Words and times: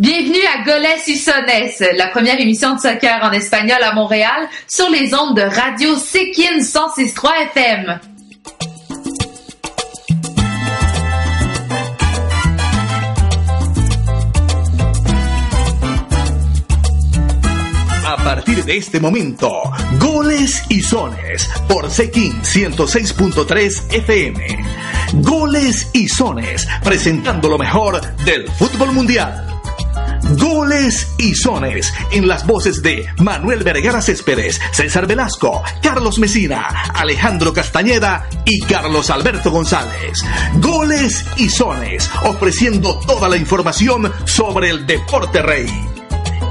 Bienvenue 0.00 0.40
à 0.46 0.64
Goles 0.64 1.02
y 1.08 1.16
Sones, 1.18 1.44
la 1.94 2.06
première 2.06 2.40
émission 2.40 2.74
de 2.74 2.80
soccer 2.80 3.22
en 3.22 3.32
espagnol 3.32 3.82
à 3.82 3.92
Montréal 3.92 4.48
sur 4.66 4.88
les 4.88 5.12
ondes 5.12 5.36
de 5.36 5.42
Radio 5.42 5.94
Sekin 5.94 6.60
106.3 6.60 7.42
FM. 7.50 8.00
A 18.06 18.16
partir 18.24 18.64
de 18.64 18.78
este 18.78 19.00
momento, 19.00 19.52
goles 19.98 20.62
y 20.70 20.80
sones 20.80 21.50
por 21.68 21.90
Sekin 21.90 22.40
106.3 22.42 23.92
FM. 23.92 24.40
Goles 25.16 25.90
y 25.92 26.08
sones, 26.08 26.66
presentando 26.82 27.50
lo 27.50 27.58
mejor 27.58 28.00
del 28.24 28.48
fútbol 28.52 28.92
mundial. 28.92 29.49
Goles 30.36 31.08
y 31.18 31.34
sones 31.34 31.92
en 32.12 32.28
las 32.28 32.46
voces 32.46 32.82
de 32.82 33.06
Manuel 33.18 33.64
Vergara 33.64 34.00
Céspedes, 34.00 34.60
César 34.72 35.06
Velasco, 35.06 35.62
Carlos 35.82 36.18
Mesina, 36.18 36.68
Alejandro 36.94 37.52
Castañeda 37.52 38.28
y 38.44 38.60
Carlos 38.60 39.10
Alberto 39.10 39.50
González. 39.50 40.24
Goles 40.56 41.24
y 41.36 41.48
sones, 41.48 42.10
ofreciendo 42.24 43.00
toda 43.00 43.28
la 43.28 43.36
información 43.36 44.12
sobre 44.24 44.70
el 44.70 44.86
deporte 44.86 45.42
rey. 45.42 45.68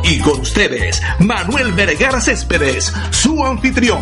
Y 0.03 0.19
con 0.19 0.41
ustedes, 0.41 1.01
Manuel 1.19 1.71
Vergara 1.73 2.19
Céspedes, 2.19 2.91
su 3.11 3.45
anfitrión. 3.45 4.01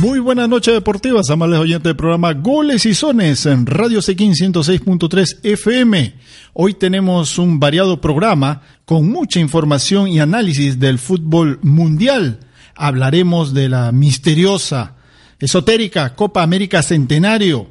Muy 0.00 0.20
buenas 0.20 0.48
noches 0.48 0.74
deportivas, 0.74 1.28
amables 1.28 1.58
oyentes 1.58 1.82
del 1.82 1.96
programa 1.96 2.32
Goles 2.32 2.86
y 2.86 2.94
Sones 2.94 3.46
en 3.46 3.66
Radio 3.66 4.00
Sequín 4.00 4.32
106.3 4.32 5.40
FM. 5.42 6.14
Hoy 6.52 6.74
tenemos 6.74 7.36
un 7.36 7.58
variado 7.58 8.00
programa 8.00 8.62
con 8.84 9.10
mucha 9.10 9.40
información 9.40 10.06
y 10.06 10.20
análisis 10.20 10.78
del 10.78 11.00
fútbol 11.00 11.58
mundial. 11.62 12.38
Hablaremos 12.76 13.52
de 13.54 13.68
la 13.68 13.90
misteriosa, 13.90 14.94
esotérica 15.40 16.14
Copa 16.14 16.44
América 16.44 16.80
Centenario, 16.84 17.66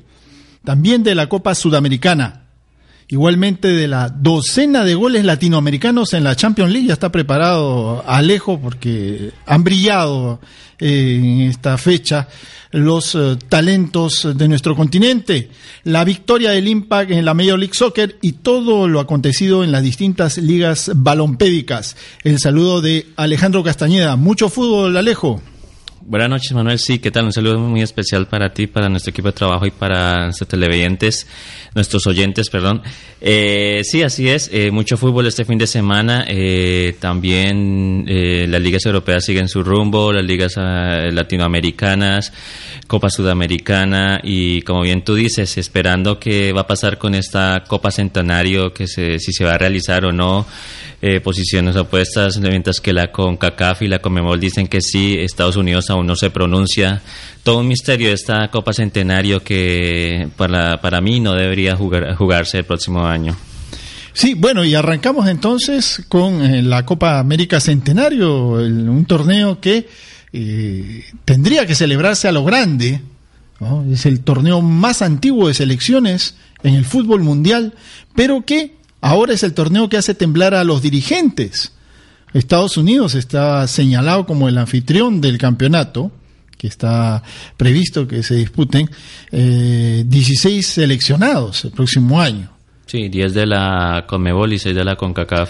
también 0.65 1.03
de 1.03 1.15
la 1.15 1.29
Copa 1.29 1.55
Sudamericana, 1.55 2.46
igualmente 3.09 3.69
de 3.69 3.87
la 3.87 4.09
docena 4.09 4.83
de 4.83 4.95
goles 4.95 5.23
latinoamericanos 5.23 6.13
en 6.13 6.23
la 6.23 6.35
Champions 6.35 6.71
League. 6.71 6.87
Ya 6.87 6.93
está 6.93 7.11
preparado 7.11 8.03
Alejo 8.07 8.59
porque 8.59 9.31
han 9.45 9.63
brillado 9.63 10.39
eh, 10.79 11.19
en 11.21 11.41
esta 11.41 11.77
fecha 11.77 12.27
los 12.71 13.15
eh, 13.15 13.37
talentos 13.47 14.27
de 14.35 14.47
nuestro 14.47 14.75
continente, 14.75 15.49
la 15.83 16.03
victoria 16.03 16.51
del 16.51 16.67
Impact 16.67 17.11
en 17.11 17.25
la 17.25 17.33
Major 17.33 17.57
League 17.57 17.73
Soccer 17.73 18.17
y 18.21 18.33
todo 18.33 18.87
lo 18.87 18.99
acontecido 18.99 19.63
en 19.63 19.71
las 19.71 19.83
distintas 19.83 20.37
ligas 20.37 20.91
balompédicas. 20.93 21.95
El 22.23 22.39
saludo 22.39 22.81
de 22.81 23.07
Alejandro 23.15 23.63
Castañeda. 23.63 24.15
Mucho 24.17 24.49
fútbol, 24.49 24.97
Alejo. 24.97 25.41
Buenas 26.09 26.29
noches, 26.29 26.53
Manuel. 26.53 26.79
Sí, 26.79 26.99
¿qué 26.99 27.11
tal? 27.11 27.25
Un 27.25 27.33
saludo 27.33 27.59
muy 27.59 27.81
especial 27.81 28.27
para 28.27 28.53
ti, 28.53 28.65
para 28.65 28.87
nuestro 28.87 29.09
equipo 29.09 29.27
de 29.27 29.33
trabajo 29.33 29.65
y 29.65 29.71
para 29.71 30.23
nuestros 30.23 30.47
televidentes, 30.47 31.27
nuestros 31.75 32.07
oyentes, 32.07 32.49
perdón. 32.49 32.81
Eh, 33.19 33.81
sí, 33.83 34.03
así 34.03 34.29
es. 34.29 34.49
Eh, 34.53 34.71
mucho 34.71 34.95
fútbol 34.95 35.27
este 35.27 35.43
fin 35.43 35.57
de 35.57 35.67
semana. 35.67 36.23
Eh, 36.25 36.95
también 37.01 38.05
eh, 38.07 38.45
las 38.47 38.61
ligas 38.61 38.85
europeas 38.85 39.25
siguen 39.25 39.49
su 39.49 39.63
rumbo, 39.63 40.13
las 40.13 40.23
ligas 40.23 40.55
uh, 40.55 41.11
latinoamericanas, 41.11 42.31
Copa 42.87 43.09
Sudamericana 43.09 44.21
y, 44.23 44.61
como 44.61 44.83
bien 44.83 45.03
tú 45.03 45.13
dices, 45.13 45.57
esperando 45.57 46.21
qué 46.21 46.53
va 46.53 46.61
a 46.61 46.67
pasar 46.67 46.97
con 46.97 47.15
esta 47.15 47.65
Copa 47.67 47.91
Centenario, 47.91 48.73
que 48.73 48.87
se, 48.87 49.19
si 49.19 49.33
se 49.33 49.43
va 49.43 49.55
a 49.55 49.57
realizar 49.57 50.05
o 50.05 50.13
no. 50.13 50.45
Posiciones 51.23 51.75
opuestas, 51.75 52.39
mientras 52.39 52.81
que 52.81 52.91
la 52.91 53.11
CONCACAF 53.11 53.83
y 53.83 53.87
la 53.87 53.99
CONMEBOL 53.99 54.39
dicen 54.39 54.67
que 54.67 54.81
sí, 54.81 55.15
Estados 55.19 55.55
Unidos 55.55 55.91
no 56.03 56.15
se 56.15 56.29
pronuncia. 56.29 57.01
Todo 57.43 57.59
un 57.59 57.67
misterio 57.67 58.11
esta 58.11 58.49
Copa 58.49 58.73
Centenario 58.73 59.43
que 59.43 60.27
para, 60.35 60.81
para 60.81 61.01
mí 61.01 61.19
no 61.19 61.33
debería 61.33 61.75
jugar, 61.75 62.15
jugarse 62.15 62.59
el 62.59 62.65
próximo 62.65 63.05
año. 63.05 63.35
Sí, 64.13 64.33
bueno, 64.33 64.65
y 64.65 64.73
arrancamos 64.73 65.27
entonces 65.27 66.03
con 66.07 66.43
eh, 66.43 66.61
la 66.63 66.85
Copa 66.85 67.19
América 67.19 67.59
Centenario, 67.59 68.59
el, 68.59 68.89
un 68.89 69.05
torneo 69.05 69.59
que 69.59 69.87
eh, 70.33 71.05
tendría 71.23 71.65
que 71.65 71.75
celebrarse 71.75 72.27
a 72.27 72.31
lo 72.31 72.43
grande. 72.43 73.01
Es 73.91 74.05
el 74.05 74.21
torneo 74.21 74.61
más 74.61 75.01
antiguo 75.01 75.47
de 75.47 75.53
selecciones 75.53 76.35
en 76.63 76.75
el 76.75 76.85
fútbol 76.85 77.21
mundial, 77.21 77.73
pero 78.15 78.45
que 78.45 78.77
Ahora 79.01 79.33
es 79.33 79.43
el 79.43 79.53
torneo 79.53 79.89
que 79.89 79.97
hace 79.97 80.15
temblar 80.15 80.53
a 80.53 80.63
los 80.63 80.81
dirigentes. 80.81 81.71
Estados 82.33 82.77
Unidos 82.77 83.15
está 83.15 83.67
señalado 83.67 84.25
como 84.25 84.49
el 84.49 84.57
anfitrión 84.57 85.21
del 85.21 85.37
campeonato, 85.37 86.11
que 86.57 86.67
está 86.67 87.23
previsto 87.55 88.07
que 88.07 88.23
se 88.23 88.35
disputen 88.35 88.89
eh, 89.31 90.03
16 90.05 90.65
seleccionados 90.65 91.65
el 91.65 91.71
próximo 91.71 92.19
año. 92.19 92.49
Sí, 92.85 93.09
10 93.09 93.33
de 93.33 93.45
la 93.45 94.05
Conmebol 94.07 94.53
y 94.53 94.59
6 94.59 94.75
de 94.75 94.83
la 94.83 94.95
CONCACAF. 94.95 95.49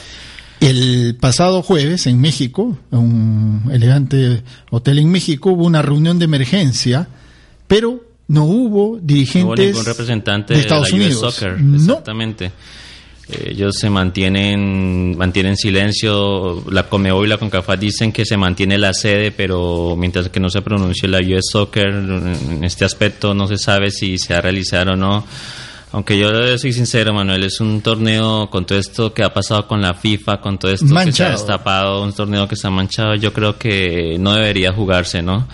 El 0.60 1.16
pasado 1.20 1.62
jueves 1.62 2.08
en 2.08 2.20
México, 2.20 2.78
en 2.92 2.98
un 2.98 3.72
elegante 3.72 4.44
hotel 4.72 5.00
en 5.00 5.12
México, 5.12 5.52
hubo 5.52 5.66
una 5.66 5.84
reunión 5.84 6.18
de 6.18 6.26
emergencia, 6.26 7.08
pero 7.68 8.04
no 8.28 8.46
hubo 8.46 8.98
dirigentes 9.00 9.46
no 9.46 9.52
hubo 9.52 9.56
ningún 9.56 9.86
representante 9.86 10.56
de 10.56 10.60
Estados 10.60 10.88
de 10.88 10.98
la 10.98 10.98
US 10.98 11.06
Unidos. 11.06 11.36
Soccer, 11.36 11.62
No. 11.62 12.04
Ellos 13.30 13.76
se 13.78 13.90
mantienen, 13.90 15.18
mantienen 15.18 15.58
silencio. 15.58 16.64
La 16.72 16.88
Comeo 16.88 17.26
y 17.26 17.28
la 17.28 17.38
CONCACAF 17.38 17.78
dicen 17.78 18.14
que 18.14 18.26
se 18.26 18.38
mantiene 18.38 18.78
la 18.78 18.94
sede, 18.94 19.32
pero 19.32 19.96
mientras 19.98 20.30
que 20.30 20.40
no 20.40 20.50
se 20.50 20.62
pronuncie 20.62 21.10
la 21.10 21.20
US 21.20 21.48
Soccer, 21.52 21.88
en 21.88 22.64
este 22.64 22.86
aspecto 22.86 23.34
no 23.34 23.48
se 23.48 23.58
sabe 23.58 23.92
si 23.92 24.18
se 24.18 24.34
va 24.34 24.40
a 24.40 24.42
realizar 24.42 24.88
o 24.88 24.96
no. 24.96 25.26
Aunque 25.94 26.18
yo 26.20 26.58
soy 26.58 26.74
sincero, 26.74 27.14
Manuel, 27.14 27.44
es 27.46 27.62
un 27.62 27.82
torneo 27.82 28.50
con 28.50 28.66
todo 28.66 28.78
esto 28.78 29.14
que 29.14 29.24
ha 29.24 29.34
pasado 29.34 29.68
con 29.68 29.82
la 29.82 29.94
FIFA, 29.94 30.42
con 30.42 30.58
todo 30.60 30.72
esto 30.72 30.86
que 31.06 31.12
se 31.14 31.24
ha 31.24 31.28
destapado, 31.32 32.04
un 32.04 32.12
torneo 32.14 32.46
que 32.48 32.56
está 32.56 32.70
manchado, 32.70 33.16
yo 33.16 33.32
creo 33.32 33.58
que 33.58 34.18
no 34.20 34.34
debería 34.34 34.74
jugarse, 34.74 35.22
¿no? 35.22 35.48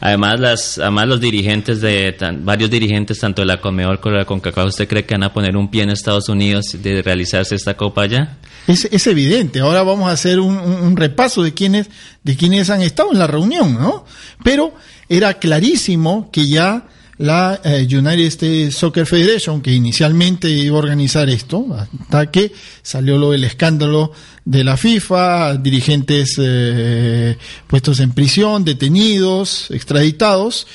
Además, 0.00 0.40
las, 0.40 0.78
además 0.78 1.08
los 1.08 1.20
dirigentes 1.20 1.80
de, 1.82 2.12
tan- 2.12 2.44
varios 2.44 2.70
dirigentes, 2.70 3.18
tanto 3.20 3.42
de 3.42 3.46
la 3.46 3.60
Conmebol 3.60 4.00
como 4.00 4.14
de 4.14 4.20
la 4.20 4.24
CONCACAF, 4.26 4.68
¿usted 4.68 4.88
cree 4.88 5.04
que 5.04 5.14
van 5.14 5.22
a 5.22 5.32
poner 5.32 5.56
un 5.56 5.70
pie 5.70 5.82
en 5.82 5.90
Estados 5.90 6.28
Unidos 6.30 6.76
de 6.82 7.02
realizarse 7.02 7.54
esta 7.54 7.76
copa 7.76 8.02
allá? 8.02 8.36
Es, 8.66 8.86
es 8.90 9.06
evidente. 9.06 9.60
Ahora 9.60 9.82
vamos 9.82 10.08
a 10.08 10.12
hacer 10.12 10.40
un, 10.40 10.56
un- 10.58 10.82
un 10.82 10.96
repaso 10.96 11.42
de 11.42 11.52
quienes, 11.54 11.88
de 12.22 12.36
quienes 12.36 12.68
han 12.70 12.80
estado 12.82 13.12
en 13.12 13.18
la 13.18 13.26
reunión, 13.26 13.74
¿no? 13.74 14.04
Pero 14.42 14.74
era 15.08 15.34
clarísimo 15.34 16.30
que 16.32 16.48
ya 16.48 16.84
la 17.18 17.60
eh, 17.62 17.86
United 17.88 18.26
States 18.26 18.74
Soccer 18.74 19.06
Federation, 19.06 19.60
que 19.60 19.72
inicialmente 19.72 20.48
iba 20.48 20.76
a 20.76 20.80
organizar 20.80 21.28
esto, 21.30 21.66
hasta 21.74 22.30
que 22.30 22.52
salió 22.82 23.18
lo 23.18 23.30
del 23.30 23.44
escándalo 23.44 24.12
de 24.44 24.64
la 24.64 24.76
FIFA, 24.76 25.56
dirigentes 25.56 26.36
eh, 26.38 27.36
puestos 27.66 28.00
en 28.00 28.12
prisión, 28.12 28.64
detenidos, 28.64 29.70
extraditados. 29.70 30.66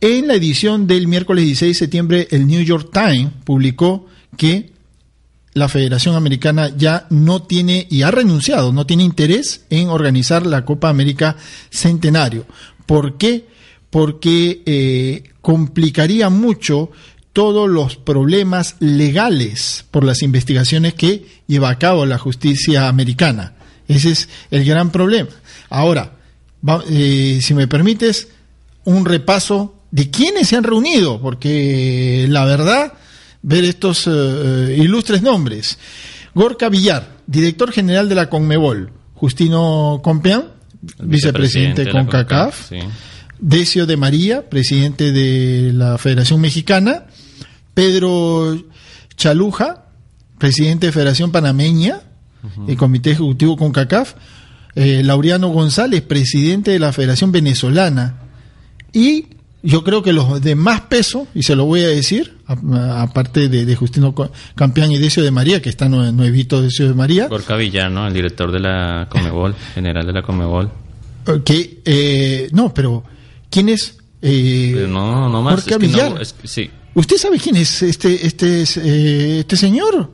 En 0.00 0.28
la 0.28 0.34
edición 0.34 0.86
del 0.86 1.08
miércoles 1.08 1.44
16 1.44 1.70
de 1.70 1.78
septiembre, 1.78 2.28
el 2.30 2.46
New 2.46 2.62
York 2.62 2.90
Times 2.92 3.30
publicó 3.44 4.06
que 4.36 4.72
la 5.54 5.70
Federación 5.70 6.14
Americana 6.16 6.70
ya 6.76 7.06
no 7.08 7.42
tiene 7.44 7.86
y 7.90 8.02
ha 8.02 8.10
renunciado, 8.10 8.74
no 8.74 8.84
tiene 8.84 9.04
interés 9.04 9.64
en 9.70 9.88
organizar 9.88 10.44
la 10.44 10.66
Copa 10.66 10.90
América 10.90 11.36
Centenario. 11.70 12.44
¿Por 12.84 13.16
qué? 13.16 13.46
Porque 13.96 14.60
eh, 14.66 15.22
complicaría 15.40 16.28
mucho 16.28 16.90
todos 17.32 17.66
los 17.66 17.96
problemas 17.96 18.76
legales 18.78 19.86
por 19.90 20.04
las 20.04 20.20
investigaciones 20.20 20.92
que 20.92 21.24
lleva 21.46 21.70
a 21.70 21.78
cabo 21.78 22.04
la 22.04 22.18
justicia 22.18 22.88
americana. 22.88 23.54
Ese 23.88 24.10
es 24.10 24.28
el 24.50 24.66
gran 24.66 24.90
problema. 24.90 25.30
Ahora, 25.70 26.12
va- 26.68 26.84
eh, 26.90 27.38
si 27.40 27.54
me 27.54 27.66
permites, 27.68 28.28
un 28.84 29.06
repaso 29.06 29.74
de 29.90 30.10
quiénes 30.10 30.48
se 30.48 30.56
han 30.56 30.64
reunido, 30.64 31.18
porque 31.18 32.26
la 32.28 32.44
verdad, 32.44 32.92
ver 33.40 33.64
estos 33.64 34.04
eh, 34.06 34.76
ilustres 34.78 35.22
nombres. 35.22 35.78
Gorka 36.34 36.68
Villar, 36.68 37.16
director 37.26 37.72
general 37.72 38.10
de 38.10 38.14
la 38.14 38.28
Conmebol. 38.28 38.90
Justino 39.14 40.02
Compeán, 40.04 40.48
vicepresidente 41.02 41.84
de 41.84 41.90
CONCACAF. 41.92 42.68
sí. 42.68 42.78
Decio 43.38 43.86
de 43.86 43.96
María, 43.96 44.48
presidente 44.48 45.12
de 45.12 45.72
la 45.72 45.98
Federación 45.98 46.40
Mexicana. 46.40 47.06
Pedro 47.74 48.56
Chaluja, 49.16 49.86
presidente 50.38 50.86
de 50.86 50.92
Federación 50.92 51.32
Panameña, 51.32 52.00
el 52.66 52.76
Comité 52.76 53.10
Ejecutivo 53.10 53.56
CONCACAF. 53.56 54.14
Eh, 54.74 55.02
Laureano 55.02 55.48
González, 55.48 56.02
presidente 56.02 56.70
de 56.70 56.78
la 56.78 56.92
Federación 56.92 57.32
Venezolana. 57.32 58.16
Y 58.92 59.26
yo 59.62 59.82
creo 59.82 60.02
que 60.02 60.12
los 60.12 60.40
de 60.42 60.54
más 60.54 60.82
peso, 60.82 61.26
y 61.34 61.42
se 61.42 61.56
lo 61.56 61.64
voy 61.64 61.80
a 61.80 61.88
decir, 61.88 62.36
aparte 62.46 63.48
de, 63.48 63.74
Justino 63.74 64.14
Campeán 64.54 64.92
y 64.92 64.98
Decio 64.98 65.22
de 65.22 65.30
María, 65.30 65.60
que 65.60 65.70
está 65.70 65.88
nuevito 65.88 66.62
Decio 66.62 66.86
de 66.86 66.94
María. 66.94 67.26
Gorka 67.28 67.56
Villar, 67.56 67.90
¿no? 67.90 68.06
El 68.06 68.12
director 68.12 68.52
de 68.52 68.60
la 68.60 69.08
Comebol, 69.10 69.54
general 69.74 70.06
de 70.06 70.12
la 70.12 70.22
Comebol. 70.22 70.70
Que, 71.44 71.80
eh, 71.84 72.48
no, 72.52 72.72
pero 72.72 73.02
¿quién 73.50 73.68
es? 73.68 73.98
Eh, 74.22 74.86
no, 74.88 75.28
no 75.28 75.42
más. 75.42 75.64
Sí. 76.44 76.70
¿Usted 76.94 77.16
sabe 77.16 77.38
quién 77.38 77.56
es 77.56 77.82
este, 77.82 78.26
este, 78.26 78.62
eh, 78.62 79.40
este 79.40 79.56
señor? 79.56 80.10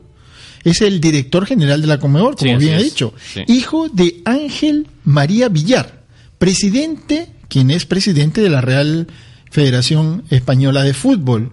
Es 0.64 0.80
el 0.80 1.00
director 1.00 1.46
general 1.46 1.80
de 1.80 1.86
la 1.86 1.98
Comebol, 1.98 2.36
como 2.36 2.58
bien 2.58 2.74
ha 2.74 2.82
dicho. 2.82 3.14
Hijo 3.48 3.88
de 3.88 4.22
Ángel 4.24 4.88
María 5.04 5.48
Villar, 5.48 6.04
presidente, 6.38 7.28
quien 7.48 7.70
es 7.70 7.84
presidente 7.84 8.40
de 8.40 8.50
la 8.50 8.60
Real 8.60 9.08
Federación 9.50 10.24
Española 10.30 10.82
de 10.82 10.94
Fútbol. 10.94 11.52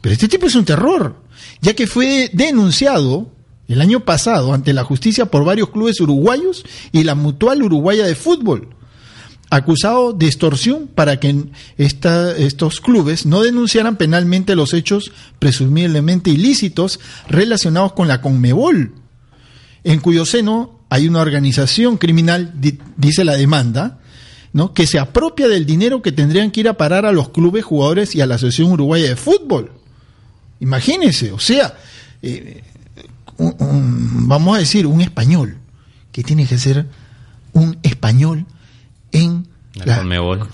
Pero 0.00 0.12
este 0.12 0.28
tipo 0.28 0.46
es 0.46 0.54
un 0.54 0.64
terror, 0.64 1.22
ya 1.60 1.74
que 1.74 1.86
fue 1.86 2.30
denunciado 2.32 3.30
el 3.68 3.80
año 3.80 4.00
pasado 4.00 4.54
ante 4.54 4.72
la 4.72 4.84
justicia 4.84 5.26
por 5.26 5.44
varios 5.44 5.70
clubes 5.70 6.00
uruguayos 6.00 6.64
y 6.90 7.04
la 7.04 7.14
Mutual 7.14 7.62
Uruguaya 7.62 8.06
de 8.06 8.14
Fútbol, 8.14 8.68
acusado 9.50 10.12
de 10.12 10.26
extorsión 10.26 10.88
para 10.94 11.18
que 11.20 11.44
estos 11.78 12.80
clubes 12.80 13.26
no 13.26 13.42
denunciaran 13.42 13.96
penalmente 13.96 14.54
los 14.54 14.74
hechos 14.74 15.12
presumiblemente 15.38 16.30
ilícitos 16.30 17.00
relacionados 17.28 17.92
con 17.92 18.08
la 18.08 18.20
Conmebol, 18.20 18.92
en 19.84 20.00
cuyo 20.00 20.26
seno 20.26 20.78
hay 20.90 21.08
una 21.08 21.20
organización 21.20 21.96
criminal, 21.96 22.52
dice 22.96 23.24
la 23.24 23.36
demanda, 23.36 23.98
¿no? 24.52 24.72
que 24.72 24.86
se 24.86 24.98
apropia 24.98 25.48
del 25.48 25.66
dinero 25.66 26.02
que 26.02 26.12
tendrían 26.12 26.50
que 26.50 26.60
ir 26.60 26.68
a 26.68 26.76
parar 26.76 27.06
a 27.06 27.12
los 27.12 27.30
clubes, 27.30 27.64
jugadores 27.64 28.14
y 28.14 28.20
a 28.20 28.26
la 28.26 28.36
Asociación 28.36 28.72
Uruguaya 28.72 29.08
de 29.08 29.16
Fútbol. 29.16 29.72
Imagínense, 30.60 31.32
o 31.32 31.38
sea, 31.38 31.74
eh, 32.22 32.62
vamos 33.38 34.56
a 34.56 34.60
decir, 34.60 34.86
un 34.86 35.00
español, 35.00 35.58
que 36.12 36.22
tiene 36.22 36.46
que 36.46 36.58
ser 36.58 36.86
un 37.52 37.78
español 37.82 38.46
en 39.12 39.46
la, 39.84 40.00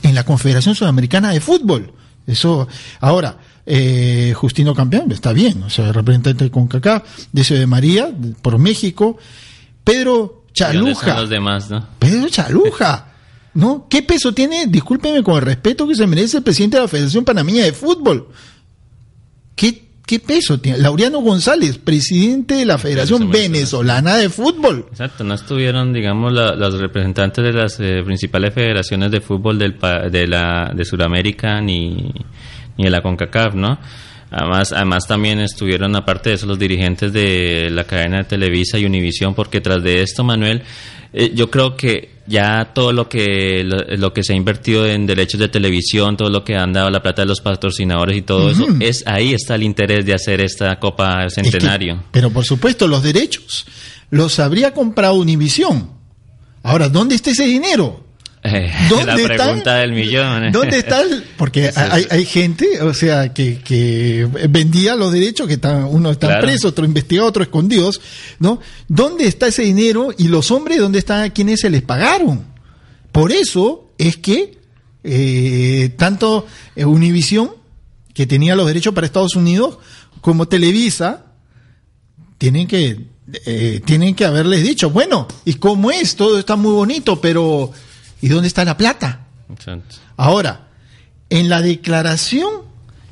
en 0.03 0.15
la 0.15 0.25
Confederación 0.25 0.75
Sudamericana 0.75 1.31
de 1.31 1.41
Fútbol. 1.41 1.93
Eso, 2.27 2.69
ahora, 3.01 3.39
eh, 3.67 4.33
Justino 4.35 4.75
Campeón, 4.75 5.13
está 5.13 5.33
bien, 5.33 5.63
o 5.63 5.71
sea, 5.71 5.93
representante 5.93 6.45
de 6.45 6.51
CONCACAF, 6.51 7.03
Deseo 7.33 7.59
de 7.59 7.67
María, 7.67 8.11
por 8.43 8.59
México, 8.59 9.19
Pedro 9.83 10.45
Chaluja. 10.53 11.21
Los 11.21 11.31
demás, 11.31 11.71
¿no? 11.71 11.87
Pedro 11.99 12.29
Chaluja. 12.29 13.11
¿No? 13.55 13.87
¿Qué 13.89 14.03
peso 14.03 14.35
tiene, 14.35 14.67
discúlpeme 14.67 15.23
con 15.23 15.37
el 15.37 15.43
respeto 15.43 15.87
que 15.87 15.95
se 15.95 16.09
merece 16.09 16.39
el 16.39 16.43
presidente 16.43 16.77
de 16.77 16.83
la 16.83 16.89
Federación 16.89 17.25
Panameña 17.25 17.63
de 17.63 17.73
Fútbol? 17.73 18.29
¿Qué, 19.55 19.84
qué 20.07 20.21
peso 20.21 20.59
tiene? 20.59 20.79
Laureano 20.79 21.21
González, 21.21 21.79
presidente 21.79 22.55
de 22.55 22.65
la 22.65 22.79
Federación 22.79 23.31
Venezolana 23.31 24.17
de 24.17 24.29
Fútbol. 24.29 24.87
Exacto, 24.91 25.25
no 25.25 25.35
estuvieron, 25.35 25.93
digamos, 25.93 26.33
los 26.33 26.79
representantes 26.79 27.45
de 27.45 27.53
las 27.53 27.81
eh, 27.81 28.03
principales 28.05 28.55
federaciones 28.55 29.11
de 29.11 29.21
fútbol 29.21 29.59
del, 29.59 29.77
de, 30.11 30.27
la, 30.27 30.73
de 30.75 30.85
Sudamérica 30.85 31.61
ni, 31.61 32.13
ni 32.77 32.85
de 32.85 32.91
la 32.91 33.03
CONCACAF, 33.03 33.55
¿no? 33.55 33.79
Además, 34.31 34.73
además 34.73 35.07
también 35.07 35.39
estuvieron, 35.39 35.95
aparte 35.95 36.31
de 36.31 36.37
eso, 36.37 36.47
los 36.47 36.59
dirigentes 36.59 37.13
de 37.13 37.69
la 37.71 37.85
cadena 37.85 38.19
de 38.19 38.25
Televisa 38.25 38.79
y 38.79 38.85
Univisión, 38.85 39.35
porque 39.35 39.61
tras 39.61 39.83
de 39.83 40.03
esto, 40.03 40.25
Manuel, 40.25 40.63
eh, 41.13 41.31
yo 41.35 41.51
creo 41.51 41.77
que 41.77 42.14
ya 42.27 42.73
todo 42.75 42.93
lo 42.93 43.09
que 43.09 43.63
lo, 43.65 44.13
que 44.13 44.23
se 44.23 44.33
ha 44.33 44.37
invertido 44.37 44.87
en 44.87 45.07
derechos 45.07 45.41
de 45.41 45.49
televisión, 45.49 46.17
todo 46.17 46.31
lo 46.31 46.45
que 46.45 46.57
han 46.57 46.73
dado 46.73 46.91
la 46.91 47.03
plata 47.03 47.23
de 47.23 47.27
los 47.27 47.41
patrocinadores 47.41 48.17
y 48.17 48.23
todo 48.23 48.51
eso, 48.51 48.67
es 48.81 49.05
ahí 49.07 49.35
está 49.35 49.57
el 49.57 49.63
interés 49.63 50.07
de 50.07 50.15
hacer 50.15 50.41
esta 50.41 50.79
Copa 50.79 51.29
Centenario. 51.29 52.05
pero 52.11 52.31
por 52.31 52.45
supuesto, 52.45 52.89
los 52.89 53.03
derechos 53.03 53.67
los 54.11 54.39
habría 54.39 54.73
comprado 54.73 55.15
Univisión. 55.15 55.91
Ahora, 56.63 56.89
¿dónde 56.89 57.15
está 57.15 57.31
ese 57.31 57.45
dinero? 57.45 58.05
Eh, 58.45 58.71
la 59.07 59.15
pregunta 59.17 59.77
del 59.77 59.93
millón. 59.93 60.51
¿Dónde 60.53 60.79
está 60.79 61.03
Porque 61.37 61.71
hay, 61.75 62.07
hay, 62.11 62.27
gente, 62.27 62.83
o 62.83 62.93
sea, 62.93 63.33
que, 63.33 63.61
que 63.61 64.29
vendía 64.51 64.95
los 64.95 65.13
derechos, 65.13 65.49
que 65.49 65.55
están, 65.55 65.85
uno 65.85 66.11
está 66.11 66.41
preso, 66.41 66.69
otro 66.69 66.85
investigado, 66.85 67.27
otro 67.27 67.43
escondidos, 67.43 68.01
¿no? 68.39 68.61
¿Dónde 68.87 69.27
está 69.27 69.47
ese 69.49 69.63
dinero? 69.63 70.11
Y 70.17 70.29
los 70.29 70.51
hombres, 70.51 70.79
¿dónde 70.79 70.99
están 70.99 71.31
quienes 71.31 71.61
se 71.61 71.71
les 71.71 71.83
pagaron? 71.83 72.45
Por 73.13 73.33
eso 73.33 73.91
es 73.97 74.19
que 74.19 74.59
eh, 75.05 75.91
tanto 75.99 76.47
eh, 76.75 76.85
Univision, 76.85 77.51
que 78.13 78.27
tenía 78.27 78.57
los 78.57 78.67
derechos 78.67 78.95
para 78.95 79.07
Estados 79.07 79.37
Unidos, 79.37 79.79
como 80.21 80.49
Televisa, 80.49 81.27
tienen 82.39 82.67
que, 82.67 83.07
eh, 83.47 83.81
tienen 83.85 84.15
que 84.15 84.25
haberles 84.25 84.63
dicho, 84.63 84.91
bueno, 84.91 85.29
¿y 85.45 85.55
cómo 85.55 85.91
es? 85.91 86.17
Todo 86.17 86.39
está 86.39 86.57
muy 86.57 86.73
bonito, 86.73 87.21
pero 87.21 87.71
¿Y 88.25 88.29
dónde 88.29 88.49
está 88.49 88.65
la 88.65 88.79
plata? 88.79 89.27
Ahora, 90.17 90.69
en 91.29 91.51
la 91.51 91.61
declaración, 91.61 92.63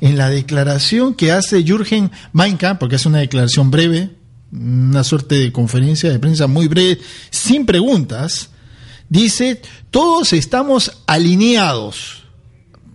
en 0.01 0.17
la 0.17 0.27
declaración 0.27 1.13
que 1.13 1.31
hace 1.31 1.63
Jürgen 1.63 2.09
Mainka, 2.31 2.79
porque 2.79 2.95
es 2.95 3.05
una 3.05 3.19
declaración 3.19 3.69
breve, 3.69 4.09
una 4.51 5.03
suerte 5.03 5.35
de 5.35 5.51
conferencia 5.51 6.09
de 6.09 6.17
prensa 6.17 6.47
muy 6.47 6.67
breve, 6.67 6.99
sin 7.29 7.67
preguntas, 7.67 8.49
dice, 9.07 9.61
todos 9.91 10.33
estamos 10.33 11.03
alineados. 11.05 12.23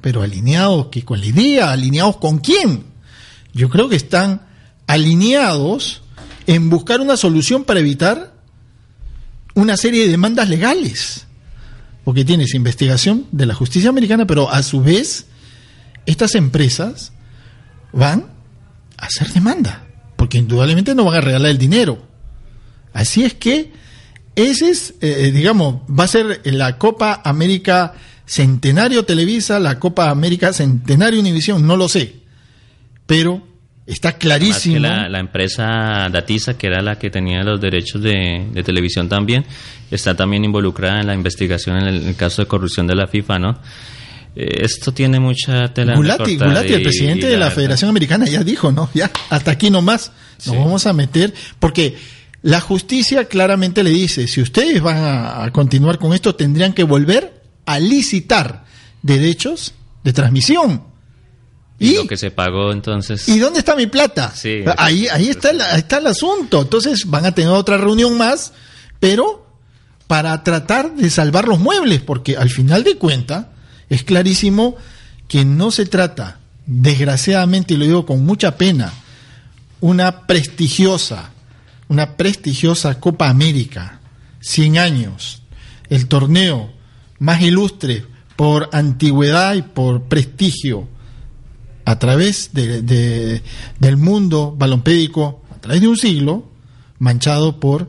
Pero 0.01 0.23
alineados 0.23 0.89
que 0.89 1.05
con 1.05 1.21
la 1.21 1.27
idea, 1.27 1.71
alineados 1.71 2.17
con 2.17 2.39
quién? 2.39 2.83
Yo 3.53 3.69
creo 3.69 3.89
que 3.89 3.95
están 3.95 4.43
alineados 4.89 6.03
en 6.49 6.69
buscar 6.69 7.01
una 7.01 7.17
solución 7.17 7.63
para 7.63 7.79
evitar 7.79 8.35
una 9.55 9.77
serie 9.77 10.07
de 10.07 10.11
demandas 10.11 10.49
legales 10.49 11.28
porque 12.09 12.25
tienes 12.25 12.55
investigación 12.55 13.27
de 13.33 13.45
la 13.45 13.53
justicia 13.53 13.91
americana, 13.91 14.27
pero 14.27 14.51
a 14.51 14.63
su 14.63 14.81
vez 14.81 15.27
estas 16.07 16.37
empresas 16.37 17.13
van 17.93 18.31
a 18.97 19.05
hacer 19.05 19.31
demanda, 19.35 19.87
porque 20.17 20.39
indudablemente 20.39 20.95
no 20.95 21.05
van 21.05 21.17
a 21.17 21.21
regalar 21.21 21.51
el 21.51 21.59
dinero. 21.59 22.03
Así 22.95 23.25
es 23.25 23.35
que 23.35 23.75
ese 24.37 24.71
es, 24.71 24.95
eh, 25.03 25.27
eh, 25.27 25.33
digamos, 25.33 25.83
va 25.87 26.05
a 26.05 26.09
ser 26.09 26.41
la 26.45 26.79
Copa 26.79 27.21
América 27.27 27.93
Centenario 28.25 29.05
Televisa, 29.05 29.59
la 29.59 29.79
Copa 29.79 30.09
América 30.09 30.55
Centenario 30.55 31.21
Univisión, 31.21 31.67
no 31.67 31.77
lo 31.77 31.91
sé, 31.91 32.21
pero 33.07 33.47
está 33.89 34.13
clarísimo. 34.13 34.81
la, 34.81 35.19
empresa 35.19 36.09
Datisa, 36.11 36.57
que 36.57 36.67
era 36.67 36.83
la 36.83 36.99
que 36.99 37.11
tenía 37.11 37.43
los 37.43 37.61
derechos 37.61 38.03
de, 38.03 38.47
de 38.53 38.63
televisión 38.63 39.09
también, 39.09 39.45
está 39.91 40.15
también 40.15 40.45
involucrada 40.45 41.01
en 41.01 41.07
la 41.07 41.15
investigación 41.15 41.79
en 41.79 41.89
el, 41.89 42.17
caso 42.17 42.43
de 42.43 42.49
corrupción 42.49 42.87
de 42.87 42.95
la 42.95 43.07
FIFA, 43.07 43.39
¿no? 43.39 43.59
Eh, 44.37 44.61
esto 44.63 44.93
tiene 44.93 45.19
mucha 45.19 45.73
tela 45.73 45.97
Gulati, 45.97 46.37
Gulati 46.37 46.75
el 46.75 46.83
presidente 46.83 47.27
de 47.27 47.39
la, 47.39 47.51
Federación 47.51 47.89
Americana, 47.89 48.27
ya 48.27 48.45
dijo, 48.45 48.71
¿no? 48.71 48.91
Ya, 48.95 49.11
hasta 49.31 49.53
aquí 49.53 49.71
nomás 49.71 50.13
nos 50.47 50.57
vamos 50.57 50.87
a 50.87 50.93
meter, 50.93 51.33
porque 51.59 51.97
la 52.43 52.61
justicia 52.61 53.25
claramente 53.25 53.83
le 53.83 53.91
dice, 53.91 54.29
si 54.29 54.43
ustedes 54.43 54.83
van 54.83 54.99
a, 54.99 55.51
continuar 55.51 55.99
con 55.99 56.13
esto, 56.13 56.35
tendrían 56.35 56.75
que 56.75 56.85
volver 56.85 57.43
a 57.65 57.79
licitar 57.81 58.65
derechos 59.03 59.75
de 60.05 60.13
transmisión. 60.13 60.83
Y, 61.79 61.95
lo 61.95 62.07
que 62.07 62.17
se 62.17 62.31
pagó 62.31 62.73
entonces. 62.73 63.29
¿Y 63.29 63.39
dónde 63.39 63.61
está 63.61 63.77
mi 63.77 63.87
plata? 63.87 64.33
Sí, 64.35 64.65
ahí 64.77 65.07
ahí 65.09 65.29
está, 65.29 65.51
ahí 65.51 65.79
está 65.79 65.99
el 65.99 66.09
asunto. 66.09 66.63
Entonces 66.63 67.05
van 67.07 67.25
a 67.25 67.33
tener 67.33 67.53
otra 67.53 67.77
reunión 67.77 68.19
más, 68.19 68.53
pero 68.99 69.47
para 70.09 70.43
tratar 70.43 70.95
de 70.97 71.11
salvar 71.11 71.47
los 71.47 71.61
muebles, 71.61 72.01
porque 72.01 72.37
al 72.37 72.51
final 72.51 72.83
de 72.83 72.97
cuentas 72.97 73.47
es 73.89 74.03
clarísimo 74.03 74.77
que 75.29 75.45
no 75.45 75.71
se 75.71 75.87
trata, 75.87 76.41
desgraciadamente, 76.67 77.75
y 77.75 77.77
lo 77.77 77.85
digo 77.85 78.07
con 78.07 78.25
mucha 78.25 78.57
pena, 78.57 78.93
una 79.81 80.27
prestigiosa, 80.27 81.31
una 81.89 82.17
prestigiosa 82.17 82.99
Copa 82.99 83.29
América, 83.29 84.01
100 84.41 84.79
años, 84.79 85.43
el 85.91 86.09
torneo 86.09 86.73
más 87.19 87.43
ilustre 87.43 88.05
por 88.35 88.71
antigüedad 88.73 89.55
y 89.55 89.63
por 89.63 90.05
prestigio 90.05 90.89
a 91.89 91.99
través 91.99 92.51
de, 92.53 93.43
del 93.81 93.97
mundo 93.97 94.55
balompédico, 94.55 95.41
a 95.51 95.59
través 95.59 95.81
de 95.81 95.89
un 95.89 95.97
siglo, 95.97 96.45
manchado 96.99 97.59
por 97.61 97.89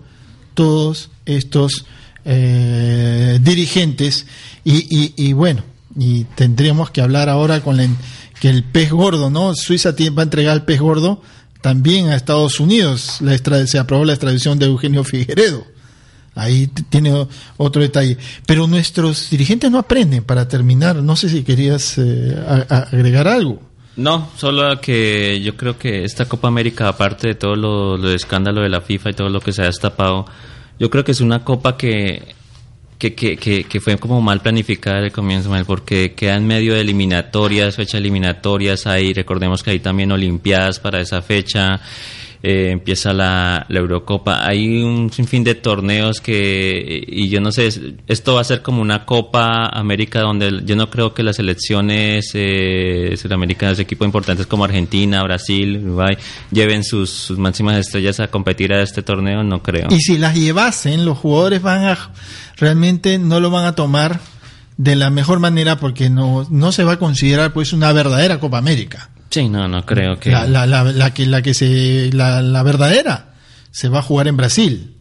todos 0.54 1.10
estos 1.26 1.86
eh, 2.24 3.40
dirigentes 3.42 4.26
y, 4.64 5.14
y, 5.18 5.34
bueno, 5.34 5.64
y 5.98 6.24
tendríamos 6.36 6.92
que 6.92 7.02
hablar 7.02 7.28
ahora 7.28 7.60
con 7.60 7.78
que 8.40 8.50
el 8.50 8.64
pez 8.64 8.90
gordo, 8.90 9.30
¿no? 9.30 9.54
Suiza 9.54 9.90
va 9.92 10.22
a 10.22 10.24
entregar 10.24 10.56
el 10.56 10.64
pez 10.64 10.80
gordo 10.80 11.22
también 11.60 12.08
a 12.08 12.16
Estados 12.16 12.62
Unidos. 12.62 13.18
La 13.20 13.38
se 13.68 13.80
aprobó 13.80 14.06
la 14.06 14.14
extradición 14.14 14.60
de 14.60 14.68
Eugenio 14.68 15.04
Figueredo. 15.04 15.66
Ahí 16.36 16.68
tiene 16.68 17.28
otro 17.58 17.82
detalle. 17.82 18.18
Pero 18.46 18.66
nuestros 18.66 19.30
dirigentes 19.30 19.70
no 19.70 19.78
aprenden 19.78 20.24
para 20.24 20.48
terminar. 20.48 20.96
No 21.04 21.18
sé 21.18 21.28
si 21.28 21.44
querías 21.44 21.98
eh, 21.98 22.66
agregar 22.70 23.28
algo. 23.28 23.69
No, 23.96 24.30
solo 24.38 24.80
que 24.80 25.42
yo 25.42 25.58
creo 25.58 25.78
que 25.78 26.04
esta 26.04 26.26
Copa 26.26 26.48
América, 26.48 26.88
aparte 26.88 27.30
de 27.30 27.36
todo 27.36 27.56
lo, 27.56 27.98
lo 27.98 28.10
de 28.10 28.16
escándalo 28.16 28.62
de 28.62 28.70
la 28.70 28.82
FIFA 28.82 29.10
y 29.10 29.14
todo 29.14 29.30
lo 29.30 29.42
que 29.42 29.52
se 29.52 29.62
ha 29.62 29.66
destapado, 29.66 30.26
yo 30.80 30.90
creo 30.90 31.04
que 31.04 31.12
es 31.12 31.22
una 31.22 31.44
copa 31.44 31.76
que 31.76 32.36
que, 33.00 33.16
que, 33.16 33.64
que, 33.64 33.80
fue 33.80 33.98
como 33.98 34.22
mal 34.22 34.42
planificada 34.42 35.00
el 35.00 35.14
comienzo, 35.14 35.50
porque 35.66 36.14
queda 36.14 36.36
en 36.36 36.46
medio 36.46 36.74
de 36.74 36.82
eliminatorias, 36.82 37.78
fechas 37.78 37.96
eliminatorias, 37.96 38.86
ahí 38.88 39.14
recordemos 39.14 39.64
que 39.64 39.72
hay 39.72 39.80
también 39.80 40.12
Olimpiadas 40.12 40.82
para 40.82 41.00
esa 41.00 41.22
fecha, 41.22 41.80
eh, 42.42 42.70
empieza 42.72 43.12
la, 43.12 43.66
Eurocopa, 43.70 44.48
hay 44.48 44.82
un 44.82 45.12
sinfín 45.12 45.44
de 45.44 45.56
torneos 45.56 46.22
que, 46.22 47.04
y 47.08 47.28
yo 47.28 47.42
no 47.42 47.52
sé, 47.52 47.70
esto 48.08 48.36
va 48.36 48.42
a 48.42 48.46
ser 48.46 48.62
como 48.62 48.82
una 48.82 49.06
Copa 49.06 49.68
América 49.68 50.22
donde 50.22 50.62
yo 50.64 50.76
no 50.76 50.90
creo 50.90 51.14
que 51.14 51.22
las 51.22 51.36
selecciones 51.36 52.32
eh, 52.34 53.16
sudamericanas, 53.18 53.80
equipos 53.80 54.06
importantes 54.06 54.48
como 54.48 54.64
Argentina, 54.64 55.22
Brasil, 55.24 55.82
Uruguay, 55.84 56.18
lleven 56.52 56.84
sus, 56.84 57.10
sus 57.10 57.38
máximas 57.38 57.78
estrellas 57.78 58.20
a 58.20 58.28
competir 58.28 58.74
a 58.74 58.82
este 58.82 59.02
torneo, 59.02 59.44
no 59.44 59.62
creo. 59.62 59.88
Y 59.90 60.00
si 60.00 60.18
las 60.18 60.36
llevasen, 60.36 61.06
los 61.06 61.18
jugadores 61.18 61.62
van 61.62 61.86
a 61.86 62.12
realmente 62.58 63.18
no 63.18 63.40
lo 63.40 63.50
van 63.50 63.66
a 63.66 63.76
tomar 63.76 64.20
de 64.78 64.96
la 64.96 65.10
mejor 65.10 65.40
manera 65.40 65.78
porque 65.78 66.10
no, 66.10 66.48
no 66.50 66.72
se 66.72 66.84
va 66.86 66.94
a 66.94 67.00
considerar 67.00 67.52
pues 67.52 67.74
una 67.74 67.92
verdadera 67.92 68.40
Copa 68.40 68.58
América. 68.58 69.10
Sí, 69.30 69.48
no, 69.50 69.68
no 69.68 69.86
creo 69.86 70.20
que... 70.20 70.32
La, 70.32 70.46
la, 70.48 70.66
la, 70.66 71.14
que, 71.14 71.26
la 71.26 71.42
que 71.42 71.54
se, 71.54 72.10
la, 72.14 72.42
la 72.42 72.64
verdadera 72.64 73.34
se 73.72 73.90
va 73.90 74.00
a 74.00 74.04
jugar 74.04 74.28
en 74.28 74.38
Brasil 74.38 74.99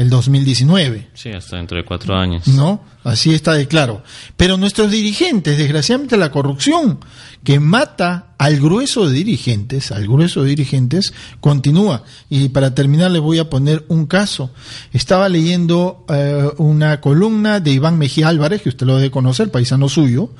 el 0.00 0.08
2019. 0.08 1.10
Sí, 1.12 1.28
hasta 1.28 1.58
dentro 1.58 1.76
de 1.76 1.84
cuatro 1.84 2.16
años. 2.16 2.48
¿No? 2.48 2.82
Así 3.04 3.34
está 3.34 3.52
de 3.52 3.68
claro. 3.68 4.02
Pero 4.34 4.56
nuestros 4.56 4.90
dirigentes, 4.90 5.58
desgraciadamente 5.58 6.16
la 6.16 6.30
corrupción 6.30 7.00
que 7.44 7.60
mata 7.60 8.28
al 8.38 8.58
grueso 8.58 9.06
de 9.06 9.12
dirigentes, 9.12 9.92
al 9.92 10.04
grueso 10.04 10.42
de 10.42 10.48
dirigentes, 10.48 11.12
continúa. 11.40 12.02
Y 12.30 12.48
para 12.48 12.74
terminar 12.74 13.10
les 13.10 13.20
voy 13.20 13.40
a 13.40 13.50
poner 13.50 13.84
un 13.88 14.06
caso. 14.06 14.50
Estaba 14.94 15.28
leyendo 15.28 16.06
eh, 16.08 16.48
una 16.56 17.02
columna 17.02 17.60
de 17.60 17.72
Iván 17.72 17.98
Mejía 17.98 18.28
Álvarez, 18.28 18.62
que 18.62 18.70
usted 18.70 18.86
lo 18.86 18.96
debe 18.96 19.10
conocer, 19.10 19.50
paisano 19.50 19.90
suyo, 19.90 20.30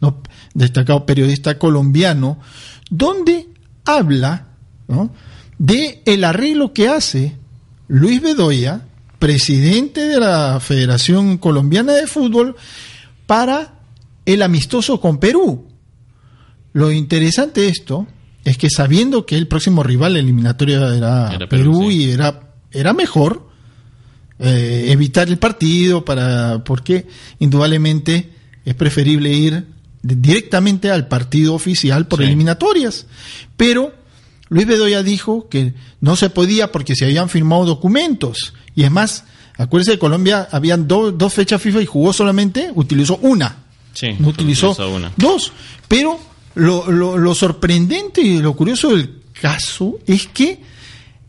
¿no? 0.00 0.22
destacado 0.54 1.04
periodista 1.04 1.58
colombiano, 1.58 2.38
donde 2.88 3.48
habla 3.84 4.46
¿no? 4.88 5.12
de 5.58 6.00
el 6.06 6.24
arreglo 6.24 6.72
que 6.72 6.88
hace 6.88 7.36
Luis 7.86 8.22
Bedoya 8.22 8.86
presidente 9.20 10.08
de 10.08 10.18
la 10.18 10.58
Federación 10.58 11.38
Colombiana 11.38 11.92
de 11.92 12.08
Fútbol 12.08 12.56
para 13.26 13.74
el 14.24 14.42
amistoso 14.42 15.00
con 15.00 15.18
Perú. 15.18 15.68
Lo 16.72 16.90
interesante 16.90 17.60
de 17.60 17.68
esto 17.68 18.08
es 18.44 18.56
que 18.56 18.70
sabiendo 18.70 19.26
que 19.26 19.36
el 19.36 19.46
próximo 19.46 19.82
rival 19.82 20.16
eliminatorio 20.16 20.92
era, 20.92 21.38
Perú, 21.48 21.90
y 21.90 22.10
era, 22.10 22.54
era 22.72 22.94
mejor 22.94 23.48
eh, 24.38 24.86
evitar 24.88 25.28
el 25.28 25.38
partido 25.38 26.02
para 26.04 26.64
porque 26.64 27.06
indudablemente 27.38 28.32
es 28.64 28.74
preferible 28.74 29.30
ir 29.30 29.66
directamente 30.02 30.90
al 30.90 31.08
partido 31.08 31.54
oficial 31.54 32.06
por 32.06 32.22
eliminatorias. 32.22 33.06
Pero 33.58 33.92
Luis 34.50 34.66
Bedoya 34.66 35.02
dijo 35.04 35.48
que 35.48 35.74
no 36.00 36.16
se 36.16 36.28
podía 36.28 36.72
porque 36.72 36.96
se 36.96 37.04
habían 37.06 37.28
firmado 37.28 37.64
documentos. 37.64 38.52
Y 38.74 38.82
es 38.82 38.90
más, 38.90 39.24
acuérdense 39.56 39.92
que 39.92 39.98
Colombia 39.98 40.48
habían 40.50 40.86
dos 40.86 41.32
fechas 41.32 41.62
FIFA 41.62 41.82
y 41.82 41.86
jugó 41.86 42.12
solamente, 42.12 42.70
utilizó 42.74 43.16
una. 43.22 43.64
Sí, 43.94 44.08
no 44.18 44.28
utilizó, 44.28 44.76
dos. 45.16 45.52
Pero 45.86 46.18
lo, 46.56 46.90
lo, 46.90 47.34
sorprendente 47.34 48.20
y 48.20 48.40
lo 48.40 48.54
curioso 48.54 48.90
del 48.90 49.20
caso 49.40 49.98
es 50.04 50.26
que 50.26 50.60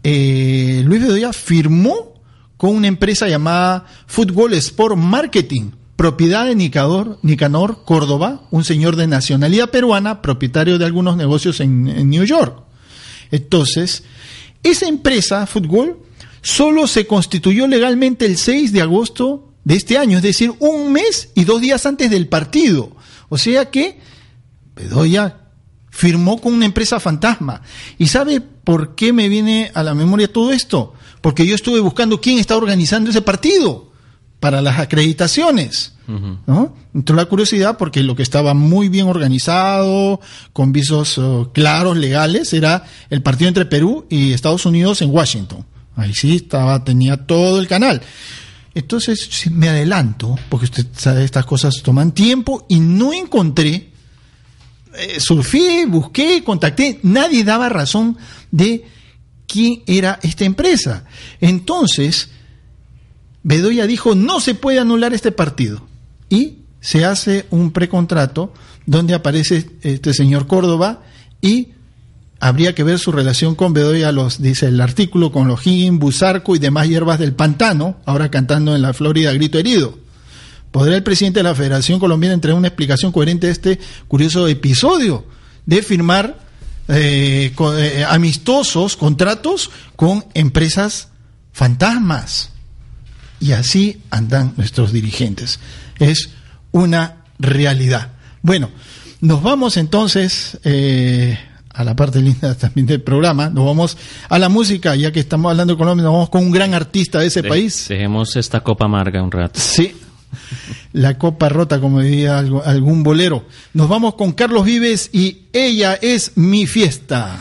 eh, 0.04 0.82
Luis 0.84 1.01
Bedoya 1.01 1.32
firmó 1.32 2.13
con 2.58 2.75
una 2.75 2.88
empresa 2.88 3.28
llamada 3.28 3.86
Fútbol 4.08 4.56
Sport 4.56 4.96
Marketing, 4.96 5.72
propiedad 5.96 6.48
de 6.48 6.56
Nicador, 6.56 7.20
Nicanor 7.22 7.84
Córdoba, 7.86 8.42
un 8.50 8.63
señor 8.63 8.96
de 8.96 9.06
nacionalidad 9.06 9.70
peruana, 9.70 10.24
propietario 10.24 10.80
de 10.80 10.86
algunos 10.86 11.18
negocios 11.18 11.60
en 11.60 12.10
New 12.10 12.24
York. 12.24 12.71
Entonces, 13.31 14.03
esa 14.63 14.88
empresa, 14.88 15.47
Fútbol, 15.47 16.00
solo 16.41 16.88
se 16.88 17.07
constituyó 17.07 17.67
legalmente 17.67 18.25
el 18.25 18.38
6 18.38 18.71
de 18.71 18.81
agosto 18.81 19.53
de 19.63 19.75
este 19.75 19.97
año, 19.97 20.17
es 20.17 20.23
decir, 20.23 20.53
un 20.59 20.91
mes 20.91 21.29
y 21.35 21.43
dos 21.45 21.61
días 21.61 21.85
antes 21.85 22.09
del 22.09 22.27
partido. 22.27 22.95
O 23.29 23.38
sea 23.38 23.69
que 23.69 24.00
Bedoya 24.75 25.38
firmó 25.89 26.39
con 26.41 26.53
una 26.53 26.65
empresa 26.65 27.00
fantasma. 27.00 27.61
¿Y 27.97 28.07
sabe 28.07 28.41
por 28.41 28.95
qué 28.95 29.13
me 29.13 29.29
viene 29.29 29.71
a 29.73 29.83
la 29.83 29.93
memoria 29.93 30.31
todo 30.31 30.51
esto? 30.51 30.93
Porque 31.21 31.45
yo 31.45 31.53
estuve 31.55 31.79
buscando 31.79 32.19
quién 32.19 32.39
está 32.39 32.57
organizando 32.57 33.09
ese 33.09 33.21
partido 33.21 33.90
para 34.41 34.62
las 34.62 34.79
acreditaciones. 34.79 35.93
Entró 36.93 37.15
la 37.15 37.25
curiosidad 37.25 37.77
porque 37.77 38.03
lo 38.03 38.17
que 38.17 38.24
estaba 38.24 38.53
muy 38.53 38.89
bien 38.89 39.07
organizado, 39.07 40.19
con 40.51 40.74
visos 40.74 41.17
oh, 41.19 41.51
claros, 41.53 41.95
legales, 41.95 42.51
era 42.51 42.83
el 43.10 43.21
partido 43.21 43.48
entre 43.48 43.65
Perú 43.65 44.07
y 44.10 44.33
Estados 44.33 44.65
Unidos 44.65 45.01
en 45.01 45.12
Washington. 45.12 45.65
Ahí 45.95 46.13
sí 46.13 46.38
estaba, 46.38 46.83
tenía 46.83 47.15
todo 47.15 47.60
el 47.60 47.67
canal. 47.67 48.01
Entonces 48.74 49.50
me 49.51 49.69
adelanto, 49.69 50.38
porque 50.50 50.65
usted 50.65 50.88
sabe, 50.98 51.24
estas 51.24 51.45
cosas 51.45 51.81
toman 51.83 52.12
tiempo 52.12 52.65
y 52.67 52.79
no 52.79 53.13
encontré, 53.13 53.91
eh, 54.98 55.19
surfé, 55.19 55.86
busqué, 55.86 56.43
contacté, 56.43 57.00
nadie 57.03 57.43
daba 57.43 57.69
razón 57.69 58.17
de 58.50 58.86
quién 59.48 59.83
era 59.86 60.19
esta 60.24 60.45
empresa. 60.45 61.05
Entonces, 61.39 62.31
Bedoya 63.43 63.88
dijo, 63.88 64.15
no 64.15 64.39
se 64.39 64.55
puede 64.55 64.79
anular 64.79 65.13
este 65.13 65.31
partido. 65.31 65.81
Y 66.29 66.60
se 66.79 67.05
hace 67.05 67.45
un 67.51 67.71
precontrato 67.71 68.53
donde 68.86 69.13
aparece 69.13 69.69
este 69.81 70.13
señor 70.13 70.48
Córdoba 70.48 71.03
y 71.41 71.69
habría 72.39 72.74
que 72.74 72.83
ver 72.83 72.98
su 73.00 73.12
relación 73.12 73.55
con 73.55 73.74
Bedoya, 73.74 74.12
los, 74.12 74.41
dice 74.41 74.67
el 74.67 74.81
artículo, 74.81 75.31
con 75.31 75.48
los 75.48 75.65
Higgins, 75.65 76.00
Busarco 76.00 76.55
y 76.55 76.60
demás 76.60 76.88
hierbas 76.88 77.19
del 77.19 77.33
pantano, 77.33 77.98
ahora 78.05 78.31
cantando 78.31 78.75
en 78.75 78.81
la 78.81 78.93
Florida 78.93 79.31
grito 79.33 79.60
herido. 79.60 79.98
¿Podrá 80.71 80.95
el 80.95 81.03
presidente 81.03 81.39
de 81.39 81.43
la 81.43 81.55
Federación 81.55 82.00
Colombiana 82.00 82.33
entregar 82.33 82.57
una 82.57 82.69
explicación 82.69 83.12
coherente 83.12 83.48
de 83.48 83.53
este 83.53 83.79
curioso 84.07 84.48
episodio 84.48 85.25
de 85.65 85.83
firmar 85.83 86.39
eh, 86.88 87.53
eh, 87.60 88.05
amistosos 88.07 88.95
contratos 88.98 89.69
con 89.95 90.25
empresas 90.33 91.10
fantasmas? 91.51 92.51
Y 93.41 93.51
así 93.51 94.01
andan 94.10 94.53
nuestros 94.55 94.93
dirigentes. 94.93 95.60
Es 96.00 96.29
una 96.71 97.24
realidad. 97.39 98.12
Bueno, 98.41 98.69
nos 99.19 99.43
vamos 99.43 99.77
entonces 99.77 100.57
eh, 100.63 101.38
a 101.69 101.83
la 101.83 101.95
parte 101.95 102.21
linda 102.21 102.55
también 102.57 102.86
del 102.86 103.01
programa. 103.01 103.50
Nos 103.50 103.65
vamos 103.65 103.98
a 104.29 104.39
la 104.39 104.48
música, 104.48 104.95
ya 104.95 105.12
que 105.12 105.19
estamos 105.19 105.51
hablando 105.51 105.74
de 105.74 105.77
Colombia, 105.77 106.03
nos 106.03 106.13
vamos 106.13 106.29
con 106.29 106.43
un 106.43 106.51
gran 106.51 106.74
artista 106.74 107.19
de 107.19 107.27
ese 107.27 107.43
país. 107.43 107.88
Dejemos 107.89 108.36
esta 108.36 108.62
copa 108.62 108.86
amarga 108.86 109.21
un 109.21 109.31
rato. 109.31 109.60
Sí, 109.60 109.95
la 110.93 111.17
copa 111.17 111.50
rota, 111.50 111.79
como 111.79 112.01
diría 112.01 112.38
algún 112.38 113.03
bolero. 113.03 113.45
Nos 113.74 113.89
vamos 113.89 114.15
con 114.15 114.33
Carlos 114.33 114.65
Vives 114.65 115.10
y 115.13 115.43
ella 115.53 115.95
es 115.95 116.33
mi 116.36 116.67
fiesta. 116.67 117.38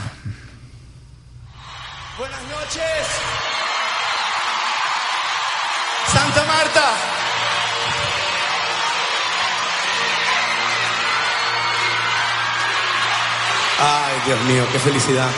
Ay, 13.82 14.20
Dios 14.26 14.40
mío, 14.42 14.66
qué 14.70 14.78
felicidad. 14.78 15.30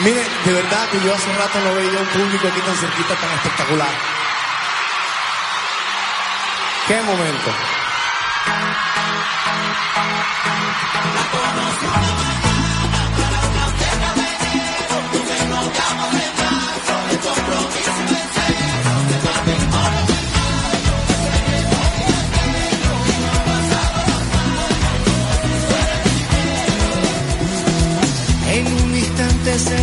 Miren, 0.00 0.26
de 0.44 0.52
verdad 0.52 0.88
que 0.90 1.00
yo 1.00 1.14
hace 1.14 1.32
rato 1.32 1.60
no 1.60 1.74
veía 1.76 2.00
un 2.00 2.06
público 2.06 2.48
aquí 2.48 2.60
tan 2.60 2.76
cerquita, 2.76 3.14
tan 3.14 3.32
espectacular. 3.34 3.90
Qué 6.88 7.00
momento. 7.02 7.50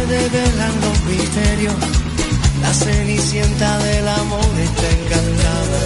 Develan 0.10 0.74
los 0.82 1.04
misterio, 1.04 1.72
la 2.62 2.74
cenicienta 2.74 3.78
del 3.78 4.08
amor 4.08 4.52
está 4.68 4.88
encantada. 5.00 5.80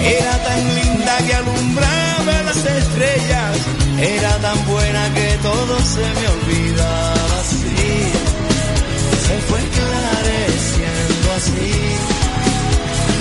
Era 0.00 0.34
tan 0.46 0.74
linda 0.74 1.16
que 1.26 1.34
alumbraba 1.34 2.42
las 2.48 2.56
estrellas, 2.56 3.56
era 4.00 4.32
tan 4.38 4.66
buena 4.66 5.02
que 5.14 5.28
todo 5.42 5.74
se 5.94 6.06
me 6.18 6.26
olvidaba 6.36 7.40
así. 7.42 7.96
Se 9.26 9.34
fue 9.46 9.58
esclareciendo 9.66 11.26
así, 11.36 11.72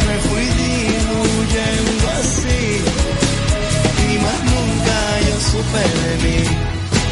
me 0.07 0.15
fui 0.27 0.45
diluyendo 0.63 2.05
así, 2.21 2.63
y 4.07 4.17
más 4.25 4.39
nunca 4.53 4.97
yo 5.27 5.35
supe 5.51 5.83
de 6.03 6.13
mí. 6.23 6.39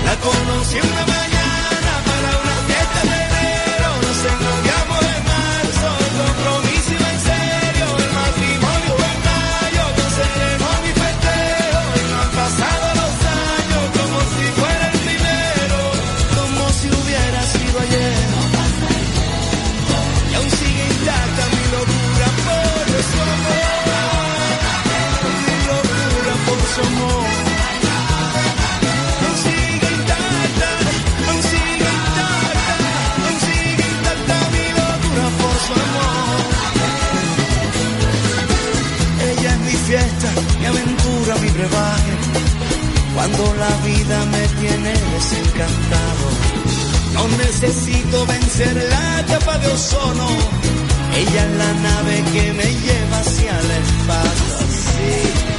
La 0.05 0.15
conocí 0.15 0.77
una 0.79 1.05
mañana 1.05 1.38
Cuando 43.19 43.53
la 43.55 43.69
vida 43.85 44.25
me 44.27 44.47
tiene 44.61 44.93
desencantado, 44.93 46.25
no 47.13 47.27
necesito 47.37 48.25
vencer 48.25 48.75
la 48.89 49.25
capa 49.25 49.57
de 49.57 49.67
ozono. 49.67 50.27
Ella 51.15 51.45
es 51.45 51.57
la 51.57 51.73
nave 51.73 52.23
que 52.31 52.53
me 52.53 52.63
lleva 52.63 53.19
hacia 53.19 53.59
el 53.59 53.71
espacio. 53.71 55.58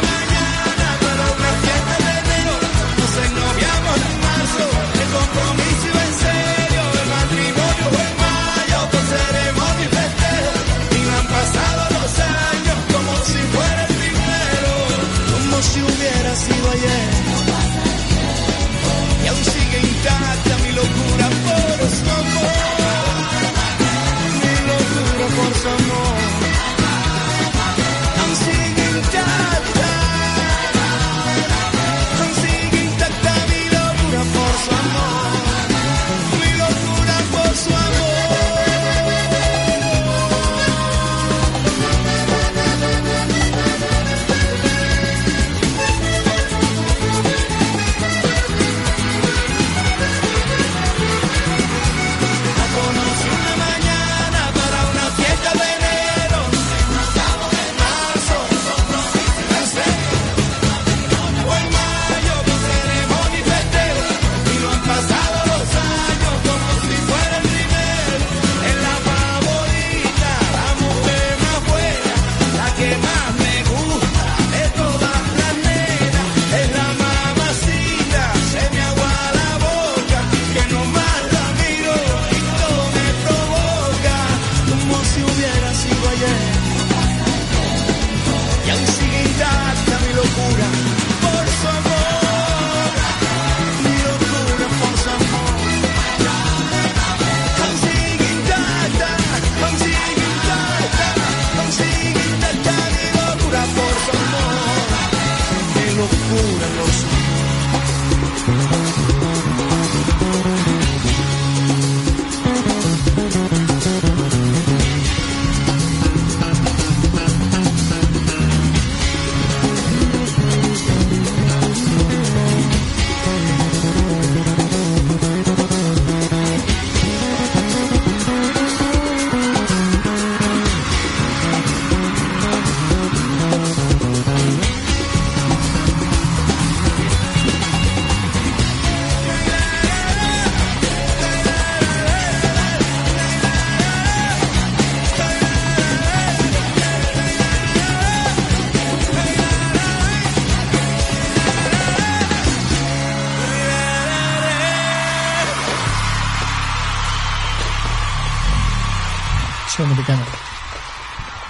Sudamericana. 159.75 160.25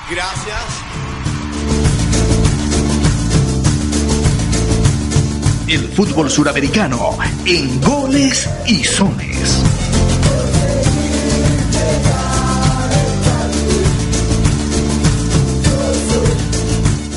Gracias. 0.10 0.62
El 5.68 5.88
fútbol 5.90 6.30
suramericano 6.30 7.18
en 7.46 7.82
goles 7.82 8.50
y 8.68 8.84
sones. 8.84 9.64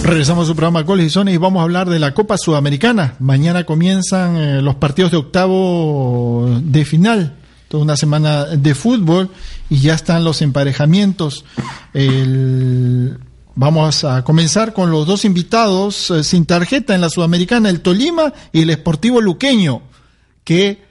Regresamos 0.04 0.44
a 0.44 0.48
su 0.48 0.54
programa 0.54 0.82
Goles 0.82 1.06
y 1.06 1.10
Sones 1.10 1.34
y 1.34 1.38
vamos 1.38 1.60
a 1.60 1.64
hablar 1.64 1.88
de 1.88 1.98
la 1.98 2.12
Copa 2.14 2.36
Sudamericana. 2.38 3.14
Mañana 3.18 3.64
comienzan 3.64 4.36
eh, 4.36 4.62
los 4.62 4.74
partidos 4.76 5.10
de 5.10 5.16
octavo 5.16 6.46
de 6.62 6.84
final. 6.84 7.34
Una 7.74 7.96
semana 7.96 8.44
de 8.46 8.74
fútbol 8.74 9.28
y 9.70 9.78
ya 9.80 9.94
están 9.94 10.24
los 10.24 10.42
emparejamientos. 10.42 11.44
El- 11.92 13.18
Vamos 13.56 14.02
a 14.02 14.24
comenzar 14.24 14.72
con 14.72 14.90
los 14.90 15.06
dos 15.06 15.24
invitados 15.24 16.10
eh, 16.10 16.24
sin 16.24 16.44
tarjeta 16.44 16.92
en 16.92 17.00
la 17.00 17.08
Sudamericana, 17.08 17.70
el 17.70 17.82
Tolima 17.82 18.32
y 18.52 18.62
el 18.62 18.70
Esportivo 18.70 19.20
Luqueño, 19.20 19.82
que 20.42 20.82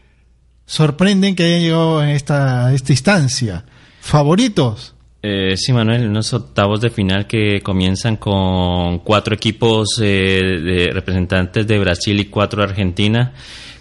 sorprenden 0.65 1.35
que 1.35 1.43
hayan 1.43 1.61
llegado 1.61 2.01
en 2.01 2.09
esta, 2.11 2.73
esta 2.73 2.93
instancia. 2.93 3.65
Favoritos, 3.99 4.91
Eh, 5.25 5.55
sí, 5.57 5.73
Manuel, 5.73 6.07
unos 6.07 6.33
octavos 6.33 6.79
de 6.81 6.89
final 6.89 7.27
que 7.27 7.59
comienzan 7.61 8.15
con 8.17 8.99
cuatro 8.99 9.35
equipos 9.35 9.99
eh, 10.01 10.41
de 10.63 10.89
representantes 10.93 11.65
de 11.67 11.79
Brasil 11.79 12.17
y 12.19 12.25
cuatro 12.25 12.61
de 12.61 12.69
Argentina. 12.69 13.33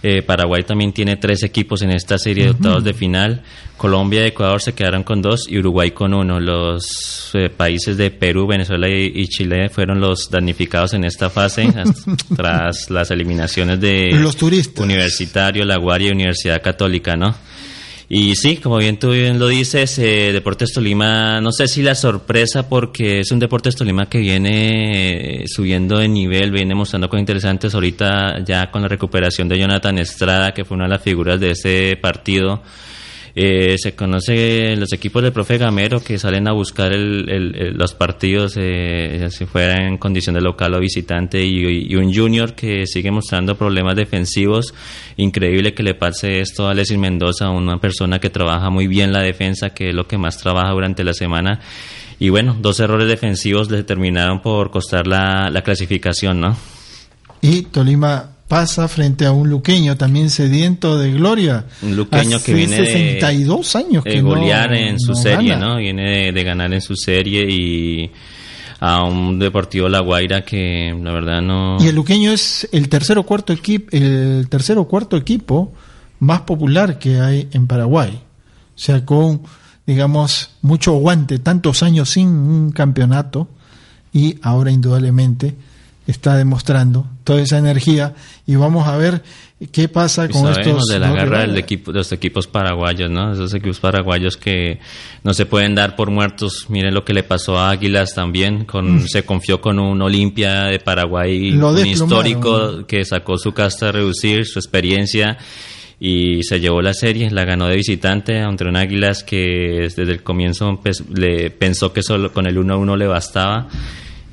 Eh, 0.02 0.22
Paraguay 0.22 0.64
también 0.64 0.92
tiene 0.92 1.16
tres 1.16 1.42
equipos 1.44 1.82
en 1.82 1.90
esta 1.90 2.18
serie 2.18 2.44
de 2.44 2.50
octavos 2.50 2.82
de 2.82 2.92
final. 2.92 3.42
Colombia 3.76 4.24
y 4.24 4.28
Ecuador 4.28 4.60
se 4.60 4.74
quedaron 4.74 5.02
con 5.04 5.22
dos 5.22 5.46
y 5.48 5.58
Uruguay 5.58 5.92
con 5.92 6.12
uno. 6.14 6.40
Los 6.40 7.30
eh, 7.34 7.48
países 7.50 7.96
de 7.96 8.10
Perú, 8.10 8.46
Venezuela 8.46 8.88
y, 8.88 9.12
y 9.14 9.28
Chile 9.28 9.68
fueron 9.68 10.00
los 10.00 10.28
damnificados 10.30 10.94
en 10.94 11.04
esta 11.04 11.30
fase 11.30 11.72
tras 12.36 12.90
las 12.90 13.10
eliminaciones 13.10 13.80
de 13.80 14.12
Los 14.12 14.36
turistas. 14.36 14.82
Universitario, 14.84 15.64
La 15.64 15.78
Guardia 15.78 16.08
y 16.08 16.12
Universidad 16.12 16.62
Católica, 16.62 17.16
¿no? 17.16 17.34
Y 18.14 18.36
sí, 18.36 18.58
como 18.58 18.76
bien 18.76 18.98
tú 18.98 19.12
bien 19.12 19.38
lo 19.38 19.48
dices, 19.48 19.98
eh, 19.98 20.32
Deportes 20.34 20.74
Tolima, 20.74 21.40
no 21.40 21.50
sé 21.50 21.66
si 21.66 21.80
la 21.80 21.94
sorpresa 21.94 22.68
porque 22.68 23.20
es 23.20 23.32
un 23.32 23.38
Deportes 23.38 23.74
Tolima 23.74 24.04
que 24.04 24.18
viene 24.18 25.44
eh, 25.44 25.44
subiendo 25.46 25.96
de 25.96 26.08
nivel, 26.08 26.50
viene 26.50 26.74
mostrando 26.74 27.08
cosas 27.08 27.20
interesantes 27.20 27.72
ahorita 27.72 28.44
ya 28.44 28.70
con 28.70 28.82
la 28.82 28.88
recuperación 28.88 29.48
de 29.48 29.58
Jonathan 29.58 29.96
Estrada, 29.96 30.52
que 30.52 30.66
fue 30.66 30.74
una 30.74 30.84
de 30.84 30.90
las 30.90 31.02
figuras 31.02 31.40
de 31.40 31.52
ese 31.52 31.96
partido. 32.02 32.60
Eh, 33.34 33.76
se 33.78 33.94
conoce 33.94 34.76
los 34.76 34.92
equipos 34.92 35.22
del 35.22 35.32
profe 35.32 35.56
Gamero 35.56 36.00
que 36.00 36.18
salen 36.18 36.46
a 36.48 36.52
buscar 36.52 36.92
el- 36.92 37.30
el- 37.30 37.54
el- 37.56 37.74
los 37.78 37.94
partidos, 37.94 38.58
eh, 38.58 39.26
si 39.30 39.46
fuera 39.46 39.86
en 39.88 39.96
condición 39.96 40.34
de 40.34 40.42
local 40.42 40.74
o 40.74 40.80
visitante, 40.80 41.42
y, 41.42 41.90
y 41.90 41.96
un 41.96 42.12
junior 42.12 42.54
que 42.54 42.86
sigue 42.86 43.10
mostrando 43.10 43.56
problemas 43.56 43.96
defensivos. 43.96 44.74
Increíble 45.16 45.72
que 45.72 45.82
le 45.82 45.94
pase 45.94 46.40
esto 46.40 46.68
a 46.68 46.72
Alexis 46.72 46.98
Mendoza, 46.98 47.48
una 47.48 47.78
persona 47.80 48.18
que 48.18 48.28
trabaja 48.28 48.68
muy 48.68 48.86
bien 48.86 49.12
la 49.12 49.20
defensa, 49.22 49.70
que 49.70 49.88
es 49.88 49.94
lo 49.94 50.06
que 50.06 50.18
más 50.18 50.36
trabaja 50.36 50.70
durante 50.72 51.02
la 51.02 51.14
semana. 51.14 51.60
Y 52.18 52.28
bueno, 52.28 52.56
dos 52.60 52.80
errores 52.80 53.08
defensivos 53.08 53.70
le 53.70 53.82
terminaron 53.82 54.42
por 54.42 54.70
costar 54.70 55.06
la, 55.06 55.48
la 55.50 55.62
clasificación, 55.62 56.38
¿no? 56.40 56.56
Y 57.40 57.62
Tolima 57.62 58.36
pasa 58.52 58.86
frente 58.86 59.24
a 59.24 59.32
un 59.32 59.48
luqueño 59.48 59.96
también 59.96 60.28
sediento 60.28 60.98
de 60.98 61.10
gloria. 61.10 61.64
Un 61.80 61.96
luqueño 61.96 62.38
que 62.42 62.52
viene 62.52 62.76
de- 62.82 62.86
62 62.86 63.76
años 63.76 64.04
de 64.04 64.10
que 64.10 64.20
no- 64.22 64.28
golear 64.28 64.74
en 64.74 65.00
su 65.00 65.12
no 65.12 65.16
serie, 65.16 65.52
gana. 65.54 65.68
¿no? 65.68 65.76
Viene 65.78 66.26
de, 66.26 66.32
de 66.32 66.44
ganar 66.44 66.70
en 66.74 66.82
su 66.82 66.94
serie 66.94 67.46
y 67.50 68.10
a 68.80 69.04
un 69.04 69.38
Deportivo 69.38 69.88
La 69.88 70.00
Guaira 70.00 70.44
que 70.44 70.94
la 71.02 71.12
verdad 71.12 71.40
no... 71.40 71.78
Y 71.80 71.86
el 71.86 71.94
luqueño 71.94 72.30
es 72.30 72.68
el 72.72 72.90
tercer 72.90 73.16
o 73.16 73.22
cuarto 73.22 73.54
equipo, 73.54 73.88
el 73.96 74.46
tercer 74.50 74.76
o 74.76 74.86
cuarto 74.86 75.16
equipo 75.16 75.72
más 76.18 76.42
popular 76.42 76.98
que 76.98 77.20
hay 77.20 77.48
en 77.52 77.66
Paraguay. 77.66 78.10
O 78.74 78.78
sea, 78.78 79.02
con 79.06 79.40
digamos 79.86 80.50
mucho 80.60 80.90
aguante, 80.94 81.38
tantos 81.38 81.82
años 81.82 82.10
sin 82.10 82.28
un 82.28 82.70
campeonato 82.70 83.48
y 84.12 84.36
ahora 84.42 84.70
indudablemente 84.70 85.54
está 86.06 86.36
demostrando 86.36 87.06
toda 87.24 87.40
esa 87.42 87.58
energía 87.58 88.14
y 88.46 88.56
vamos 88.56 88.86
a 88.88 88.96
ver 88.96 89.22
qué 89.70 89.86
pasa 89.86 90.24
Y 90.24 90.28
con 90.30 90.50
estos 90.50 90.86
de 90.86 90.98
la 90.98 91.12
guerra 91.12 91.40
del 91.42 91.56
equipo, 91.56 91.92
de 91.92 91.98
los 91.98 92.10
equipos 92.10 92.48
paraguayos, 92.48 93.08
¿no? 93.10 93.32
Esos 93.32 93.54
equipos 93.54 93.78
paraguayos 93.78 94.36
que 94.36 94.80
no 95.22 95.32
se 95.34 95.46
pueden 95.46 95.76
dar 95.76 95.94
por 95.94 96.10
muertos. 96.10 96.66
Miren 96.68 96.92
lo 96.94 97.04
que 97.04 97.14
le 97.14 97.22
pasó 97.22 97.56
a 97.58 97.70
Águilas 97.70 98.14
también. 98.14 98.64
Con, 98.64 99.06
Se 99.08 99.24
confió 99.24 99.60
con 99.60 99.78
un 99.78 100.02
Olimpia 100.02 100.64
de 100.64 100.80
Paraguay, 100.80 101.52
Mm. 101.52 101.60
Lo 101.60 101.70
un 101.70 101.86
histórico 101.86 102.86
que 102.86 103.04
sacó 103.04 103.38
su 103.38 103.52
casta 103.52 103.90
a 103.90 103.92
reducir, 103.92 104.44
su 104.46 104.58
experiencia 104.58 105.38
y 106.00 106.42
se 106.42 106.58
llevó 106.58 106.82
la 106.82 106.94
serie, 106.94 107.30
la 107.30 107.44
ganó 107.44 107.68
de 107.68 107.76
visitante 107.76 108.40
ante 108.40 108.64
un 108.64 108.76
Águilas 108.76 109.22
que 109.22 109.82
desde 109.82 110.02
el 110.02 110.24
comienzo 110.24 110.68
empe- 110.68 111.06
le 111.16 111.50
pensó 111.50 111.92
que 111.92 112.02
solo 112.02 112.32
con 112.32 112.46
el 112.46 112.58
1-1 112.58 112.96
le 112.96 113.06
bastaba. 113.06 113.68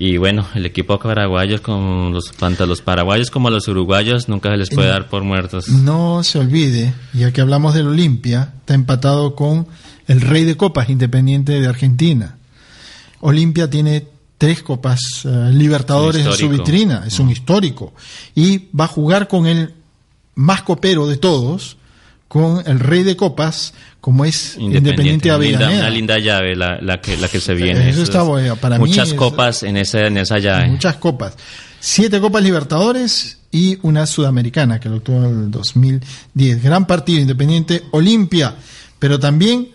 Y 0.01 0.15
bueno, 0.15 0.47
el 0.55 0.65
equipo 0.65 0.97
paraguayo, 0.97 1.61
con 1.61 2.13
los, 2.13 2.31
tanto 2.31 2.65
los 2.65 2.81
paraguayos 2.81 3.29
como 3.29 3.49
los 3.49 3.67
uruguayos, 3.67 4.29
nunca 4.29 4.49
se 4.49 4.55
les 4.55 4.69
puede 4.69 4.87
dar 4.87 5.09
por 5.09 5.25
muertos. 5.25 5.67
No 5.67 6.23
se 6.23 6.39
olvide, 6.39 6.93
ya 7.13 7.33
que 7.33 7.41
hablamos 7.41 7.73
del 7.73 7.87
Olimpia, 7.87 8.53
está 8.59 8.75
empatado 8.75 9.35
con 9.35 9.67
el 10.07 10.21
Rey 10.21 10.45
de 10.45 10.55
Copas 10.55 10.89
Independiente 10.89 11.59
de 11.59 11.67
Argentina. 11.67 12.37
Olimpia 13.19 13.69
tiene 13.69 14.07
tres 14.37 14.63
Copas 14.63 15.01
eh, 15.25 15.51
Libertadores 15.51 16.25
en 16.25 16.31
su 16.31 16.47
vitrina, 16.47 17.03
es 17.05 17.19
un 17.19 17.29
histórico. 17.29 17.93
Y 18.33 18.69
va 18.73 18.85
a 18.85 18.87
jugar 18.87 19.27
con 19.27 19.47
el 19.47 19.73
más 20.33 20.61
copero 20.61 21.07
de 21.07 21.17
todos, 21.17 21.75
con 22.29 22.63
el 22.65 22.79
Rey 22.79 23.03
de 23.03 23.17
Copas, 23.17 23.73
como 23.99 24.23
es 24.23 24.55
Independiente, 24.57 25.29
una, 25.29 25.39
linda, 25.39 25.57
Avellaneda. 25.65 25.81
una 25.81 25.89
linda 25.89 26.19
llave 26.19 26.55
la, 26.55 26.79
la 26.79 27.01
que, 27.01 27.17
la 27.17 27.27
que 27.27 27.41
se 27.41 27.53
viene. 27.55 27.89
Eso 27.89 28.03
está 28.03 28.21
bueno, 28.21 28.55
para 28.55 28.77
mí 28.77 28.87
Muchas 28.87 29.09
es- 29.09 29.13
copas 29.15 29.63
en, 29.63 29.75
esa 29.75 30.05
en 30.07 30.15
esa 30.17 30.37
llave. 30.39 30.67
Muchas 30.69 30.95
copas. 30.95 31.35
Siete 31.81 32.19
Copas 32.21 32.43
Libertadores 32.43 33.39
y 33.51 33.77
una 33.81 34.05
Sudamericana 34.05 34.79
que 34.79 34.89
lo 34.89 34.97
obtuvo 34.97 35.17
en 35.25 35.43
el 35.45 35.51
2010. 35.51 36.61
Gran 36.63 36.85
partido 36.87 37.19
Independiente 37.19 37.83
Olimpia. 37.91 38.55
Pero 38.99 39.17
también 39.19 39.69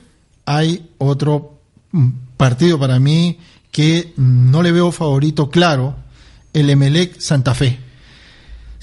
hay 0.46 0.90
otro 0.98 1.58
mm, 1.92 2.08
partido 2.36 2.78
para 2.78 2.98
mí 3.00 3.38
que 3.72 4.12
no 4.16 4.62
le 4.62 4.70
veo 4.70 4.92
favorito 4.92 5.50
claro, 5.50 5.96
el 6.52 6.70
Emelec 6.70 7.18
Santa 7.18 7.54
Fe. 7.54 7.78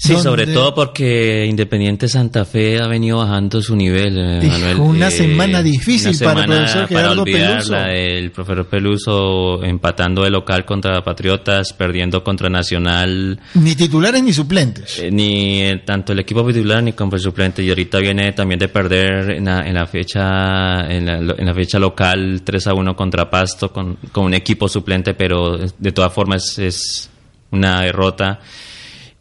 Sí, 0.02 0.16
sobre 0.16 0.48
todo 0.48 0.74
porque 0.74 1.46
Independiente 1.48 2.08
Santa 2.08 2.44
Fe 2.44 2.80
ha 2.80 2.88
venido 2.88 3.18
bajando 3.18 3.62
su 3.62 3.76
nivel, 3.76 4.18
eh, 4.18 4.48
Manuel. 4.48 4.76
una 4.80 5.08
Eh, 5.08 5.10
semana 5.12 5.62
difícil 5.62 6.16
una 6.20 6.34
para 6.34 6.40
el 6.40 6.46
profesor 6.50 6.88
Gerardo 6.88 7.24
Peluso. 7.24 7.74
del 7.76 8.30
profesor 8.32 8.66
Peluso 8.66 9.62
empatando 9.62 10.24
de 10.24 10.30
local 10.30 10.64
contra 10.64 11.04
Patriotas, 11.04 11.72
perdiendo 11.72 12.24
contra 12.24 12.48
Nacional. 12.48 13.38
Ni 13.54 13.76
titulares 13.76 14.24
ni 14.24 14.32
suplentes. 14.32 14.98
Eh, 14.98 15.10
ni 15.12 15.62
tanto 15.84 16.12
el 16.12 16.18
equipo 16.18 16.44
titular 16.48 16.82
ni 16.82 16.94
como 16.94 17.14
el 17.14 17.20
suplente 17.22 17.62
y 17.62 17.68
ahorita 17.68 17.98
viene 18.00 18.32
también 18.32 18.58
de 18.58 18.66
perder 18.66 19.30
en 19.30 19.44
la, 19.44 19.60
en 19.60 19.74
la 19.74 19.86
fecha 19.86 20.80
en 20.92 21.06
la, 21.06 21.14
en 21.38 21.46
la 21.46 21.54
fecha 21.54 21.78
local 21.78 22.42
3 22.42 22.66
a 22.66 22.74
1 22.74 22.96
contra 22.96 23.30
Pasto 23.30 23.72
con, 23.72 23.98
con 24.10 24.24
un 24.24 24.34
equipo 24.34 24.66
suplente 24.68 25.14
pero 25.14 25.58
de 25.58 25.92
todas 25.92 26.12
formas 26.12 26.58
es 26.58 27.08
una 27.52 27.82
derrota 27.82 28.40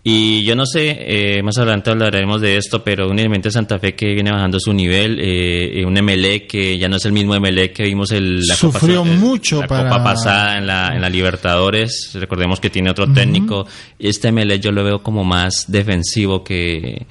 y 0.04 0.44
yo 0.44 0.56
no 0.56 0.66
sé, 0.66 0.98
eh, 1.38 1.44
más 1.44 1.58
adelante 1.60 1.92
hablaremos 1.92 2.42
de 2.42 2.58
esto, 2.58 2.84
pero 2.84 3.08
un 3.08 3.20
elemento 3.20 3.50
de 3.50 3.52
Santa 3.54 3.78
Fe 3.78 3.94
que 3.94 4.08
viene 4.14 4.32
bajando 4.32 4.60
su 4.60 4.74
nivel, 4.74 5.20
eh, 5.22 5.84
un 5.86 5.94
MLE 5.94 6.48
que 6.48 6.78
ya 6.80 6.88
no 6.90 6.96
es 6.98 7.06
el 7.06 7.12
mismo 7.12 7.36
MLE 7.40 7.72
que 7.72 7.84
vimos 7.84 8.12
el, 8.12 8.42
la 8.48 8.56
Sufrió 8.56 9.04
Copa, 9.04 9.12
mucho 9.16 9.62
la 9.62 9.68
para- 9.68 9.90
Copa 9.90 10.04
pasada 10.04 10.58
en 10.58 10.66
la, 10.66 10.96
en 10.96 11.02
la 11.02 11.10
Libertadores, 11.10 12.12
recordemos 12.16 12.60
que 12.60 12.70
tiene 12.72 12.90
otro 12.90 13.12
técnico, 13.14 13.68
este 14.00 14.32
MLE 14.32 14.60
yo 14.60 14.72
lo 14.72 14.84
veo 14.84 15.04
como 15.04 15.24
más 15.24 15.66
defensivo 15.72 16.44
que... 16.44 17.06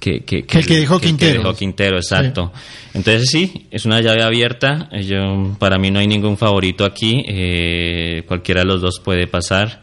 Que, 0.00 0.20
que, 0.20 0.44
Que 0.44 0.58
el 0.58 0.66
que 0.66 0.76
dejó 0.80 1.00
Quintero. 1.00 1.40
dejó 1.40 1.54
Quintero, 1.54 1.96
exacto. 1.96 2.52
Entonces 2.92 3.30
sí, 3.30 3.68
es 3.70 3.86
una 3.86 4.02
llave 4.02 4.22
abierta. 4.22 4.90
eh, 4.92 5.02
Yo, 5.02 5.56
para 5.58 5.78
mí 5.78 5.90
no 5.90 5.98
hay 5.98 6.06
ningún 6.06 6.36
favorito 6.36 6.84
aquí. 6.84 7.24
eh, 7.26 8.22
cualquiera 8.28 8.60
de 8.60 8.66
los 8.66 8.82
dos 8.82 9.00
puede 9.02 9.26
pasar. 9.26 9.82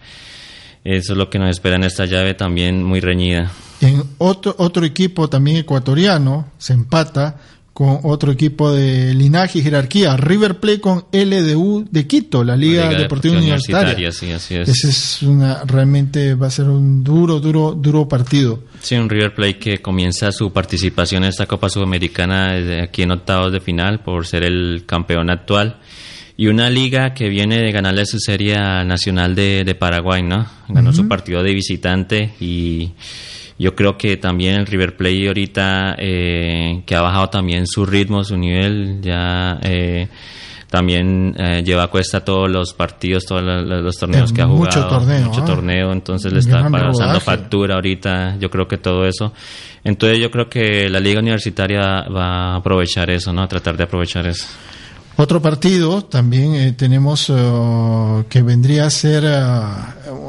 Eso 0.83 1.13
es 1.13 1.17
lo 1.17 1.29
que 1.29 1.39
nos 1.39 1.49
espera 1.49 1.75
en 1.75 1.83
esta 1.83 2.05
llave 2.05 2.33
también 2.33 2.83
muy 2.83 2.99
reñida. 2.99 3.51
En 3.81 4.03
otro, 4.17 4.55
otro 4.57 4.85
equipo 4.85 5.29
también 5.29 5.57
ecuatoriano 5.57 6.47
se 6.57 6.73
empata 6.73 7.37
con 7.73 7.99
otro 8.03 8.31
equipo 8.31 8.71
de 8.71 9.13
linaje 9.13 9.59
y 9.59 9.61
jerarquía, 9.61 10.17
River 10.17 10.59
Plate 10.59 10.81
con 10.81 11.05
LDU 11.11 11.87
de 11.89 12.05
Quito, 12.05 12.43
la 12.43 12.55
Liga, 12.57 12.89
Liga 12.89 13.01
Deportiva 13.01 13.37
Universitaria. 13.37 14.11
sí, 14.11 14.31
así 14.31 14.55
es. 14.55 14.67
Ese 14.67 14.89
es 14.89 15.23
una, 15.23 15.63
realmente 15.63 16.35
va 16.35 16.47
a 16.47 16.51
ser 16.51 16.65
un 16.65 17.03
duro, 17.03 17.39
duro, 17.39 17.71
duro 17.71 18.07
partido. 18.07 18.63
Sí, 18.81 18.95
un 18.95 19.09
River 19.09 19.33
Plate 19.33 19.57
que 19.57 19.81
comienza 19.81 20.31
su 20.31 20.51
participación 20.51 21.23
en 21.23 21.29
esta 21.29 21.45
Copa 21.45 21.69
Sudamericana 21.69 22.53
desde 22.53 22.83
aquí 22.83 23.03
en 23.03 23.11
octavos 23.11 23.53
de 23.53 23.61
final 23.61 24.01
por 24.01 24.27
ser 24.27 24.43
el 24.43 24.83
campeón 24.85 25.29
actual. 25.29 25.77
Y 26.37 26.47
una 26.47 26.69
liga 26.69 27.13
que 27.13 27.29
viene 27.29 27.57
de 27.61 27.71
ganarle 27.71 28.05
su 28.05 28.19
serie 28.19 28.55
Nacional 28.55 29.35
de, 29.35 29.63
de 29.63 29.75
Paraguay, 29.75 30.23
¿no? 30.23 30.47
Ganó 30.69 30.93
su 30.93 31.07
partido 31.07 31.43
de 31.43 31.53
visitante 31.53 32.33
y 32.39 32.91
yo 33.61 33.75
creo 33.75 33.95
que 33.95 34.17
también 34.17 34.55
el 34.55 34.65
River 34.65 34.97
Plate 34.97 35.27
ahorita 35.27 35.95
eh, 35.99 36.81
que 36.83 36.95
ha 36.95 37.01
bajado 37.01 37.29
también 37.29 37.67
su 37.67 37.85
ritmo, 37.85 38.23
su 38.23 38.35
nivel, 38.35 39.01
ya 39.01 39.59
eh, 39.61 40.07
también 40.67 41.35
eh, 41.37 41.61
lleva 41.63 41.83
a 41.83 41.87
cuesta 41.89 42.25
todos 42.25 42.49
los 42.49 42.73
partidos, 42.73 43.23
todos 43.23 43.43
los, 43.43 43.63
los 43.63 43.95
torneos 43.97 44.31
Es 44.31 44.35
que 44.35 44.41
ha 44.41 44.47
mucho 44.47 44.81
jugado. 44.81 44.99
torneo, 44.99 45.27
mucho 45.27 45.41
ah. 45.43 45.45
torneo, 45.45 45.91
entonces 45.91 46.33
le 46.33 46.39
está 46.39 46.67
pasando 46.69 47.19
factura 47.19 47.75
ahorita, 47.75 48.37
yo 48.39 48.49
creo 48.49 48.67
que 48.67 48.79
todo 48.79 49.05
eso. 49.05 49.31
Entonces 49.83 50.17
yo 50.17 50.31
creo 50.31 50.49
que 50.49 50.89
la 50.89 50.99
liga 50.99 51.19
universitaria 51.19 52.07
va 52.09 52.53
a 52.53 52.55
aprovechar 52.55 53.11
eso, 53.11 53.31
¿no? 53.31 53.43
A 53.43 53.47
tratar 53.47 53.77
de 53.77 53.83
aprovechar 53.83 54.25
eso. 54.25 54.47
Otro 55.17 55.41
partido 55.41 56.03
también 56.03 56.55
eh, 56.55 56.71
tenemos 56.71 57.29
eh, 57.29 58.23
que 58.29 58.41
vendría 58.41 58.85
a 58.85 58.89
ser 58.89 59.23
eh, 59.25 59.39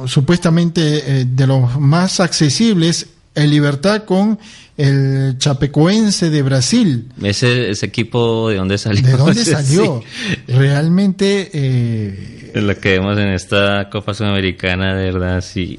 supuestamente 0.07 1.21
eh, 1.21 1.25
de 1.25 1.47
los 1.47 1.79
más 1.79 2.21
accesibles 2.21 3.07
el 3.35 3.51
Libertad 3.51 4.05
con 4.05 4.39
el 4.77 5.37
Chapecoense 5.39 6.31
de 6.31 6.43
Brasil. 6.43 7.09
Ese, 7.23 7.71
ese 7.71 7.87
equipo, 7.87 8.49
¿de 8.51 8.57
dónde 8.57 8.79
salió? 8.79 9.03
¿De 9.03 9.13
dónde 9.17 9.35
Sí. 9.45 9.51
salió? 9.53 10.03
Realmente 10.49 11.51
eh, 11.53 12.51
Es 12.55 12.63
lo 12.63 12.79
que 12.79 12.91
vemos 12.99 13.17
en 13.19 13.29
esta 13.29 13.89
Copa 13.91 14.15
Sudamericana, 14.15 14.95
de 14.97 15.05
verdad, 15.13 15.41
sí. 15.41 15.79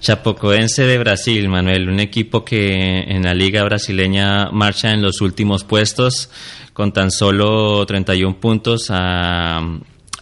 Chapocoense 0.00 0.82
de 0.84 0.98
Brasil, 0.98 1.48
Manuel, 1.48 1.88
un 1.88 2.00
equipo 2.00 2.44
que 2.44 3.00
en 3.08 3.24
la 3.24 3.34
liga 3.34 3.64
brasileña 3.64 4.50
marcha 4.52 4.92
en 4.92 5.02
los 5.02 5.20
últimos 5.20 5.64
puestos 5.64 6.30
con 6.72 6.92
tan 6.92 7.10
solo 7.10 7.84
31 7.86 8.38
puntos 8.40 8.86
a, 8.90 9.58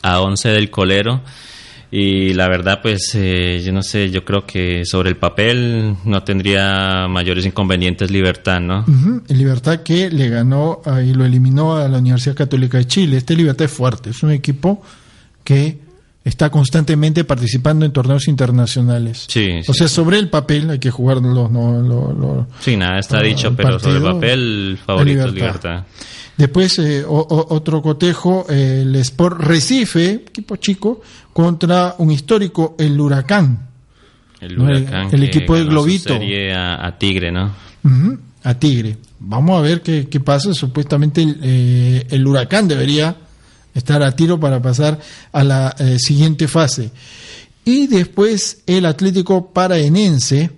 a 0.02 0.20
11 0.20 0.48
del 0.48 0.70
colero. 0.70 1.22
Y 1.90 2.34
la 2.34 2.48
verdad, 2.48 2.80
pues, 2.82 3.12
eh, 3.14 3.62
yo 3.64 3.72
no 3.72 3.82
sé, 3.82 4.10
yo 4.10 4.24
creo 4.24 4.44
que 4.44 4.84
sobre 4.84 5.08
el 5.08 5.16
papel 5.16 5.94
no 6.04 6.22
tendría 6.24 7.06
mayores 7.08 7.46
inconvenientes 7.46 8.10
Libertad, 8.10 8.60
¿no? 8.60 8.80
ujú, 8.80 9.22
el 9.28 9.38
Libertad 9.38 9.80
que 9.82 10.10
le 10.10 10.28
ganó 10.28 10.82
ah, 10.84 11.00
y 11.00 11.14
lo 11.14 11.24
eliminó 11.24 11.76
a 11.76 11.88
la 11.88 11.98
Universidad 11.98 12.34
Católica 12.34 12.78
de 12.78 12.86
Chile. 12.86 13.16
Este 13.16 13.36
Libertad 13.36 13.66
es 13.66 13.72
fuerte, 13.72 14.10
es 14.10 14.22
un 14.22 14.32
equipo 14.32 14.82
que 15.44 15.85
está 16.26 16.50
constantemente 16.50 17.22
participando 17.24 17.86
en 17.86 17.92
torneos 17.92 18.26
internacionales. 18.26 19.26
Sí, 19.28 19.60
O 19.68 19.72
sí. 19.72 19.78
sea, 19.78 19.88
sobre 19.88 20.18
el 20.18 20.28
papel 20.28 20.68
hay 20.70 20.78
que 20.80 20.90
jugar 20.90 21.18
los... 21.18 21.50
no- 21.50 21.80
lo- 21.80 22.12
lo- 22.12 22.46
Sí, 22.60 22.76
nada 22.76 22.98
está 22.98 23.18
Ah, 23.18 23.22
dicho, 23.22 23.48
el 23.48 23.54
pero 23.56 23.78
sobre 23.78 23.98
el 23.98 24.02
papel, 24.02 24.40
el 24.72 24.78
favorito 24.84 25.20
es 25.26 25.32
Libertad. 25.32 25.70
Libertad. 25.70 25.84
Después, 26.36 26.78
eh, 26.80 27.04
o- 27.06 27.12
o- 27.20 27.54
otro 27.54 27.80
cotejo, 27.80 28.44
eh, 28.50 28.80
el 28.82 28.96
Sport 28.96 29.40
Recife, 29.40 30.10
equipo 30.28 30.56
chico, 30.56 31.00
contra 31.32 31.94
un 31.98 32.10
histórico, 32.10 32.74
el 32.78 33.00
Huracán. 33.00 33.68
El 34.40 34.58
No, 34.58 34.68
el- 34.68 34.82
Huracán. 34.82 35.08
el 35.14 35.20
que 35.20 35.26
equipo 35.26 35.54
de 35.54 35.60
ganó 35.60 35.70
su 35.70 35.74
Globito. 35.84 36.12
serie 36.12 36.52
a, 36.52 36.84
a 36.86 36.98
Tigre, 36.98 37.30
¿no? 37.30 37.52
Ujú, 37.84 38.18
a 38.42 38.54
Tigre. 38.54 38.96
Vamos 39.20 39.58
a 39.58 39.62
ver 39.62 39.80
qué, 39.80 40.08
qué 40.10 40.18
pasa. 40.20 40.52
Supuestamente 40.52 41.22
el, 41.22 41.38
eh, 41.42 42.06
el 42.10 42.26
Huracán 42.26 42.66
debería 42.68 43.16
estar 43.76 44.02
a 44.02 44.12
tiro 44.16 44.40
para 44.40 44.60
pasar 44.60 44.98
a 45.32 45.44
la 45.44 45.74
eh, 45.78 45.98
siguiente 45.98 46.48
fase. 46.48 46.90
Y 47.64 47.86
después 47.86 48.58
el 48.66 48.86
Atlético 48.86 49.50
Paraenense, 49.52 50.50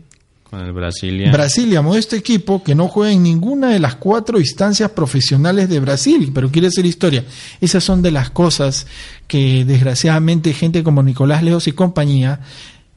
Con 0.51 0.61
el 0.61 0.73
Brasilia. 0.73 1.31
Brasilia, 1.33 1.83
modesto 1.83 2.17
equipo 2.17 2.63
que 2.63 2.75
no 2.75 2.89
juega 2.89 3.13
en 3.13 3.23
ninguna 3.23 3.69
de 3.71 3.79
las 3.79 3.97
cuatro 3.97 4.39
instancias 4.39 4.91
profesionales 4.91 5.69
de 5.69 5.81
Brasil, 5.81 6.31
pero 6.35 6.51
quiere 6.51 6.69
hacer 6.69 6.87
historia. 6.87 7.25
Esas 7.61 7.85
son 7.85 8.01
de 8.03 8.11
las 8.11 8.31
cosas 8.31 8.87
que 9.27 9.65
desgraciadamente 9.65 10.53
gente 10.55 10.83
como 10.83 11.03
Nicolás 11.03 11.43
Leos 11.43 11.67
y 11.69 11.73
compañía 11.73 12.41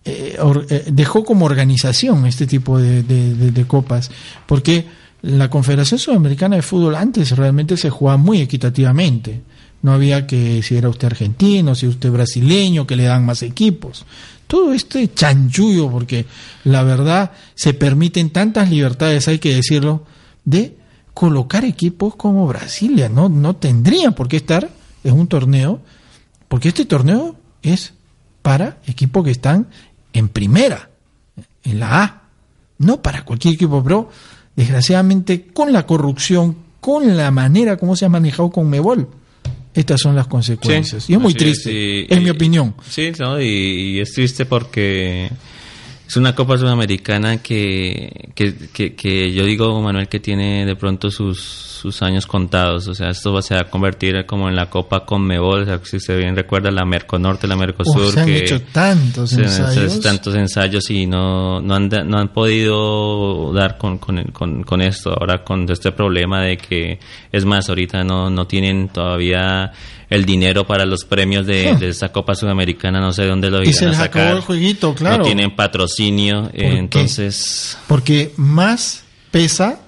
eh, 0.03 0.38
or- 0.41 0.65
eh, 0.69 0.86
dejó 0.91 1.23
como 1.23 1.45
organización 1.45 2.25
este 2.25 2.47
tipo 2.47 2.79
de, 2.79 3.03
de- 3.03 3.36
de- 3.36 3.51
de 3.51 3.67
copas, 3.67 4.10
porque 4.47 4.86
la 5.21 5.49
Confederación 5.49 5.99
Sudamericana 5.99 6.55
de 6.55 6.63
Fútbol 6.63 6.95
antes 6.95 7.31
realmente 7.38 7.77
se 7.77 7.89
jugaba 7.91 8.17
muy 8.17 8.41
equitativamente. 8.41 9.41
No 9.81 9.93
había 9.93 10.27
que 10.27 10.61
si 10.61 10.75
era 10.75 10.89
usted 10.89 11.07
argentino, 11.07 11.75
si 11.75 11.87
usted 11.87 12.11
brasileño, 12.11 12.85
que 12.85 12.95
le 12.95 13.03
dan 13.03 13.25
más 13.25 13.41
equipos. 13.41 14.05
Todo 14.47 14.73
este 14.73 15.13
chanchullo, 15.13 15.89
porque 15.89 16.25
la 16.65 16.83
verdad 16.83 17.31
se 17.55 17.73
permiten 17.73 18.29
tantas 18.29 18.69
libertades, 18.69 19.27
hay 19.27 19.39
que 19.39 19.55
decirlo, 19.55 20.03
de 20.45 20.75
colocar 21.13 21.65
equipos 21.65 22.15
como 22.15 22.47
Brasilia. 22.47 23.09
No, 23.09 23.29
no 23.29 23.55
tendrían 23.55 24.13
por 24.13 24.27
qué 24.27 24.37
estar 24.37 24.69
en 25.03 25.13
un 25.13 25.27
torneo, 25.27 25.81
porque 26.47 26.67
este 26.67 26.85
torneo 26.85 27.35
es 27.61 27.93
para 28.41 28.77
equipos 28.85 29.23
que 29.23 29.31
están 29.31 29.67
en 30.13 30.29
primera, 30.29 30.89
en 31.63 31.79
la 31.79 32.03
A, 32.03 32.21
no 32.77 33.01
para 33.01 33.23
cualquier 33.23 33.55
equipo, 33.55 33.83
pero 33.83 34.09
desgraciadamente 34.55 35.47
con 35.47 35.71
la 35.71 35.85
corrupción, 35.85 36.57
con 36.79 37.15
la 37.15 37.31
manera 37.31 37.77
como 37.77 37.95
se 37.95 38.05
ha 38.05 38.09
manejado 38.09 38.49
con 38.49 38.69
Mebol, 38.69 39.07
estas 39.73 40.01
son 40.01 40.15
las 40.15 40.27
consecuencias. 40.27 41.10
y 41.10 41.13
es 41.13 41.19
muy 41.19 41.34
triste, 41.34 41.71
y- 41.71 42.07
y- 42.10 42.19
mi 42.19 42.29
opinión. 42.29 42.73
Sí, 42.89 43.12
no, 43.19 43.39
y, 43.41 43.45
y 43.45 43.99
es 43.99 44.12
triste 44.13 44.45
porque 44.45 45.29
es 46.12 46.17
una 46.17 46.36
Copa 46.36 46.58
Sudamericana 46.58 47.38
que, 47.41 48.32
que, 48.36 48.54
que, 48.74 48.95
que 48.95 49.32
yo 49.32 49.45
digo, 49.45 49.82
Manuel, 49.82 50.10
que 50.10 50.19
tiene 50.19 50.65
de 50.65 50.76
pronto 50.76 51.10
sus, 51.10 51.39
sus 51.41 52.02
años 52.02 52.28
contados. 52.28 52.86
O 52.89 52.93
sea, 52.93 53.12
esto 53.12 53.32
va, 53.32 53.41
se 53.41 53.56
va 53.56 53.62
a 53.62 53.69
convertir 53.69 54.26
como 54.26 54.50
en 54.50 54.58
la 54.58 54.69
Copa 54.69 55.06
con 55.06 55.21
Mebol. 55.26 55.62
O 55.62 55.65
sea, 55.65 55.80
si 55.84 56.02
se 56.02 56.17
bien 56.17 56.36
recuerda, 56.36 56.69
la 56.69 56.84
Merconorte, 56.84 57.47
la 57.47 57.56
Mercosur. 57.56 58.02
Oh, 58.08 58.12
se 58.12 58.19
han 58.19 58.26
que 58.26 58.39
hecho 58.39 58.62
tantos 58.74 59.30
se- 59.30 59.41
ensayos. 59.43 60.02
tantos 60.02 60.36
ensayos 60.36 60.89
y 60.89 61.06
no, 61.08 61.62
no, 61.62 61.76
han, 61.76 61.88
no 62.06 62.17
han 62.17 62.28
podido 62.34 63.54
dar 63.54 63.78
con, 63.78 63.97
con, 63.97 64.21
con, 64.34 64.63
con 64.63 64.82
esto. 64.82 65.12
Ahora 65.17 65.45
con 65.45 65.69
este 65.71 65.93
problema 65.93 66.41
de 66.41 66.58
que, 66.58 67.00
es 67.32 67.45
más, 67.45 67.69
ahorita 67.69 68.04
no, 68.04 68.30
no 68.30 68.45
tienen 68.47 68.89
todavía 68.89 69.71
el 70.12 70.26
dinero 70.26 70.67
para 70.67 70.86
los 70.86 71.06
premios 71.06 71.47
de, 71.47 71.74
de 71.78 71.88
esta 71.88 72.12
Copa 72.12 72.36
Sudamericana, 72.36 73.00
no 73.00 73.13
sé 73.13 73.26
dónde 73.26 73.50
lo 73.50 73.63
Y 73.63 73.71
se 73.74 73.86
irán 73.86 73.95
a 73.95 73.97
les 73.97 74.00
acabó 74.02 74.26
sacar. 74.26 74.36
el 74.36 74.41
jueguito, 74.43 74.93
claro. 74.93 75.17
No 75.19 75.24
tienen 75.24 75.56
patrocinio, 75.56 76.52
eh, 76.54 76.76
entonces... 76.78 77.78
Porque 77.88 78.34
más 78.36 79.04
pesa 79.32 79.80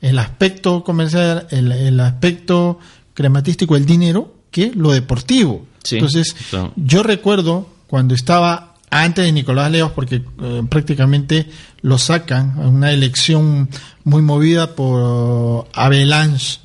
el 0.00 0.18
aspecto 0.18 0.82
comercial, 0.82 1.46
el, 1.50 1.70
el 1.70 2.00
aspecto 2.00 2.80
crematístico, 3.14 3.76
el 3.76 3.86
dinero, 3.86 4.34
que 4.50 4.72
lo 4.74 4.90
deportivo. 4.90 5.66
Sí, 5.84 5.96
Entonces, 5.96 6.34
yo 6.76 7.02
recuerdo 7.04 7.68
cuando 7.86 8.14
estaba 8.14 8.74
antes 8.90 9.24
de 9.24 9.30
Nicolás 9.30 9.70
Leos, 9.70 9.92
porque 9.92 10.16
eh, 10.42 10.62
prácticamente 10.68 11.46
lo 11.82 11.96
sacan 11.96 12.56
a 12.58 12.68
una 12.68 12.90
elección 12.92 13.68
muy 14.02 14.20
movida 14.20 14.74
por 14.74 15.68
Avalanche, 15.74 16.58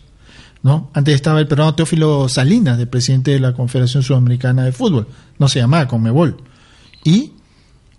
¿no? 0.66 0.90
Antes 0.96 1.14
estaba 1.14 1.40
el 1.40 1.48
peruano 1.48 1.76
Teófilo 1.76 2.28
Salinas, 2.28 2.80
de 2.80 2.88
presidente 2.88 3.30
de 3.30 3.40
la 3.40 3.54
Confederación 3.54 4.02
Sudamericana 4.02 4.64
de 4.64 4.72
Fútbol, 4.72 5.08
no 5.38 5.48
se 5.48 5.60
llamaba 5.60 5.88
Conmebol. 5.88 6.38
Y 7.04 7.34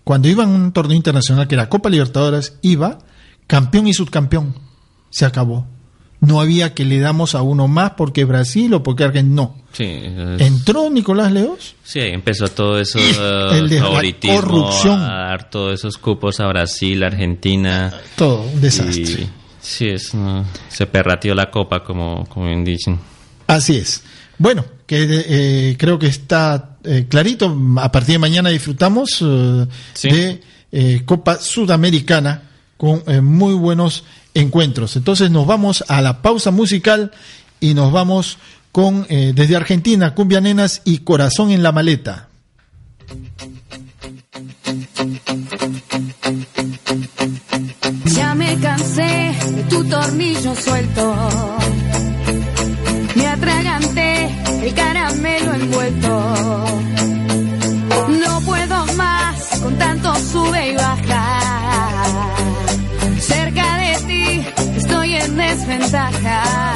cuando 0.03 0.27
iba 0.27 0.43
a 0.43 0.47
un 0.47 0.73
torneo 0.73 0.97
internacional 0.97 1.47
que 1.47 1.55
era 1.55 1.69
Copa 1.69 1.89
Libertadores, 1.89 2.57
iba 2.61 2.99
campeón 3.47 3.87
y 3.87 3.93
subcampeón. 3.93 4.53
Se 5.09 5.23
acabó. 5.25 5.65
No 6.19 6.41
había 6.41 6.73
que 6.73 6.83
le 6.83 6.99
damos 6.99 7.35
a 7.35 7.41
uno 7.41 7.69
más 7.69 7.91
porque 7.91 8.25
Brasil 8.25 8.73
o 8.73 8.83
porque 8.83 9.05
Argentina. 9.05 9.35
No. 9.35 9.55
Sí, 9.71 9.83
es- 9.85 10.41
Entró 10.41 10.89
Nicolás 10.89 11.31
Leos. 11.31 11.75
Sí, 11.85 11.99
empezó 12.01 12.49
todo 12.49 12.79
eso, 12.81 12.99
El 12.99 13.69
de 13.69 13.79
la 13.79 13.87
corrupción. 14.35 14.99
a 14.99 15.27
dar 15.29 15.49
todos 15.49 15.73
esos 15.79 15.97
cupos 15.97 16.41
a 16.41 16.47
Brasil, 16.47 17.01
Argentina. 17.03 17.93
Todo, 18.17 18.41
un 18.41 18.59
desastre. 18.59 19.01
Y, 19.03 19.29
sí, 19.67 19.87
es, 19.89 20.11
se 20.69 20.85
perrateó 20.85 21.35
la 21.35 21.49
copa, 21.51 21.83
como, 21.83 22.25
como 22.29 22.47
bien 22.47 22.63
dicen. 22.63 22.99
Así 23.47 23.77
es. 23.77 24.03
Bueno, 24.37 24.65
que 24.85 25.05
eh, 25.27 25.75
creo 25.77 25.97
que 25.99 26.07
está 26.07 26.77
eh, 26.83 27.05
clarito. 27.09 27.55
A 27.77 27.91
partir 27.91 28.13
de 28.13 28.19
mañana 28.19 28.49
disfrutamos 28.49 29.19
eh, 29.21 29.65
Sí. 29.93 30.09
de 30.09 30.41
eh, 30.71 31.01
Copa 31.05 31.37
Sudamericana 31.39 32.43
con 32.77 33.03
eh, 33.07 33.21
muy 33.21 33.53
buenos 33.53 34.03
encuentros. 34.33 34.95
Entonces 34.95 35.31
nos 35.31 35.47
vamos 35.47 35.83
a 35.87 36.01
la 36.01 36.21
pausa 36.21 36.51
musical 36.51 37.11
y 37.59 37.73
nos 37.73 37.91
vamos 37.91 38.37
con 38.71 39.07
desde 39.07 39.55
Argentina, 39.55 40.13
Cumbia 40.13 40.39
Nenas 40.39 40.83
y 40.85 40.99
Corazón 40.99 41.49
en 41.49 41.63
la 41.63 41.71
Maleta. 41.71 42.26
Tornillo 49.89 50.55
suelto. 50.55 51.15
Me 53.15 53.27
atraganté 53.27 54.25
el 54.63 54.73
caramelo 54.73 55.53
envuelto. 55.53 56.65
No 58.21 58.41
puedo 58.41 58.85
más 58.95 59.59
con 59.61 59.77
tanto 59.77 60.15
sube 60.15 60.71
y 60.71 60.75
baja. 60.75 61.39
Cerca 63.19 63.77
de 63.77 63.97
ti 64.07 64.45
estoy 64.77 65.15
en 65.15 65.35
desventaja. 65.37 66.66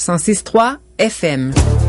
106.3 0.00 0.78
FM. 0.98 1.79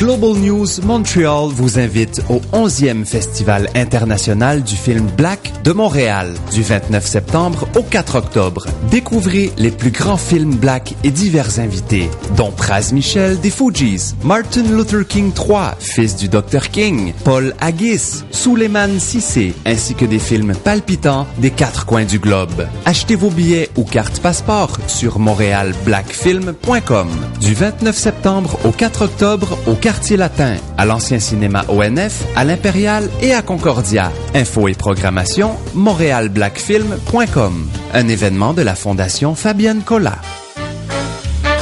Global 0.00 0.32
News 0.32 0.80
Montreal 0.82 1.50
vous 1.52 1.78
invite 1.78 2.22
au 2.30 2.40
11e 2.54 3.04
Festival 3.04 3.68
international 3.74 4.62
du 4.62 4.74
film 4.74 5.06
Black 5.14 5.52
de 5.62 5.72
Montréal 5.72 6.32
du 6.54 6.62
29 6.62 7.06
septembre 7.06 7.68
au 7.76 7.82
4 7.82 8.14
octobre. 8.14 8.64
Découvrez 8.90 9.52
les 9.58 9.70
plus 9.70 9.90
grands 9.90 10.16
films 10.16 10.54
black 10.54 10.94
et 11.04 11.10
divers 11.10 11.58
invités, 11.58 12.08
dont 12.34 12.50
Praz 12.50 12.92
Michel 12.94 13.38
des 13.40 13.50
Fugees, 13.50 14.14
Martin 14.24 14.62
Luther 14.62 15.06
King 15.06 15.32
III, 15.36 15.74
fils 15.78 16.16
du 16.16 16.30
Dr 16.30 16.70
King, 16.72 17.12
Paul 17.22 17.54
Haggis, 17.60 18.24
Suleiman 18.30 18.98
Sissé, 18.98 19.52
ainsi 19.66 19.94
que 19.94 20.06
des 20.06 20.18
films 20.18 20.54
palpitants 20.54 21.26
des 21.36 21.50
quatre 21.50 21.84
coins 21.84 22.06
du 22.06 22.18
globe. 22.18 22.66
Achetez 22.86 23.16
vos 23.16 23.28
billets 23.28 23.68
ou 23.76 23.84
cartes 23.84 24.20
passeport 24.20 24.78
sur 24.86 25.18
montréalblackfilm.com. 25.18 27.08
Du 27.42 27.52
29 27.52 27.94
septembre 27.94 28.58
au 28.64 28.70
4 28.70 29.02
octobre 29.02 29.58
au 29.66 29.74
Quartier 29.90 30.16
Latin, 30.16 30.54
à 30.78 30.84
l'ancien 30.84 31.18
cinéma 31.18 31.64
ONF, 31.66 32.22
à 32.36 32.44
l'Impérial 32.44 33.10
et 33.20 33.34
à 33.34 33.42
Concordia. 33.42 34.12
Info 34.36 34.68
et 34.68 34.74
programmation 34.74 35.56
montréalblackfilm.com. 35.74 37.68
Un 37.92 38.06
événement 38.06 38.52
de 38.52 38.62
la 38.62 38.76
Fondation 38.76 39.34
Fabienne 39.34 39.82
Collat. 39.82 40.20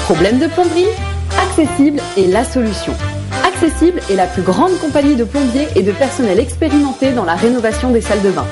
Problème 0.04 0.38
de 0.40 0.46
plomberie? 0.46 0.84
Accessible 1.40 2.02
est 2.18 2.26
la 2.26 2.44
solution. 2.44 2.92
Accessible 3.46 4.02
est 4.10 4.16
la 4.16 4.26
plus 4.26 4.42
grande 4.42 4.78
compagnie 4.78 5.16
de 5.16 5.24
plombiers 5.24 5.68
et 5.74 5.82
de 5.82 5.92
personnel 5.92 6.38
expérimenté 6.38 7.12
dans 7.12 7.24
la 7.24 7.34
rénovation 7.34 7.88
des 7.92 8.02
salles 8.02 8.20
de 8.20 8.30
bain. 8.30 8.46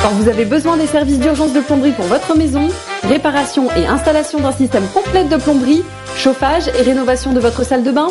Quand 0.00 0.12
vous 0.12 0.30
avez 0.30 0.46
besoin 0.46 0.78
des 0.78 0.86
services 0.86 1.20
d'urgence 1.20 1.52
de 1.52 1.60
plomberie 1.60 1.92
pour 1.92 2.06
votre 2.06 2.34
maison, 2.38 2.68
réparation 3.06 3.68
et 3.76 3.86
installation 3.86 4.40
d'un 4.40 4.52
système 4.52 4.86
complet 4.94 5.24
de 5.24 5.36
plomberie, 5.36 5.82
chauffage 6.16 6.68
et 6.68 6.82
rénovation 6.82 7.34
de 7.34 7.40
votre 7.40 7.66
salle 7.66 7.84
de 7.84 7.90
bain, 7.90 8.08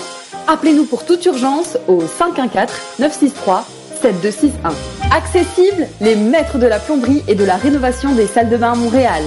appelez-nous 0.48 0.86
pour 0.86 1.06
toute 1.06 1.26
urgence 1.26 1.78
au 1.88 2.02
514 2.02 2.72
963 3.00 3.66
7261. 4.02 4.72
Accessible, 5.12 5.88
les 6.02 6.16
maîtres 6.16 6.58
de 6.58 6.68
la 6.68 6.80
plomberie 6.80 7.24
et 7.28 7.36
de 7.36 7.44
la 7.44 7.56
rénovation 7.56 8.14
des 8.14 8.28
salles 8.28 8.50
de 8.50 8.58
bain 8.58 8.74
à 8.74 8.76
Montréal. 8.76 9.24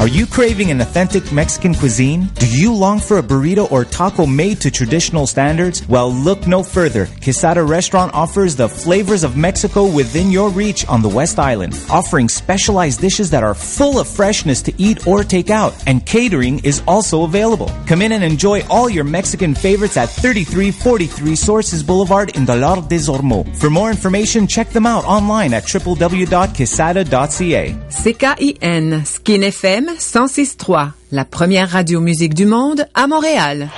Are 0.00 0.08
you 0.08 0.26
craving 0.26 0.70
an 0.70 0.80
authentic 0.80 1.30
Mexican 1.30 1.74
cuisine? 1.74 2.30
Do 2.36 2.48
you 2.48 2.72
long 2.72 3.00
for 3.00 3.18
a 3.18 3.22
burrito 3.22 3.70
or 3.70 3.84
taco 3.84 4.24
made 4.24 4.58
to 4.62 4.70
traditional 4.70 5.26
standards? 5.26 5.86
Well, 5.88 6.10
look 6.10 6.46
no 6.46 6.62
further. 6.62 7.06
Quesada 7.22 7.62
Restaurant 7.62 8.14
offers 8.14 8.56
the 8.56 8.66
flavors 8.66 9.24
of 9.24 9.36
Mexico 9.36 9.86
within 9.86 10.30
your 10.30 10.48
reach 10.48 10.88
on 10.88 11.02
the 11.02 11.08
West 11.10 11.38
Island, 11.38 11.78
offering 11.90 12.30
specialized 12.30 13.02
dishes 13.02 13.28
that 13.28 13.42
are 13.42 13.52
full 13.52 13.98
of 13.98 14.08
freshness 14.08 14.62
to 14.62 14.72
eat 14.78 15.06
or 15.06 15.22
take 15.22 15.50
out, 15.50 15.74
and 15.86 16.06
catering 16.06 16.60
is 16.60 16.82
also 16.88 17.24
available. 17.24 17.70
Come 17.86 18.00
in 18.00 18.12
and 18.12 18.24
enjoy 18.24 18.62
all 18.70 18.88
your 18.88 19.04
Mexican 19.04 19.54
favorites 19.54 19.98
at 19.98 20.08
3343 20.08 21.36
Sources 21.36 21.82
Boulevard 21.82 22.34
in 22.38 22.46
Dolor 22.46 22.80
des 22.88 23.10
Ormeaux. 23.10 23.44
For 23.58 23.68
more 23.68 23.90
information, 23.90 24.46
check 24.46 24.70
them 24.70 24.86
out 24.86 25.04
online 25.04 25.52
at 25.52 25.64
www.quesada.ca. 25.64 27.74
CKIN 27.90 29.06
Skin 29.06 29.42
FM 29.42 29.89
106.3, 29.98 30.90
la 31.12 31.24
première 31.24 31.70
radio 31.70 32.00
musique 32.00 32.34
du 32.34 32.46
monde 32.46 32.86
à 32.94 33.06
Montréal. 33.06 33.68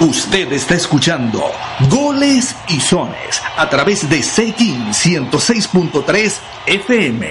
Usted 0.00 0.52
está 0.52 0.74
escuchando 0.74 1.42
Goles 1.88 2.54
y 2.68 2.80
Sones 2.80 3.40
a 3.56 3.68
través 3.68 4.08
de 4.08 4.22
Sekin 4.22 4.90
106.3 4.92 6.32
FM. 6.66 7.26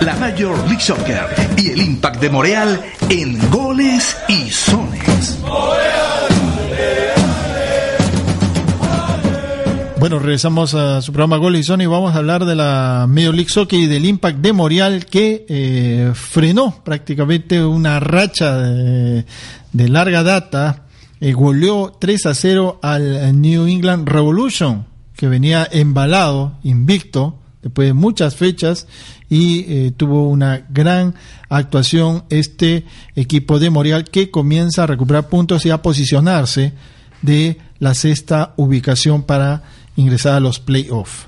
La 0.00 0.14
Major 0.16 0.56
League 0.68 0.80
Soccer 0.80 1.28
y 1.56 1.70
el 1.70 1.80
Impact 1.82 2.20
de 2.20 2.30
Montreal 2.30 2.82
en 3.08 3.38
Goles 3.50 4.16
y 4.28 4.50
Sones. 4.50 5.38
Bueno, 10.02 10.18
regresamos 10.18 10.74
a 10.74 11.00
su 11.00 11.12
programa 11.12 11.36
Gol 11.36 11.54
y 11.54 11.62
Sony 11.62 11.86
vamos 11.88 12.12
a 12.12 12.18
hablar 12.18 12.44
de 12.44 12.56
la 12.56 13.06
Major 13.08 13.32
League 13.32 13.50
Soccer 13.50 13.78
y 13.78 13.86
del 13.86 14.04
Impact 14.04 14.38
de 14.38 14.52
Montreal 14.52 15.06
que 15.06 15.46
eh, 15.48 16.10
frenó 16.12 16.82
prácticamente 16.82 17.64
una 17.64 18.00
racha 18.00 18.58
de, 18.58 19.24
larga 19.72 20.24
data, 20.24 20.86
eh, 21.20 21.32
goleó 21.32 21.92
3 22.00 22.26
a 22.26 22.34
0 22.34 22.80
al 22.82 23.40
New 23.40 23.68
England 23.68 24.08
Revolution 24.08 24.86
que 25.14 25.28
venía 25.28 25.68
embalado, 25.70 26.58
invicto, 26.64 27.38
después 27.62 27.86
de 27.86 27.94
muchas 27.94 28.34
fechas 28.34 28.88
y 29.30 29.66
eh, 29.68 29.92
tuvo 29.96 30.28
una 30.28 30.66
gran 30.68 31.14
actuación 31.48 32.24
este 32.28 32.86
equipo 33.14 33.60
de 33.60 33.70
Montreal 33.70 34.02
que 34.02 34.32
comienza 34.32 34.82
a 34.82 34.88
recuperar 34.88 35.28
puntos 35.28 35.64
y 35.64 35.70
a 35.70 35.80
posicionarse 35.80 36.72
de 37.22 37.58
la 37.78 37.94
sexta 37.94 38.52
ubicación 38.56 39.22
para 39.22 39.62
ingresar 39.96 40.34
a 40.34 40.40
los 40.40 40.58
playoffs. 40.58 41.26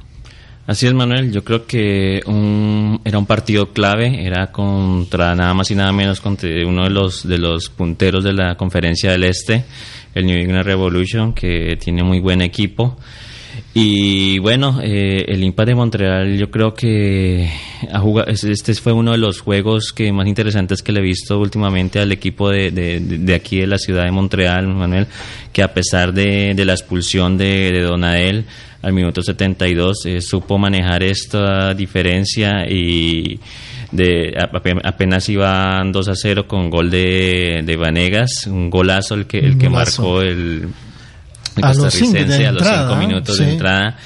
Así 0.67 0.87
es, 0.87 0.95
Manuel. 0.95 1.31
Yo 1.31 1.45
creo 1.45 1.67
que 1.67 2.23
un, 2.27 3.01
era 3.05 3.19
un 3.19 3.27
partido 3.27 3.73
clave. 3.73 4.25
Era 4.25 4.51
contra 4.51 5.35
nada 5.35 5.53
más 5.53 5.71
y 5.71 5.75
nada 5.75 5.93
menos 5.93 6.21
contra 6.21 6.49
uno 6.67 6.85
de 6.85 6.91
los 6.91 7.29
de 7.29 7.39
los 7.39 7.69
punteros 7.69 8.25
de 8.25 8.33
la 8.33 8.57
Conferencia 8.57 9.11
del 9.11 9.25
Este, 9.25 9.65
el 10.15 10.25
New 10.25 10.39
England 10.39 10.65
Revolution, 10.65 11.35
que 11.35 11.77
tiene 11.79 12.03
muy 12.03 12.21
buen 12.21 12.41
equipo. 12.41 12.97
Y 13.77 14.39
bueno, 14.39 14.79
eh, 14.81 15.25
el 15.27 15.43
Impact 15.43 15.69
de 15.69 15.75
Montreal, 15.75 16.39
yo 16.39 16.49
creo 16.49 16.75
que 16.75 17.51
ha 17.93 17.99
jugado, 17.99 18.31
este 18.31 18.73
fue 18.75 18.93
uno 18.93 19.11
de 19.11 19.19
los 19.19 19.41
juegos 19.41 19.93
que 19.93 20.13
más 20.13 20.29
interesantes 20.29 20.81
que 20.81 20.93
le 20.93 21.01
he 21.01 21.03
visto 21.03 21.41
últimamente 21.41 21.99
al 21.99 22.13
equipo 22.13 22.51
de, 22.51 22.71
de, 22.71 23.01
de 23.01 23.35
aquí 23.35 23.59
de 23.59 23.67
la 23.67 23.79
ciudad 23.79 24.05
de 24.05 24.13
Montreal, 24.13 24.69
Manuel, 24.69 25.09
que 25.53 25.65
a 25.65 25.75
pesar 25.75 26.13
de, 26.13 26.55
de 26.55 26.65
la 26.65 26.75
expulsión 26.75 27.37
de, 27.37 27.73
de 27.73 27.83
Donadel 27.83 28.45
al 28.81 28.93
minuto 28.93 29.23
72, 29.23 30.07
eh, 30.07 30.21
supo 30.21 30.57
manejar 30.57 31.03
esta 31.03 31.75
diferencia 31.75 32.71
y 32.71 33.41
de 33.91 34.35
apenas 34.85 35.29
iban 35.29 35.91
2 35.91 36.09
a 36.09 36.15
0 36.15 36.47
con 36.47 36.71
gol 36.71 36.91
de, 36.91 37.63
de 37.65 37.77
Vanegas, 37.77 38.47
un 38.47 38.71
golazo 38.71 39.15
el 39.17 39.27
que, 39.27 39.39
el 39.39 39.59
que 39.59 39.69
marcó 39.69 40.21
el 40.21 40.69
a 41.63 41.75
los 41.75 41.95
cinco, 41.95 42.13
de 42.13 42.47
a 42.47 42.53
los 42.53 42.63
entrada, 42.63 42.89
cinco 42.89 42.97
minutos 42.97 43.37
sí. 43.37 43.45
de 43.45 43.53
entrada 43.53 43.97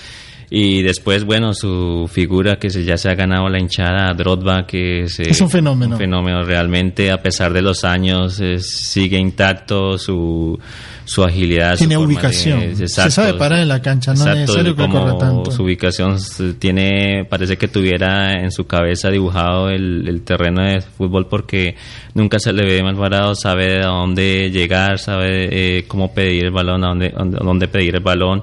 Y 0.51 0.83
después, 0.83 1.25
bueno, 1.25 1.53
su 1.53 2.09
figura 2.11 2.59
que 2.59 2.71
se, 2.71 2.83
ya 2.83 2.97
se 2.97 3.11
ha 3.11 3.15
ganado 3.15 3.49
la 3.51 3.59
hinchada, 3.61 4.15
Drogba, 4.15 4.67
que 4.67 5.05
se- 5.09 5.29
Es 5.29 5.41
un 5.43 5.51
fenómeno. 5.51 5.97
un 5.97 5.99
fenómeno 6.01 6.43
realmente, 6.43 7.11
a 7.11 7.21
pesar 7.21 7.53
de 7.53 7.61
los 7.61 7.85
años, 7.85 8.41
eh, 8.41 8.59
sigue 8.59 9.19
intacto 9.19 9.99
su, 9.99 10.59
su 11.05 11.23
agilidad. 11.23 11.73
su 11.73 11.81
Tiene 11.81 11.97
de- 11.97 11.99
ubicación. 12.07 12.77
Se 12.77 12.89
sabe 12.89 13.35
parar 13.35 13.59
en 13.59 13.69
la 13.69 13.83
cancha, 13.83 14.15
no 14.15 14.27
es 14.27 14.37
necesario 14.39 14.75
que 14.75 14.89
corra 14.89 15.19
tanto. 15.19 15.51
Su 15.51 15.65
ubicación 15.65 16.17
tiene, 16.59 17.27
parece 17.29 17.59
que 17.59 17.69
tuviera 17.69 18.33
en 18.43 18.51
su 18.51 18.67
cabeza 18.67 19.11
dibujado 19.11 19.69
el, 19.69 20.09
el 20.09 20.23
terreno 20.23 20.63
de 20.65 20.81
fútbol 20.81 21.27
porque 21.29 21.77
nunca 22.15 22.39
se 22.39 22.55
le 22.55 22.65
ve 22.65 22.83
mal 22.83 22.97
parado, 22.97 23.35
sabe 23.35 23.83
a 23.85 23.89
dónde 23.89 24.51
llegar, 24.51 24.99
sabe 24.99 25.49
eh, 25.79 25.85
cómo 25.87 26.15
pedir 26.15 26.47
el 26.47 26.53
balón, 26.53 26.85
a 26.85 26.89
dónde, 26.89 27.11
dónde, 27.15 27.39
dónde 27.39 27.69
pedir 27.69 27.95
el 27.97 28.03
balón. 28.03 28.43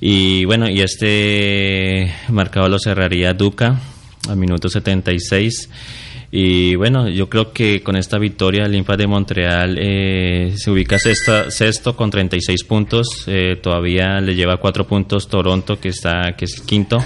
Y 0.00 0.44
bueno, 0.44 0.68
y 0.68 0.80
este 0.80 2.12
marcador 2.28 2.70
lo 2.70 2.78
cerraría 2.78 3.32
Duca 3.32 3.80
al 4.28 4.36
minuto 4.36 4.68
76. 4.68 5.70
Y 6.30 6.74
bueno, 6.74 7.08
yo 7.08 7.28
creo 7.28 7.52
que 7.52 7.82
con 7.82 7.96
esta 7.96 8.18
victoria 8.18 8.64
el 8.64 8.74
Impact 8.74 8.98
de 9.00 9.06
Montreal 9.06 9.78
eh, 9.80 10.52
se 10.56 10.70
ubica 10.70 10.98
sexto 10.98 11.96
con 11.96 12.10
36 12.10 12.64
puntos. 12.64 13.24
eh, 13.26 13.56
todavía 13.62 14.20
le 14.20 14.34
lleva 14.34 14.58
cuatro 14.58 14.86
puntos 14.86 15.28
Toronto, 15.28 15.78
que 15.80 15.88
está 15.88 16.34
que 16.36 16.44
es 16.44 16.60
quinto. 16.60 16.98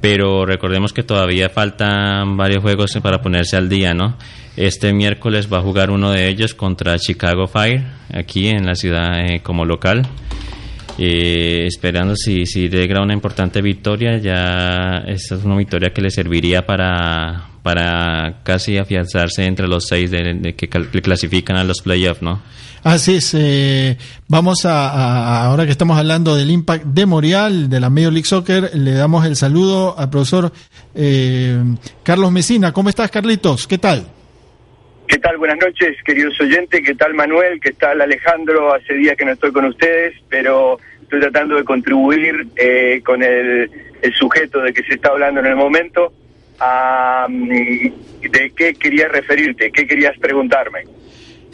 Pero 0.00 0.46
recordemos 0.46 0.92
que 0.92 1.02
todavía 1.02 1.48
faltan 1.48 2.36
varios 2.36 2.62
juegos 2.62 2.92
para 3.02 3.20
ponerse 3.20 3.56
al 3.56 3.68
día, 3.68 3.92
¿no? 3.92 4.16
Este 4.56 4.92
miércoles 4.92 5.52
va 5.52 5.58
a 5.58 5.62
jugar 5.62 5.90
uno 5.90 6.12
de 6.12 6.28
ellos 6.28 6.54
contra 6.54 6.98
Chicago 6.98 7.46
Fire, 7.46 7.84
aquí 8.14 8.48
en 8.48 8.64
la 8.64 8.74
ciudad 8.74 9.20
eh, 9.20 9.40
como 9.42 9.64
local. 9.64 10.06
Eh, 10.98 11.66
esperando 11.66 12.16
si, 12.16 12.46
si 12.46 12.68
logra 12.68 13.02
una 13.02 13.12
importante 13.12 13.60
victoria, 13.60 14.16
ya 14.18 15.04
esta 15.06 15.34
es 15.34 15.44
una 15.44 15.56
victoria 15.56 15.92
que 15.92 16.00
le 16.00 16.10
serviría 16.10 16.64
para, 16.64 17.48
para 17.62 18.40
casi 18.42 18.78
afianzarse 18.78 19.44
entre 19.44 19.68
los 19.68 19.86
seis 19.86 20.10
de, 20.10 20.54
que 20.56 20.68
cal- 20.68 20.88
clasifican 20.88 21.56
a 21.56 21.64
los 21.64 21.80
playoffs, 21.82 22.22
¿no? 22.22 22.40
Así 22.82 23.16
es, 23.16 23.34
eh, 23.34 23.98
vamos 24.28 24.64
a, 24.64 24.88
a- 24.90 25.44
ahora 25.46 25.66
que 25.66 25.72
estamos 25.72 25.98
hablando 25.98 26.34
del 26.36 26.50
Impact 26.50 26.84
de 26.86 27.04
Morial, 27.04 27.68
de 27.68 27.80
la 27.80 27.90
Major 27.90 28.12
League 28.12 28.26
Soccer, 28.28 28.70
le 28.74 28.92
damos 28.92 29.26
el 29.26 29.36
saludo 29.36 29.98
al 29.98 30.08
profesor 30.08 30.52
eh, 30.94 31.62
Carlos 32.04 32.30
Mesina. 32.32 32.72
¿Cómo 32.72 32.88
estás, 32.88 33.10
Carlitos? 33.10 33.66
¿Qué 33.66 33.76
tal? 33.78 34.06
¿Qué 35.06 35.18
tal? 35.18 35.36
Buenas 35.38 35.58
noches, 35.58 35.96
queridos 36.04 36.40
oyentes. 36.40 36.82
¿Qué 36.84 36.94
tal, 36.94 37.14
Manuel? 37.14 37.60
¿Qué 37.60 37.72
tal, 37.72 38.00
Alejandro? 38.00 38.74
Hace 38.74 38.94
días 38.94 39.16
que 39.16 39.24
no 39.24 39.32
estoy 39.32 39.52
con 39.52 39.64
ustedes, 39.66 40.14
pero 40.28 40.80
estoy 41.00 41.20
tratando 41.20 41.54
de 41.54 41.64
contribuir 41.64 42.48
eh, 42.56 43.00
con 43.04 43.22
el, 43.22 43.70
sujeto 44.18 44.60
de 44.60 44.72
que 44.72 44.82
se 44.82 44.94
está 44.94 45.10
hablando 45.10 45.40
en 45.40 45.46
el 45.46 45.56
momento. 45.56 46.12
mm, 47.28 47.48
¿De 48.30 48.52
qué 48.56 48.74
querías 48.74 49.12
referirte? 49.12 49.70
¿Qué 49.70 49.86
querías 49.86 50.18
preguntarme? 50.18 50.84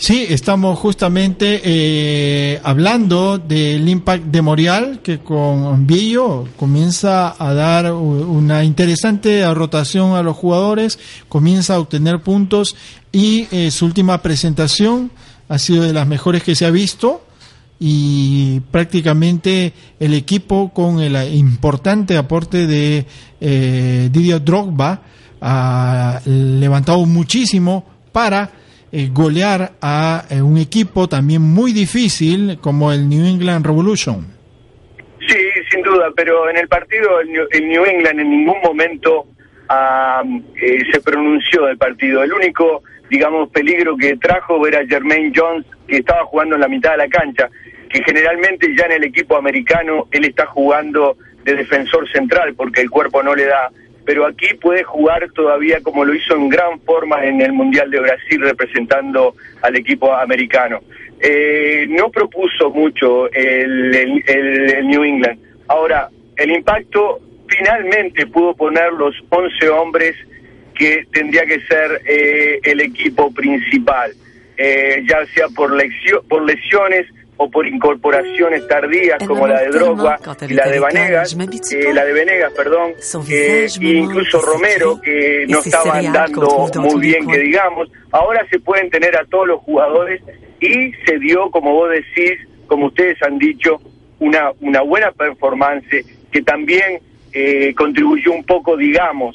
Sí, 0.03 0.27
estamos 0.29 0.81
justamente 0.81 1.61
eh, 1.63 2.61
hablando 2.65 3.39
del 3.39 3.89
Impact 3.89 4.25
de 4.25 4.43
Morial, 4.43 5.01
que 5.01 5.21
con 5.21 5.87
Villo 5.87 6.49
comienza 6.57 7.37
a 7.39 7.55
dar 7.55 7.93
una 7.93 8.65
interesante 8.65 9.47
rotación 9.55 10.17
a 10.17 10.25
los 10.25 10.37
jugadores, 10.37 10.99
comienza 11.29 11.77
a 11.77 11.79
obtener 11.79 12.21
puntos 12.21 12.75
y 13.13 13.47
eh, 13.53 13.71
su 13.71 13.85
última 13.85 14.21
presentación 14.23 15.13
ha 15.49 15.61
sido 15.61 15.85
de 15.85 15.93
las 15.93 16.09
mejores 16.09 16.43
que 16.43 16.57
se 16.57 16.67
ha 16.67 16.71
visto 16.71 17.23
y 17.79 18.59
prácticamente 18.73 19.73
el 20.01 20.15
equipo 20.15 20.73
con 20.75 20.99
el 20.99 21.33
importante 21.33 22.17
aporte 22.17 22.67
de 22.67 23.07
eh, 23.41 24.09
Didier 24.11 24.43
Drogba 24.43 25.01
ha 25.41 26.21
levantado 26.25 27.07
muchísimo 27.07 27.85
para 28.11 28.62
eh, 28.93 29.09
golear 29.11 29.73
a 29.81 30.25
eh, 30.29 30.43
un 30.43 30.59
equipo 30.59 31.09
también 31.09 31.41
muy 31.41 31.73
difícil 31.73 32.59
como 32.61 32.93
el 32.93 33.09
New 33.09 33.25
England 33.25 33.65
Revolution. 33.65 34.27
Sí, 35.27 35.39
sin 35.71 35.83
duda, 35.83 36.11
pero 36.15 36.51
en 36.51 36.59
el 36.59 36.69
partido 36.69 37.21
el 37.21 37.33
New, 37.33 37.47
el 37.51 37.69
New 37.69 37.85
England 37.87 38.21
en 38.21 38.31
ningún 38.31 38.61
momento 38.63 39.29
ah, 39.69 40.23
eh, 40.57 40.83
se 40.93 41.01
pronunció 41.01 41.65
del 41.65 41.79
partido. 41.79 42.23
El 42.23 42.35
único, 42.35 42.83
digamos, 43.09 43.49
peligro 43.49 43.97
que 43.97 44.17
trajo 44.19 44.67
era 44.67 44.87
Jermaine 44.87 45.33
Jones, 45.35 45.65
que 45.87 45.97
estaba 45.97 46.25
jugando 46.27 46.57
en 46.57 46.61
la 46.61 46.69
mitad 46.69 46.91
de 46.91 46.99
la 46.99 47.09
cancha, 47.09 47.49
que 47.89 48.03
generalmente 48.05 48.75
ya 48.77 48.85
en 48.85 48.93
el 48.93 49.05
equipo 49.05 49.39
americano 49.39 50.07
él 50.11 50.27
está 50.27 50.45
jugando 50.47 51.17
de 51.45 51.57
defensor 51.57 52.07
central 52.13 52.55
porque 52.55 52.83
el 52.83 52.91
cuerpo 52.91 53.23
no 53.23 53.35
le 53.35 53.47
da, 53.47 53.71
pero 54.05 54.27
aquí 54.27 54.49
puede 54.61 54.83
jugar 54.83 55.31
todavía 55.33 55.81
como 55.83 56.05
lo 56.05 56.15
hizo 56.15 56.35
en 56.35 56.49
gran 56.49 56.81
forma 56.81 57.25
en 57.25 57.41
el 57.41 57.53
Mundial 57.53 57.91
de 57.91 58.01
Brasil 58.01 58.41
representando 58.41 59.35
al 59.63 59.77
equipo 59.77 60.13
americano. 60.15 60.81
Eh, 61.21 61.87
no 61.89 62.11
propuso 62.11 62.71
mucho 62.71 63.31
el, 63.33 63.95
el- 63.95 64.25
el- 64.27 64.87
New 64.89 65.05
England. 65.05 65.39
Ahora, 65.69 66.09
el 66.37 66.51
impacto 66.51 67.21
finalmente 67.49 68.27
pudo 68.27 68.55
poner 68.57 68.93
los 68.93 69.15
11 69.29 69.69
hombres 69.69 70.17
que 70.75 71.07
tendría 71.13 71.45
que 71.45 71.61
ser 71.61 72.01
eh, 72.07 72.59
el 72.65 72.81
equipo 72.81 73.33
principal, 73.33 74.13
eh, 74.57 75.05
ya 75.09 75.25
sea 75.35 75.47
por, 75.55 75.71
leccio- 75.73 76.23
por 76.29 76.43
lesiones 76.45 77.07
o 77.37 77.51
por 77.51 77.67
incorporaciones 77.67 78.67
tardías 78.69 79.19
como 79.27 79.47
la 79.47 79.63
de 79.63 79.69
Drogba 79.69 80.19
y 80.49 80.55
la 80.55 80.69
de 80.69 80.79
Vanegas, 80.79 81.37
eh, 81.73 81.93
la 81.93 82.05
de 82.05 82.13
Venegas, 82.13 82.53
perdón, 82.55 82.93
eh, 83.29 83.67
e 83.81 83.87
incluso 83.87 84.41
Romero 84.41 85.01
que 85.01 85.47
no 85.49 85.59
estaba 85.61 85.99
andando 85.99 86.69
muy 86.77 87.01
bien 87.01 87.27
que 87.27 87.39
digamos. 87.39 87.91
Ahora 88.11 88.47
se 88.51 88.61
pueden 88.61 88.91
tener 88.91 89.17
a 89.17 89.25
todos 89.25 89.49
los 89.49 89.61
jugadores 89.61 90.23
y 90.61 90.93
se 91.07 91.19
dio, 91.19 91.51
como 91.51 91.73
vos 91.73 91.91
decís, 91.91 92.39
como 92.67 92.87
ustedes 92.87 93.21
han 93.23 93.39
dicho, 93.39 93.81
una, 94.21 94.53
una 94.61 94.83
buena 94.83 95.11
performance 95.11 96.05
que 96.31 96.43
también 96.43 97.01
eh, 97.33 97.75
contribuyó 97.75 98.33
un 98.33 98.45
poco, 98.45 98.77
digamos, 98.77 99.35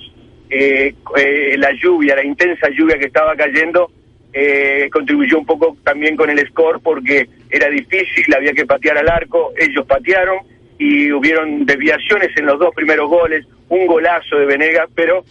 eh, 0.50 0.96
eh, 1.18 1.56
la 1.58 1.72
lluvia, 1.74 2.16
la 2.16 2.26
intensa 2.26 2.70
lluvia 2.70 2.98
que 2.98 3.08
estaba 3.08 3.36
cayendo, 3.36 3.92
eh, 4.34 4.90
contribuyó 4.92 5.40
un 5.40 5.46
poco 5.46 5.78
también 5.84 6.16
con 6.16 6.30
el 6.30 6.46
score 6.48 6.80
porque 6.82 7.28
era 7.50 7.70
difícil, 7.70 8.34
había 8.36 8.54
que 8.54 8.66
patear 8.66 8.98
al 8.98 9.10
arco, 9.10 9.54
ellos 9.58 9.86
patearon 9.86 10.40
y 10.78 11.12
hubieron 11.12 11.66
desviaciones 11.66 12.30
en 12.38 12.46
los 12.46 12.60
dos 12.60 12.74
primeros 12.76 13.10
goles, 13.10 13.46
un 13.70 13.88
golazo 13.88 14.38
de 14.38 14.46
Venegas, 14.46 14.88
pero 14.94 15.24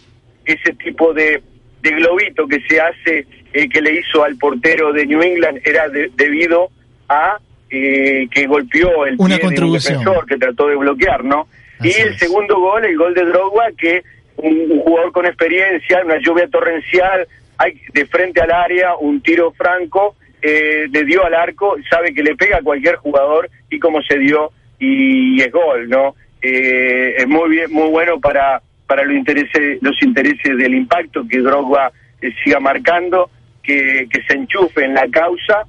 ese 0.45 0.73
tipo 0.73 1.13
de, 1.13 1.41
de 1.81 1.89
globito 1.91 2.47
que 2.47 2.59
se 2.67 2.81
hace, 2.81 3.25
eh, 3.53 3.69
que 3.69 3.81
le 3.81 3.93
hizo 3.99 4.23
al 4.23 4.37
portero 4.37 4.91
de 4.93 5.05
New 5.05 5.21
England, 5.21 5.59
era 5.63 5.87
de- 5.89 6.09
debido 6.15 6.69
a 7.07 7.37
eh, 7.69 8.27
que 8.31 8.45
golpeó 8.47 9.05
el 9.05 9.15
Una 9.19 9.35
pie 9.35 9.37
de 9.37 9.43
un 9.43 9.49
contribución. 9.55 9.99
defensor 9.99 10.25
que 10.25 10.37
trató 10.37 10.67
de 10.67 10.75
bloquear, 10.75 11.23
¿no? 11.23 11.47
y 11.81 11.89
el 11.91 12.17
segundo 12.17 12.59
gol, 12.59 12.83
el 12.85 12.97
gol 12.97 13.13
de 13.13 13.23
Drogba, 13.25 13.65
que 13.77 14.01
un, 14.37 14.71
un 14.71 14.79
jugador 14.79 15.11
con 15.11 15.25
experiencia, 15.27 16.01
una 16.03 16.17
lluvia 16.19 16.47
torrencial, 16.47 17.27
hay 17.57 17.81
de 17.93 18.05
frente 18.05 18.41
al 18.41 18.51
área, 18.51 18.95
un 18.95 19.21
tiro 19.21 19.51
franco, 19.51 20.15
eh, 20.41 20.87
le 20.91 21.03
dio 21.05 21.25
al 21.25 21.33
arco, 21.33 21.75
sabe 21.89 22.13
que 22.13 22.23
le 22.23 22.35
pega 22.35 22.57
a 22.57 22.61
cualquier 22.61 22.95
jugador 22.95 23.49
y 23.69 23.79
como 23.79 24.01
se 24.03 24.17
dio 24.19 24.51
y 24.79 25.41
es 25.41 25.51
gol, 25.51 25.89
¿no? 25.89 26.15
Eh, 26.41 27.15
es 27.17 27.27
muy 27.27 27.49
bien, 27.49 27.71
muy 27.71 27.89
bueno 27.89 28.19
para 28.19 28.61
para 28.85 29.03
los 29.03 29.15
intereses 29.15 29.79
los 29.81 30.01
intereses 30.01 30.57
del 30.57 30.73
impacto 30.73 31.27
que 31.29 31.39
Drogba 31.39 31.91
eh, 32.21 32.31
siga 32.43 32.59
marcando, 32.59 33.29
que, 33.61 34.07
que 34.09 34.21
se 34.23 34.33
enchufe 34.35 34.85
en 34.85 34.93
la 34.93 35.07
causa, 35.09 35.65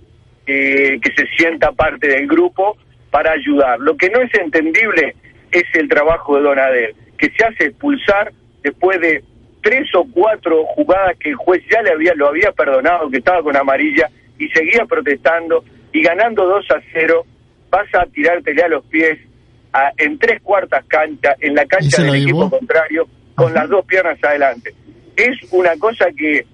eh, 0.47 0.99
que 1.03 1.12
se 1.16 1.26
sienta 1.36 1.72
parte 1.72 2.09
del 2.09 2.26
grupo 2.26 2.76
para 3.11 3.32
ayudar. 3.32 3.80
Lo 3.80 3.97
que 3.97 4.09
no 4.09 4.20
es 4.20 4.32
entendible 4.34 5.14
es 5.51 5.64
el 5.74 5.89
trabajo 5.89 6.36
de 6.36 6.43
Donadel, 6.43 6.95
que 7.16 7.30
se 7.30 7.45
hace 7.45 7.64
expulsar 7.66 8.32
después 8.62 9.01
de 9.01 9.24
tres 9.62 9.88
o 9.94 10.04
cuatro 10.12 10.64
jugadas 10.66 11.16
que 11.18 11.30
el 11.30 11.34
juez 11.36 11.62
ya 11.70 11.82
le 11.82 11.90
había 11.92 12.14
lo 12.14 12.28
había 12.28 12.52
perdonado, 12.52 13.11
que 13.11 13.18
estaba 13.18 13.42
con 13.42 13.56
amarilla 13.56 14.09
y 14.38 14.48
seguía 14.48 14.84
protestando 14.86 15.64
y 15.92 16.02
ganando 16.02 16.44
2 16.46 16.64
a 16.70 16.80
0, 16.92 17.24
vas 17.70 17.86
a 17.94 18.06
tirártele 18.06 18.62
a 18.62 18.68
los 18.68 18.84
pies 18.84 19.18
a- 19.72 19.92
en 19.98 20.18
tres 20.18 20.40
cuartas 20.42 20.84
cancha, 20.86 21.34
en 21.40 21.54
la 21.54 21.64
¿Y 21.64 21.68
cancha 21.68 22.02
del 22.02 22.12
llevó? 22.24 22.44
equipo 22.44 22.50
contrario, 22.59 23.09
con 23.34 23.52
las 23.54 23.68
dos 23.68 23.84
piernas 23.84 24.18
adelante. 24.22 24.74
Es 25.16 25.36
una 25.52 25.76
cosa 25.78 26.06
que 26.16 26.44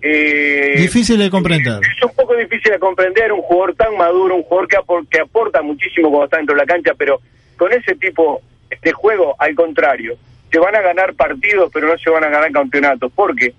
eh, 0.00 0.74
Difícil 0.76 1.18
de 1.18 1.28
comprender. 1.30 1.80
es 1.82 2.02
un 2.04 2.14
poco 2.14 2.36
difícil 2.36 2.70
de 2.72 2.78
comprender, 2.78 3.32
un 3.32 3.42
jugador 3.42 3.74
tan 3.74 3.96
maduro, 3.96 4.36
un 4.36 4.42
jugador 4.44 4.68
que, 4.68 4.76
apor- 4.76 5.08
que 5.08 5.20
aporta 5.20 5.60
muchísimo 5.62 6.08
cuando 6.08 6.24
está 6.26 6.36
dentro 6.36 6.54
de 6.54 6.60
la 6.60 6.66
cancha, 6.66 6.92
pero 6.96 7.20
con 7.56 7.72
ese 7.72 7.94
tipo 7.96 8.40
de 8.82 8.92
juego, 8.92 9.34
al 9.38 9.54
contrario, 9.56 10.16
se 10.50 10.58
van 10.58 10.74
a 10.76 10.80
ganar 10.80 11.14
partidos, 11.14 11.70
pero 11.72 11.88
no 11.88 11.98
se 11.98 12.10
van 12.10 12.24
a 12.24 12.28
ganar 12.28 12.50
campeonatos, 12.52 13.12
porque 13.14 13.54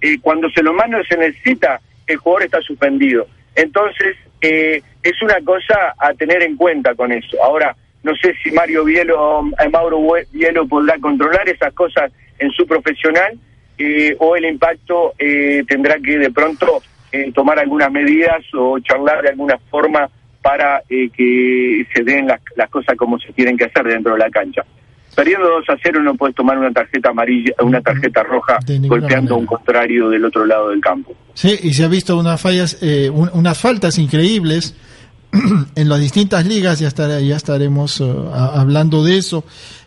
eh, 0.00 0.18
cuando 0.20 0.50
se 0.50 0.62
lo 0.62 0.72
no 0.72 1.04
se 1.04 1.16
necesita, 1.16 1.80
el 2.06 2.16
jugador 2.16 2.44
está 2.44 2.60
suspendido. 2.60 3.26
Entonces, 3.54 4.16
eh, 4.40 4.82
es 5.02 5.22
una 5.22 5.40
cosa 5.42 5.94
a 5.98 6.12
tener 6.14 6.42
en 6.42 6.56
cuenta 6.56 6.94
con 6.94 7.12
eso. 7.12 7.42
Ahora, 7.42 7.74
no 8.02 8.14
sé 8.14 8.34
si 8.42 8.50
Mario 8.50 8.84
Bielo, 8.84 9.42
eh, 9.58 9.68
Mauro 9.68 10.00
Bielo 10.32 10.66
podrá 10.68 10.98
controlar 10.98 11.48
esas 11.48 11.72
cosas 11.72 12.12
en 12.38 12.50
su 12.50 12.66
profesional 12.66 13.38
eh, 13.78 14.16
o 14.18 14.36
el 14.36 14.46
impacto 14.46 15.12
eh, 15.18 15.62
tendrá 15.68 15.98
que 15.98 16.18
de 16.18 16.30
pronto 16.30 16.82
eh, 17.12 17.30
tomar 17.32 17.58
algunas 17.58 17.90
medidas 17.90 18.42
o 18.54 18.78
charlar 18.80 19.22
de 19.22 19.30
alguna 19.30 19.58
forma 19.70 20.08
para 20.40 20.80
que 20.88 21.86
se 21.92 22.04
den 22.04 22.28
las, 22.28 22.40
las 22.54 22.70
cosas 22.70 22.96
como 22.96 23.18
se 23.18 23.32
tienen 23.32 23.56
que 23.56 23.64
hacer 23.64 23.84
dentro 23.84 24.12
de 24.12 24.20
la 24.20 24.30
cancha. 24.30 24.64
Perdiendo 25.16 25.48
2 25.48 25.64
a 25.70 25.76
0 25.82 26.02
no 26.02 26.14
puedes 26.14 26.36
tomar 26.36 26.58
una 26.58 26.70
tarjeta 26.70 27.08
amarilla, 27.10 27.52
una 27.62 27.80
tarjeta 27.80 28.22
roja 28.22 28.58
golpeando 28.82 29.34
a 29.34 29.38
un 29.38 29.46
contrario 29.46 30.10
del 30.10 30.24
otro 30.26 30.44
lado 30.46 30.68
del 30.68 30.80
campo. 30.80 31.16
Sí, 31.34 31.58
y 31.62 31.72
se 31.72 31.84
ha 31.84 31.88
visto 31.88 32.16
unas 32.18 32.38
fallas, 32.40 32.78
eh, 32.82 33.10
un- 33.10 33.30
unas 33.32 33.58
faltas 33.58 33.98
increíbles 33.98 34.76
en 35.74 35.88
las 35.88 36.00
distintas 36.00 36.44
ligas. 36.46 36.78
Ya, 36.80 36.88
estará- 36.88 37.20
ya 37.20 37.36
estaremos 37.36 38.00
eh, 38.00 38.04
a- 38.32 38.60
hablando 38.60 39.02
de 39.02 39.16
eso. 39.16 39.42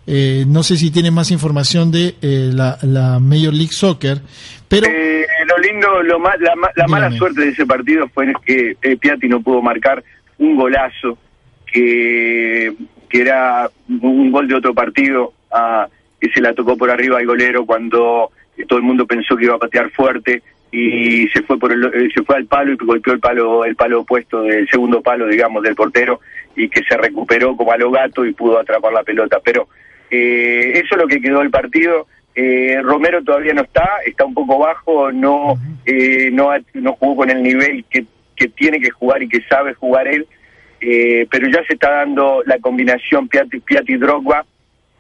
Eh, 0.08 0.46
no 0.48 0.64
sé 0.64 0.76
si 0.78 0.90
tiene 0.90 1.12
más 1.12 1.30
información 1.30 1.92
de 1.92 2.16
eh, 2.24 2.50
la, 2.52 2.80
la 2.82 3.20
Major 3.20 3.54
League 3.54 3.72
Soccer, 3.74 4.20
pero 4.68 4.88
Eh, 4.88 5.26
lo 5.48 5.58
lindo, 5.60 6.02
lo 6.02 6.18
ma- 6.20 6.36
la, 6.40 6.54
la 6.76 6.88
mala 6.88 7.12
suerte 7.12 7.42
de 7.42 7.50
ese 7.50 7.68
partido 7.68 8.08
fue 8.12 8.34
que 8.44 8.76
Piatti 9.00 9.28
no 9.28 9.40
pudo 9.42 9.62
marcar 9.62 10.04
un 10.40 10.56
golazo 10.56 11.20
que, 11.72 12.74
que 13.10 13.22
era 13.22 13.70
un 13.90 14.32
gol 14.32 14.48
de 14.48 14.56
otro 14.56 14.74
partido 14.74 15.34
ah, 15.52 15.88
que 16.20 16.30
se 16.30 16.42
la 16.42 16.54
tocó 16.54 16.78
por 16.78 16.92
arriba 16.92 17.18
al 17.18 17.26
golero 17.26 17.66
cuando 17.66 18.32
eh, 18.58 18.66
todo 18.68 18.80
el 18.80 18.86
mundo 18.86 19.06
pensó 19.06 19.36
que 19.36 19.46
iba 19.46 19.56
a 19.56 19.60
patear 19.60 19.90
fuerte 19.92 20.44
y 20.72 21.28
se 21.30 21.42
fue 21.42 21.58
por 21.58 21.72
el, 21.72 21.84
eh, 21.86 22.10
se 22.14 22.24
fue 22.24 22.36
al 22.36 22.46
palo 22.46 22.72
y 22.72 22.76
golpeó 22.76 23.14
el 23.14 23.20
palo 23.20 23.66
el 23.66 23.76
palo 23.76 24.02
opuesto 24.02 24.44
del 24.44 24.70
segundo 24.70 25.02
palo 25.02 25.28
digamos 25.28 25.64
del 25.64 25.76
portero 25.76 26.20
y 26.56 26.70
que 26.70 26.84
se 26.84 26.98
recuperó 26.98 27.56
como 27.56 27.72
a 27.72 27.78
lo 27.78 27.90
gato 27.90 28.26
y 28.26 28.34
pudo 28.34 28.60
atrapar 28.60 28.92
la 28.92 29.04
pelota. 29.04 29.40
Pero 29.44 29.70
eh, 30.12 30.72
eso 30.76 30.96
es 30.96 31.02
lo 31.02 31.08
que 31.08 31.22
quedó 31.22 31.40
del 31.40 31.50
partido. 31.50 32.08
Eh, 32.36 32.80
Romero 32.82 33.24
todavía 33.24 33.54
no 33.54 33.62
está, 33.62 33.90
está 34.06 34.26
un 34.26 34.34
poco 34.34 34.60
bajo, 34.60 35.12
no 35.12 35.56
eh, 35.86 36.30
no, 36.32 36.52
no 36.74 36.94
jugó 36.94 37.18
con 37.18 37.30
el 37.30 37.42
nivel 37.42 37.86
que, 37.90 38.06
que 38.36 38.48
tiene 38.50 38.80
que 38.80 38.92
jugar 38.92 39.24
y 39.24 39.30
que 39.30 39.42
sabe 39.44 39.74
jugar 39.74 40.08
él, 40.08 40.28
eh, 40.82 41.28
pero 41.30 41.48
ya 41.50 41.64
se 41.68 41.74
está 41.74 41.90
dando 41.92 42.42
la 42.46 42.58
combinación 42.60 43.28
Piatti, 43.28 43.60
Piatti 43.60 43.98
Drogba. 43.98 44.46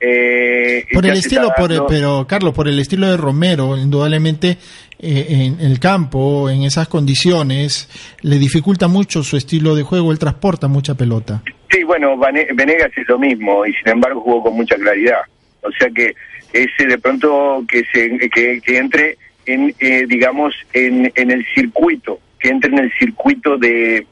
Eh, 0.01 0.85
por 0.93 1.05
el 1.05 1.13
estilo, 1.17 1.51
por, 1.57 1.69
dando- 1.69 1.87
pero 1.87 2.25
Carlos, 2.27 2.53
por 2.53 2.67
el 2.69 2.79
estilo 2.79 3.09
de 3.11 3.17
Romero, 3.17 3.75
indudablemente 3.77 4.57
eh, 4.97 5.25
en 5.29 5.59
el 5.59 5.77
campo, 5.79 6.49
en 6.49 6.63
esas 6.63 6.87
condiciones, 6.87 7.89
le 8.21 8.37
dificulta 8.37 8.87
mucho 8.87 9.23
su 9.23 9.35
estilo 9.35 9.75
de 9.75 9.83
juego. 9.83 10.11
Él 10.13 10.19
transporta 10.19 10.67
mucha 10.69 10.95
pelota. 10.95 11.41
Sí, 11.69 11.83
bueno, 11.83 12.17
Venegas 12.17 12.91
es 12.95 13.07
lo 13.09 13.19
mismo 13.19 13.65
y 13.65 13.73
sin 13.73 13.89
embargo 13.89 14.21
jugó 14.21 14.43
con 14.43 14.55
mucha 14.55 14.75
claridad. 14.75 15.19
O 15.61 15.69
sea 15.77 15.89
que 15.93 16.13
ese 16.53 16.87
de 16.87 16.97
pronto 16.97 17.63
que 17.67 17.83
se 17.93 18.17
que, 18.29 18.61
que 18.61 18.77
entre 18.77 19.17
en 19.45 19.75
eh, 19.79 20.05
digamos 20.07 20.53
en, 20.73 21.11
en 21.13 21.31
el 21.31 21.45
circuito, 21.53 22.19
que 22.39 22.49
entre 22.49 22.71
en 22.71 22.79
el 22.79 22.91
circuito 22.97 23.57
de, 23.57 24.05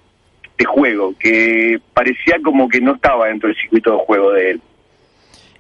de 0.58 0.66
juego, 0.66 1.14
que 1.20 1.80
parecía 1.94 2.38
como 2.44 2.68
que 2.68 2.82
no 2.82 2.96
estaba 2.96 3.28
dentro 3.28 3.50
del 3.50 3.58
circuito 3.58 3.92
de 3.92 3.98
juego 4.06 4.32
de 4.32 4.52
él. 4.52 4.62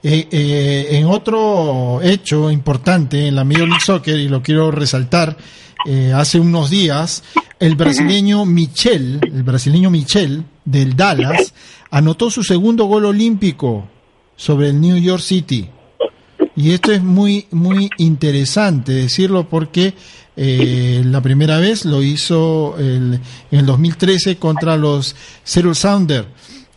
Eh, 0.03 0.27
eh, 0.31 0.87
en 0.91 1.05
otro 1.05 1.99
hecho 2.01 2.51
importante 2.51 3.27
en 3.27 3.35
la 3.35 3.43
Major 3.43 3.67
League 3.67 3.83
Soccer, 3.83 4.19
y 4.19 4.27
lo 4.27 4.41
quiero 4.41 4.71
resaltar, 4.71 5.35
eh, 5.85 6.11
hace 6.13 6.39
unos 6.39 6.69
días, 6.69 7.23
el 7.59 7.75
brasileño 7.75 8.45
Michel, 8.45 9.19
el 9.23 9.43
brasileño 9.43 9.89
Michel 9.89 10.43
del 10.65 10.95
Dallas, 10.95 11.53
anotó 11.91 12.29
su 12.29 12.43
segundo 12.43 12.85
gol 12.85 13.05
olímpico 13.05 13.87
sobre 14.35 14.69
el 14.69 14.79
New 14.79 14.97
York 14.97 15.21
City. 15.21 15.69
Y 16.55 16.71
esto 16.71 16.91
es 16.91 17.03
muy, 17.03 17.45
muy 17.51 17.89
interesante 17.97 18.91
decirlo 18.91 19.47
porque 19.47 19.93
eh, 20.37 21.01
la 21.03 21.19
primera 21.21 21.57
vez 21.57 21.83
lo 21.83 22.01
hizo 22.03 22.75
el- 22.77 23.19
en 23.51 23.59
el 23.59 23.65
2013 23.65 24.37
contra 24.37 24.77
los 24.77 25.15
Seattle 25.43 25.73
Sounders. 25.75 26.27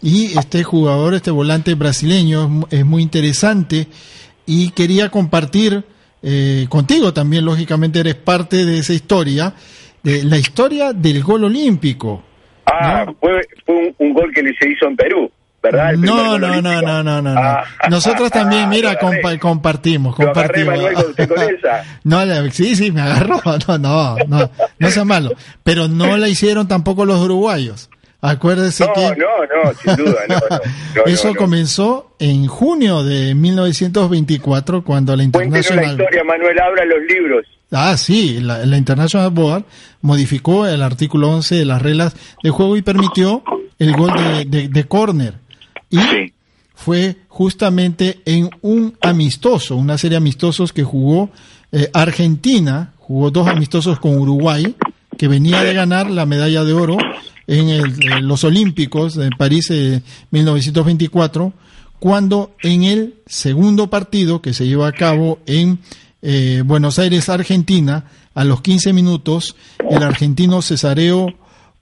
Y 0.03 0.39
este 0.39 0.65
jugador, 0.65 1.13
este 1.15 1.31
volante 1.31 1.75
brasileño, 1.75 2.45
es 2.45 2.49
mu- 2.49 2.67
es 2.71 2.87
muy 2.87 3.03
interesante 3.03 3.87
y 4.47 4.71
quería 4.71 5.11
compartir 5.11 5.85
eh, 6.23 6.67
contigo 6.69 7.13
también, 7.15 7.45
lógicamente 7.47 8.01
eres 8.01 8.15
parte 8.15 8.65
de 8.67 8.79
esa 8.79 8.93
historia, 8.93 9.55
de 10.03 10.23
la 10.25 10.37
historia 10.39 10.93
del 10.93 11.23
gol 11.23 11.45
olímpico. 11.45 12.23
Ah, 12.67 13.07
fue, 13.21 13.41
fue 13.65 13.75
un, 13.75 13.95
un 14.09 14.13
gol 14.15 14.31
que 14.35 14.43
le 14.43 14.55
se 14.59 14.69
hizo 14.71 14.87
en 14.87 14.97
Perú, 14.97 15.31
¿verdad? 15.63 15.93
No, 15.95 16.39
no, 16.39 16.61
no, 16.61 16.81
no, 16.83 17.03
no, 17.03 17.03
no, 17.03 17.23
no. 17.23 17.35
Ah, 17.41 17.65
Nosotros 17.91 18.31
también, 18.31 18.63
ah, 18.67 18.69
mira, 18.69 18.91
agarré. 18.93 19.21
compa- 19.23 19.39
compartimos, 19.39 20.15
agarré, 20.19 20.33
compartimos. 20.33 20.75
Manuel, 20.77 20.95
con- 20.95 21.11
usted 21.11 21.29
con 21.29 21.43
esa. 21.43 21.85
No, 22.05 22.51
sí, 22.51 22.77
sí, 22.77 22.91
me 22.93 23.01
agarró. 23.03 23.41
No, 23.69 23.79
no, 23.79 24.17
no, 24.27 24.51
no 24.79 24.91
sea 24.91 25.05
malo. 25.05 25.31
Pero 25.63 25.89
no 25.89 26.17
la 26.17 26.29
hicieron 26.29 26.67
tampoco 26.69 27.05
los 27.05 27.21
uruguayos. 27.21 27.91
Acuérdese 28.23 28.85
No, 28.87 28.93
que 28.93 29.01
no, 29.17 29.63
no, 29.65 29.73
sin 29.83 29.97
duda, 30.05 30.21
no, 30.29 30.35
no. 30.51 30.59
No, 30.97 31.05
eso 31.07 31.35
comenzó 31.35 32.15
en 32.19 32.47
junio 32.49 33.03
de 33.03 33.35
1924 33.35 34.85
cuando 34.85 35.17
la 35.17 35.23
Cuéntenos 35.25 35.51
la 35.53 35.59
International 35.59 35.91
historia, 35.93 36.25
Manuel, 36.25 36.59
abra 36.61 36.85
los 36.85 36.99
libros. 37.09 37.47
Ah, 37.73 37.97
sí, 37.97 38.41
la, 38.41 38.59
la 38.67 38.77
International 38.77 39.31
Board 39.31 39.65
modificó 40.03 40.67
el 40.67 40.83
artículo 40.83 41.31
11 41.31 41.55
de 41.57 41.65
las 41.65 41.81
reglas 41.81 42.15
de 42.43 42.51
juego 42.51 42.77
y 42.77 42.83
permitió 42.83 43.43
el 43.79 43.97
gol 43.97 44.13
de, 44.13 44.45
de, 44.45 44.69
de 44.69 44.85
córner. 44.85 45.35
Y 45.91 45.99
fue 46.75 47.17
justamente 47.29 48.21
en 48.25 48.49
un 48.63 48.97
amistoso, 49.03 49.77
una 49.77 49.99
serie 49.99 50.13
de 50.15 50.19
amistosos 50.19 50.73
que 50.73 50.85
jugó 50.85 51.31
eh, 51.73 51.91
Argentina, 51.93 52.95
jugó 52.99 53.31
dos 53.31 53.49
amistosos 53.49 53.99
con 54.01 54.17
Uruguay, 54.19 54.75
que 55.19 55.29
venía 55.29 55.63
de 55.63 55.75
ganar 55.75 56.11
la 56.11 56.25
medalla 56.27 56.65
de 56.65 56.73
oro 56.73 56.97
en, 57.47 57.69
el- 57.69 58.03
en 58.13 58.27
los 58.29 58.45
Olímpicos 58.45 59.15
de 59.15 59.31
París 59.37 59.69
de 59.69 60.03
1924, 60.31 61.53
cuando 61.99 62.55
en 62.63 62.85
el 62.85 63.15
segundo 63.27 63.91
partido 63.91 64.41
que 64.41 64.55
se 64.55 64.67
llevó 64.67 64.85
a 64.87 64.93
cabo 64.93 65.39
en 65.47 65.81
eh, 66.23 66.63
Buenos 66.65 66.99
Aires, 66.99 67.29
Argentina, 67.29 68.05
a 68.35 68.45
los 68.45 68.63
15 68.63 68.93
minutos, 68.93 69.57
el 69.91 70.03
argentino 70.03 70.63
Cesareo 70.63 71.27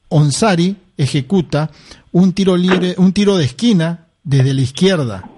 Onsari 0.09 0.77
ejecuta 0.97 1.71
un 2.21 2.33
tiro 2.33 2.57
libre, 2.57 2.95
un 2.99 3.13
tiro 3.13 3.37
de 3.37 3.45
esquina 3.45 4.07
desde 4.25 4.53
la 4.55 4.61
izquierda, 4.61 5.29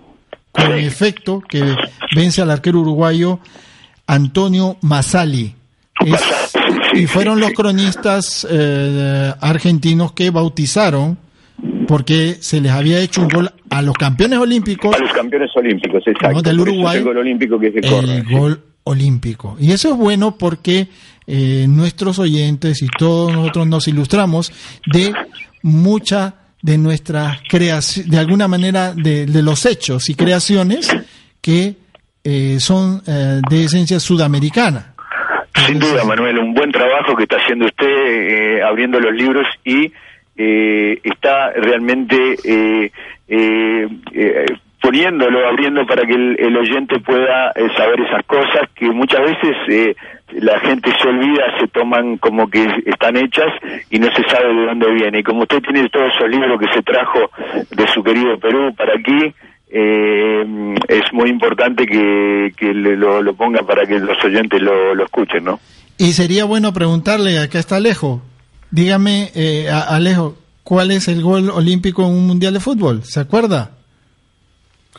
con 0.53 0.72
efecto 0.72 1.41
que 1.49 1.74
vence 2.14 2.43
al 2.43 2.51
arquero 2.51 2.81
uruguayo 2.81 3.39
Antonio 4.07 4.76
Masali. 4.83 5.55
Es- 6.05 6.57
y 6.95 7.07
fueron 7.07 7.39
los 7.41 7.53
cronistas 7.53 8.47
eh, 8.51 9.33
argentinos 9.41 10.12
que 10.12 10.31
bautizaron 10.31 11.18
porque 11.87 12.37
se 12.41 12.61
les 12.61 12.72
había 12.72 12.99
hecho 13.01 13.20
un 13.22 13.28
gol 13.28 13.51
a 13.68 13.83
los 13.83 13.95
campeones 13.97 14.39
olímpicos 14.39 14.95
A 14.95 14.99
los 14.99 15.12
campeones 15.12 15.51
olímpicos, 15.55 16.03
exacto. 16.07 16.37
No, 16.37 16.43
del 16.43 16.57
es 16.57 16.62
Uruguay, 16.62 16.99
el 16.99 17.05
gol 17.05 17.18
olímpico 17.18 17.59
que 17.61 17.70
se 17.72 17.78
el 17.78 17.91
corre. 17.91 18.22
gol 18.22 18.61
olímpico. 18.85 19.57
Y 19.61 19.72
eso 19.72 19.91
es 19.91 19.97
bueno 19.97 20.37
porque 20.39 20.89
eh, 21.26 21.66
nuestros 21.68 22.18
oyentes 22.18 22.83
y 22.83 22.89
todos 22.99 23.33
nosotros 23.33 23.66
nos 23.66 23.87
ilustramos 23.87 24.53
de 24.93 25.12
mucha 25.62 26.35
de 26.63 26.79
nuestras 26.79 27.41
creaciones, 27.49 28.11
de 28.11 28.19
alguna 28.19 28.49
manera 28.49 28.93
de, 28.95 29.27
de 29.27 29.43
los 29.43 29.65
hechos 29.67 30.09
y 30.11 30.15
creaciones 30.15 30.95
que 31.41 31.75
eh, 32.23 32.57
son 32.61 33.01
eh, 33.07 33.41
de 33.49 33.65
esencia 33.65 33.99
sudamericana. 33.99 34.95
Sin 35.67 35.79
duda, 35.79 36.05
Manuel, 36.05 36.39
un 36.39 36.55
buen 36.55 36.71
trabajo 36.71 37.17
que 37.17 37.25
está 37.25 37.37
haciendo 37.37 37.67
usted 37.67 37.87
eh, 37.87 38.63
abriendo 38.63 39.01
los 39.01 39.13
libros 39.15 39.47
y 39.65 39.93
eh, 40.37 41.01
está 41.03 41.51
realmente 41.53 42.37
eh, 42.45 42.91
eh, 43.29 43.89
poniéndolo, 44.81 45.47
abriendo 45.49 45.87
para 45.87 46.07
que 46.07 46.15
el, 46.15 46.37
el 46.39 46.57
oyente 46.57 46.99
pueda 47.01 47.53
saber 47.77 48.01
esas 48.01 48.25
cosas 48.27 48.69
que 48.75 48.87
muchas 48.91 49.21
veces 49.21 49.57
eh, 49.69 49.95
la 50.39 50.59
gente 50.61 50.91
se 51.01 51.09
olvida, 51.09 51.45
se 51.59 51.68
toman 51.68 52.18
como 52.18 52.49
que 52.49 52.66
están 52.87 53.16
hechas 53.16 53.53
y 53.91 53.99
no 53.99 54.09
se 54.14 54.22
sabe 54.28 54.55
de 54.55 54.66
dónde 54.66 54.93
viene. 54.93 55.18
Y 55.20 55.22
como 55.22 55.43
usted 55.43 55.61
tiene 55.61 55.89
todos 55.89 56.12
esos 56.14 56.28
libros 56.31 56.61
que 56.61 56.72
se 56.72 56.83
trajo 56.83 57.31
de 57.70 57.87
su 57.89 58.03
querido 58.03 58.39
Perú 58.39 58.74
para 58.76 58.95
aquí, 58.95 59.35
eh, 59.72 60.74
es 60.89 61.12
muy 61.12 61.31
importante 61.31 61.87
que, 61.87 62.53
que 62.57 62.74
lo, 62.74 63.35
ponga 63.35 63.62
para 63.62 63.87
que 63.87 63.99
los 63.99 64.22
oyentes 64.24 64.61
lo, 64.61 64.95
lo 64.95 65.05
escuchen, 65.05 65.45
¿no? 65.45 65.61
Y 65.97 66.12
sería 66.12 66.45
bueno 66.45 66.72
preguntarle, 66.72 67.39
acá 67.39 67.59
está 67.59 67.76
Alejo, 67.76 68.22
dígame, 68.70 69.31
eh, 69.35 69.68
Alejo, 69.68 70.37
¿cuál 70.64 70.91
es 70.91 71.09
el 71.09 71.22
gol 71.22 71.51
olímpico 71.51 72.03
en 72.03 72.12
un 72.12 72.26
mundial 72.26 72.55
de 72.55 72.61
fútbol? 72.61 73.05
¿Se 73.05 73.20
acuerda? 73.20 73.72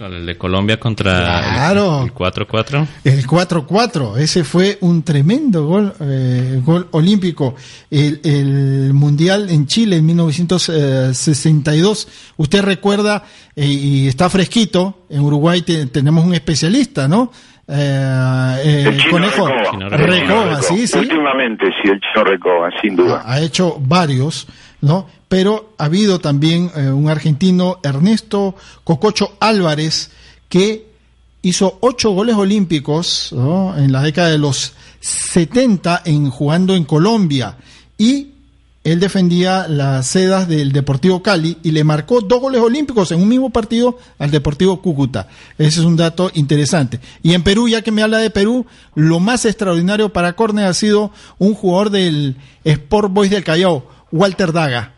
Con 0.02 0.14
el 0.16 0.26
de 0.26 0.36
Colombia 0.36 0.80
contra 0.80 1.14
Claro. 1.54 2.02
el 2.04 2.12
4-4. 2.12 2.88
El 3.04 3.28
4-4, 3.28 4.18
ese 4.18 4.44
fue 4.44 4.80
un 4.82 5.04
tremendo 5.04 5.68
gol, 5.68 5.94
eh, 6.00 6.60
gol 6.66 6.88
olímpico. 6.90 7.54
El, 7.92 8.20
el 8.24 8.94
Mundial 8.94 9.52
en 9.52 9.68
Chile 9.68 9.98
en 9.98 10.06
1962, 10.08 12.08
usted 12.38 12.64
recuerda, 12.64 13.24
eh, 13.56 13.66
y 13.68 14.08
está 14.08 14.28
fresquito, 14.30 15.06
en 15.10 15.22
Uruguay 15.22 15.62
te- 15.62 15.86
tenemos 15.88 16.26
un 16.26 16.34
especialista, 16.34 17.08
¿no? 17.08 17.32
Eh, 17.68 18.56
eh, 18.66 18.84
El 18.88 18.98
chino 18.98 19.12
conejo 19.12 19.48
Recoba. 19.48 19.72
Chino 19.72 19.90
Recoba, 19.90 20.08
Recoba. 20.08 20.62
sí, 20.64 20.88
sí. 20.88 20.98
Últimamente, 20.98 21.66
sí, 21.82 21.90
el 21.90 22.00
chino 22.02 22.24
Recoba, 22.24 22.70
sin 22.82 22.96
duda. 22.96 23.22
ha 23.26 23.40
hecho 23.40 23.78
varios, 23.80 24.48
¿no? 24.82 25.08
Pero 25.28 25.74
ha 25.78 25.86
habido 25.86 26.20
también 26.20 26.72
eh, 26.76 26.90
un 26.90 27.10
argentino, 27.10 27.80
Ernesto 27.84 28.56
Cococho 28.84 29.34
Álvarez, 29.40 30.12
que 30.50 30.92
hizo 31.42 31.78
ocho 31.82 32.12
goles 32.12 32.36
olímpicos 32.36 33.32
en 33.32 33.92
la 33.92 34.02
década 34.02 34.30
de 34.30 34.38
los 34.38 34.74
70 35.00 36.04
en, 36.06 36.30
jugando 36.30 36.76
en 36.76 36.84
Colombia. 36.84 37.58
Y 37.98 38.32
él 38.84 39.00
defendía 39.00 39.68
las 39.68 40.08
sedas 40.08 40.48
del 40.48 40.72
Deportivo 40.72 41.22
Cali 41.22 41.58
y 41.62 41.72
le 41.72 41.84
marcó 41.84 42.22
dos 42.22 42.42
goles 42.42 42.62
olímpicos 42.62 43.12
en 43.12 43.22
un 43.22 43.30
mismo 43.30 43.52
partido 43.52 44.00
al 44.18 44.32
Deportivo 44.32 44.82
Cúcuta. 44.82 45.28
Ese 45.60 45.82
es 45.82 45.86
un 45.86 45.98
dato 45.98 46.32
interesante. 46.34 47.00
Y 47.22 47.34
en 47.34 47.44
Perú, 47.44 47.70
ya 47.70 47.84
que 47.84 47.92
me 47.92 48.02
habla 48.02 48.18
de 48.18 48.32
Perú, 48.32 48.66
lo 48.96 49.20
más 49.20 49.46
extraordinario 49.46 50.12
para 50.12 50.34
Corner 50.34 50.66
ha 50.66 50.74
sido 50.74 51.12
un 51.38 51.54
jugador 51.54 51.92
del 51.92 52.38
Sport 52.64 53.14
Boys 53.14 53.30
del 53.30 53.44
Callao, 53.44 53.86
Walter 54.12 54.52
Daga. 54.52 54.92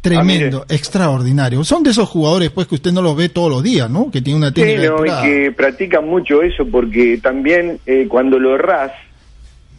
Tremendo, 0.00 0.64
extraordinario. 0.68 1.64
Son 1.64 1.82
de 1.82 1.90
esos 1.90 2.08
jugadores 2.08 2.50
pues 2.50 2.68
que 2.68 2.76
usted 2.76 2.92
no 2.92 3.02
los 3.02 3.16
ve 3.16 3.28
todos 3.28 3.50
los 3.50 3.62
días, 3.62 3.90
¿no? 3.90 4.10
Que 4.10 4.22
tiene 4.22 4.38
una 4.38 4.48
Sí, 4.48 4.54
técnica 4.54 4.90
no, 4.90 5.04
y 5.04 5.10
que 5.22 5.52
practican 5.52 6.06
mucho 6.06 6.42
eso 6.42 6.64
porque 6.66 7.18
también 7.20 7.80
eh, 7.84 8.06
cuando 8.08 8.38
lo 8.38 8.54
errás, 8.54 8.92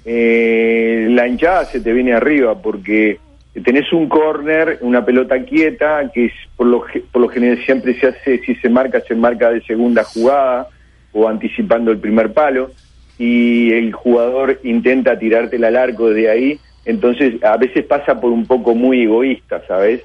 eh, 0.05 1.07
la 1.09 1.27
hinchada 1.27 1.65
se 1.65 1.79
te 1.79 1.93
viene 1.93 2.13
arriba 2.13 2.61
porque 2.61 3.19
tenés 3.63 3.91
un 3.93 4.09
córner, 4.09 4.79
una 4.81 5.05
pelota 5.05 5.43
quieta, 5.43 6.11
que 6.13 6.25
es 6.25 6.33
por 6.55 6.67
lo, 6.67 6.83
por 7.11 7.21
lo 7.21 7.29
general 7.29 7.63
siempre 7.65 7.97
se 7.99 8.07
hace, 8.07 8.39
si 8.39 8.55
se 8.55 8.69
marca, 8.69 9.01
se 9.07 9.15
marca 9.15 9.49
de 9.49 9.61
segunda 9.61 10.03
jugada 10.03 10.67
o 11.13 11.27
anticipando 11.27 11.91
el 11.91 11.97
primer 11.99 12.33
palo 12.33 12.71
y 13.17 13.71
el 13.71 13.91
jugador 13.93 14.59
intenta 14.63 15.17
tirártela 15.17 15.67
al 15.67 15.75
arco 15.75 16.09
de 16.09 16.29
ahí, 16.29 16.59
entonces 16.89 17.43
a 17.43 17.57
veces 17.57 17.85
pasa 17.85 18.19
por 18.19 18.31
un 18.31 18.45
poco 18.45 18.75
muy 18.75 19.03
egoísta, 19.03 19.61
¿sabes? 19.67 20.01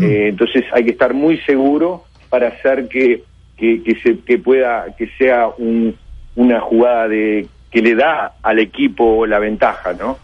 Eh, 0.00 0.28
entonces 0.28 0.64
hay 0.72 0.84
que 0.84 0.92
estar 0.92 1.14
muy 1.14 1.38
seguro 1.38 2.04
para 2.30 2.48
hacer 2.48 2.88
que, 2.88 3.24
que, 3.56 3.82
que 3.82 4.00
se, 4.00 4.18
que 4.20 4.38
pueda, 4.38 4.86
que 4.96 5.08
sea 5.18 5.48
un, 5.58 5.96
una 6.36 6.60
jugada 6.60 7.08
de 7.08 7.48
que 7.70 7.82
le 7.82 7.94
da 7.94 8.34
al 8.42 8.58
equipo 8.60 9.26
la 9.26 9.38
ventaja, 9.38 9.92
¿no? 9.94 10.18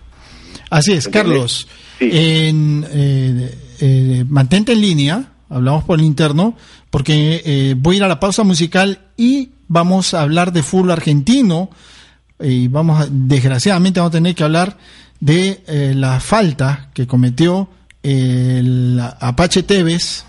Así 0.71 0.93
es, 0.93 1.07
¿Entendés? 1.07 1.33
Carlos. 1.33 1.69
En, 1.99 2.87
eh, 2.93 3.55
eh, 3.81 4.25
mantente 4.29 4.73
en 4.73 4.81
línea, 4.81 5.25
hablamos 5.49 5.85
por 5.85 5.99
el 5.99 6.05
interno, 6.05 6.57
porque 6.91 7.43
eh, 7.45 7.75
voy 7.77 7.97
a 7.97 7.99
ir 7.99 8.05
a 8.05 8.09
la 8.09 8.21
pausa 8.21 8.45
musical 8.45 9.01
y 9.17 9.51
vamos 9.69 10.15
a 10.15 10.23
hablar 10.23 10.53
de 10.53 10.63
fútbol 10.63 10.93
argentino. 10.93 11.71
Y 12.41 12.69
vamos 12.69 13.03
a, 13.03 13.09
desgraciadamente 13.11 14.01
vamos 14.01 14.15
a 14.15 14.19
tener 14.19 14.35
que 14.35 14.45
hablar 14.45 14.77
de 15.21 15.63
eh, 15.67 15.93
la 15.95 16.19
falta 16.21 16.91
que 16.93 17.07
cometió 17.07 17.69
el 18.03 19.01
Apache 19.21 19.63
Tevez. 19.63 20.25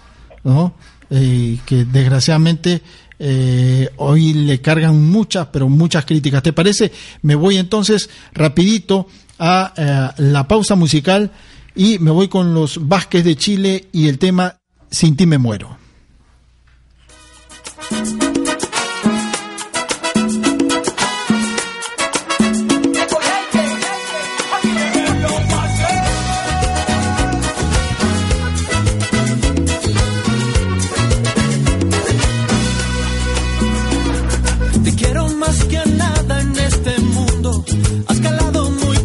Eh, 1.13 1.59
que 1.65 1.83
desgraciadamente 1.83 2.81
eh, 3.19 3.89
hoy 3.97 4.33
le 4.33 4.61
cargan 4.61 5.11
muchas, 5.11 5.47
pero 5.51 5.67
muchas 5.69 6.05
críticas. 6.05 6.41
¿Te 6.41 6.53
parece? 6.53 6.91
Me 7.21 7.35
voy 7.35 7.57
entonces 7.57 8.09
rapidito 8.33 9.07
a 9.37 9.73
eh, 9.75 10.21
la 10.21 10.47
pausa 10.47 10.75
musical 10.75 11.31
y 11.75 11.99
me 11.99 12.11
voy 12.11 12.29
con 12.29 12.53
los 12.53 12.87
Vázquez 12.87 13.25
de 13.25 13.35
Chile 13.35 13.89
y 13.91 14.07
el 14.07 14.17
tema 14.17 14.57
Sin 14.89 15.15
ti 15.15 15.25
me 15.25 15.37
muero. 15.37 15.77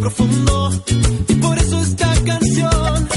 y 0.08 1.34
por 1.34 1.58
eso 1.58 1.80
esta 1.80 2.14
canción. 2.24 3.08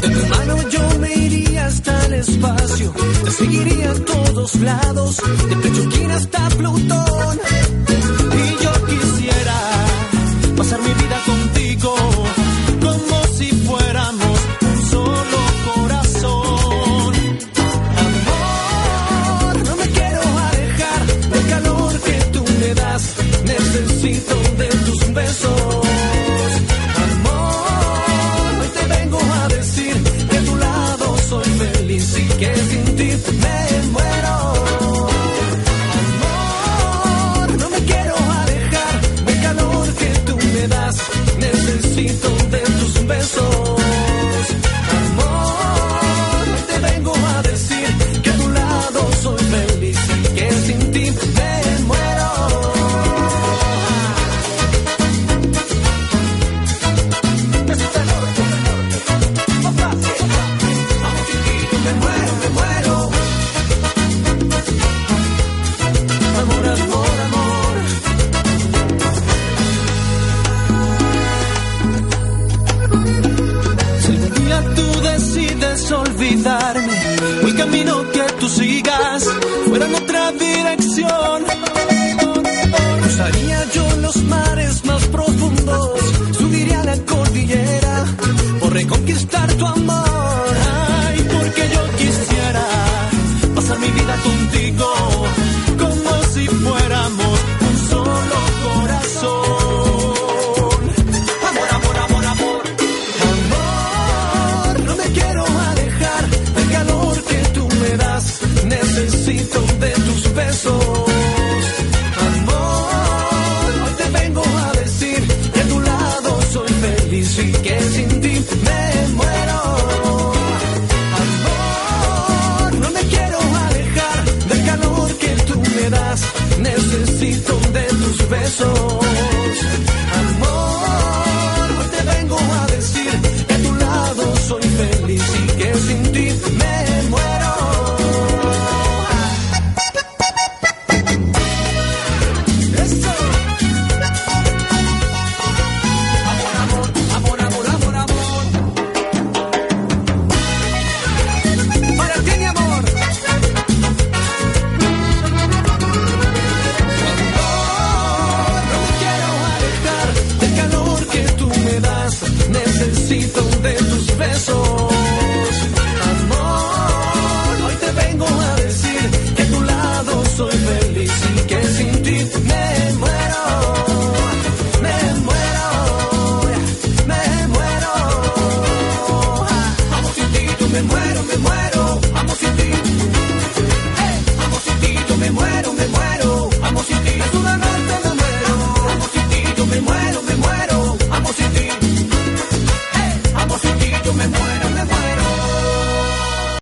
De 0.00 0.08
tu 0.08 0.26
mano 0.28 0.68
yo 0.70 0.98
me 1.00 1.14
iría 1.14 1.66
hasta 1.66 2.06
el 2.06 2.14
espacio, 2.14 2.94
te 3.24 3.30
seguiría 3.30 3.90
a 3.90 3.94
todos 3.94 4.54
lados, 4.56 5.20
de 5.50 5.56
Pechuquín 5.56 6.10
hasta 6.12 6.48
Plutón. 6.48 7.23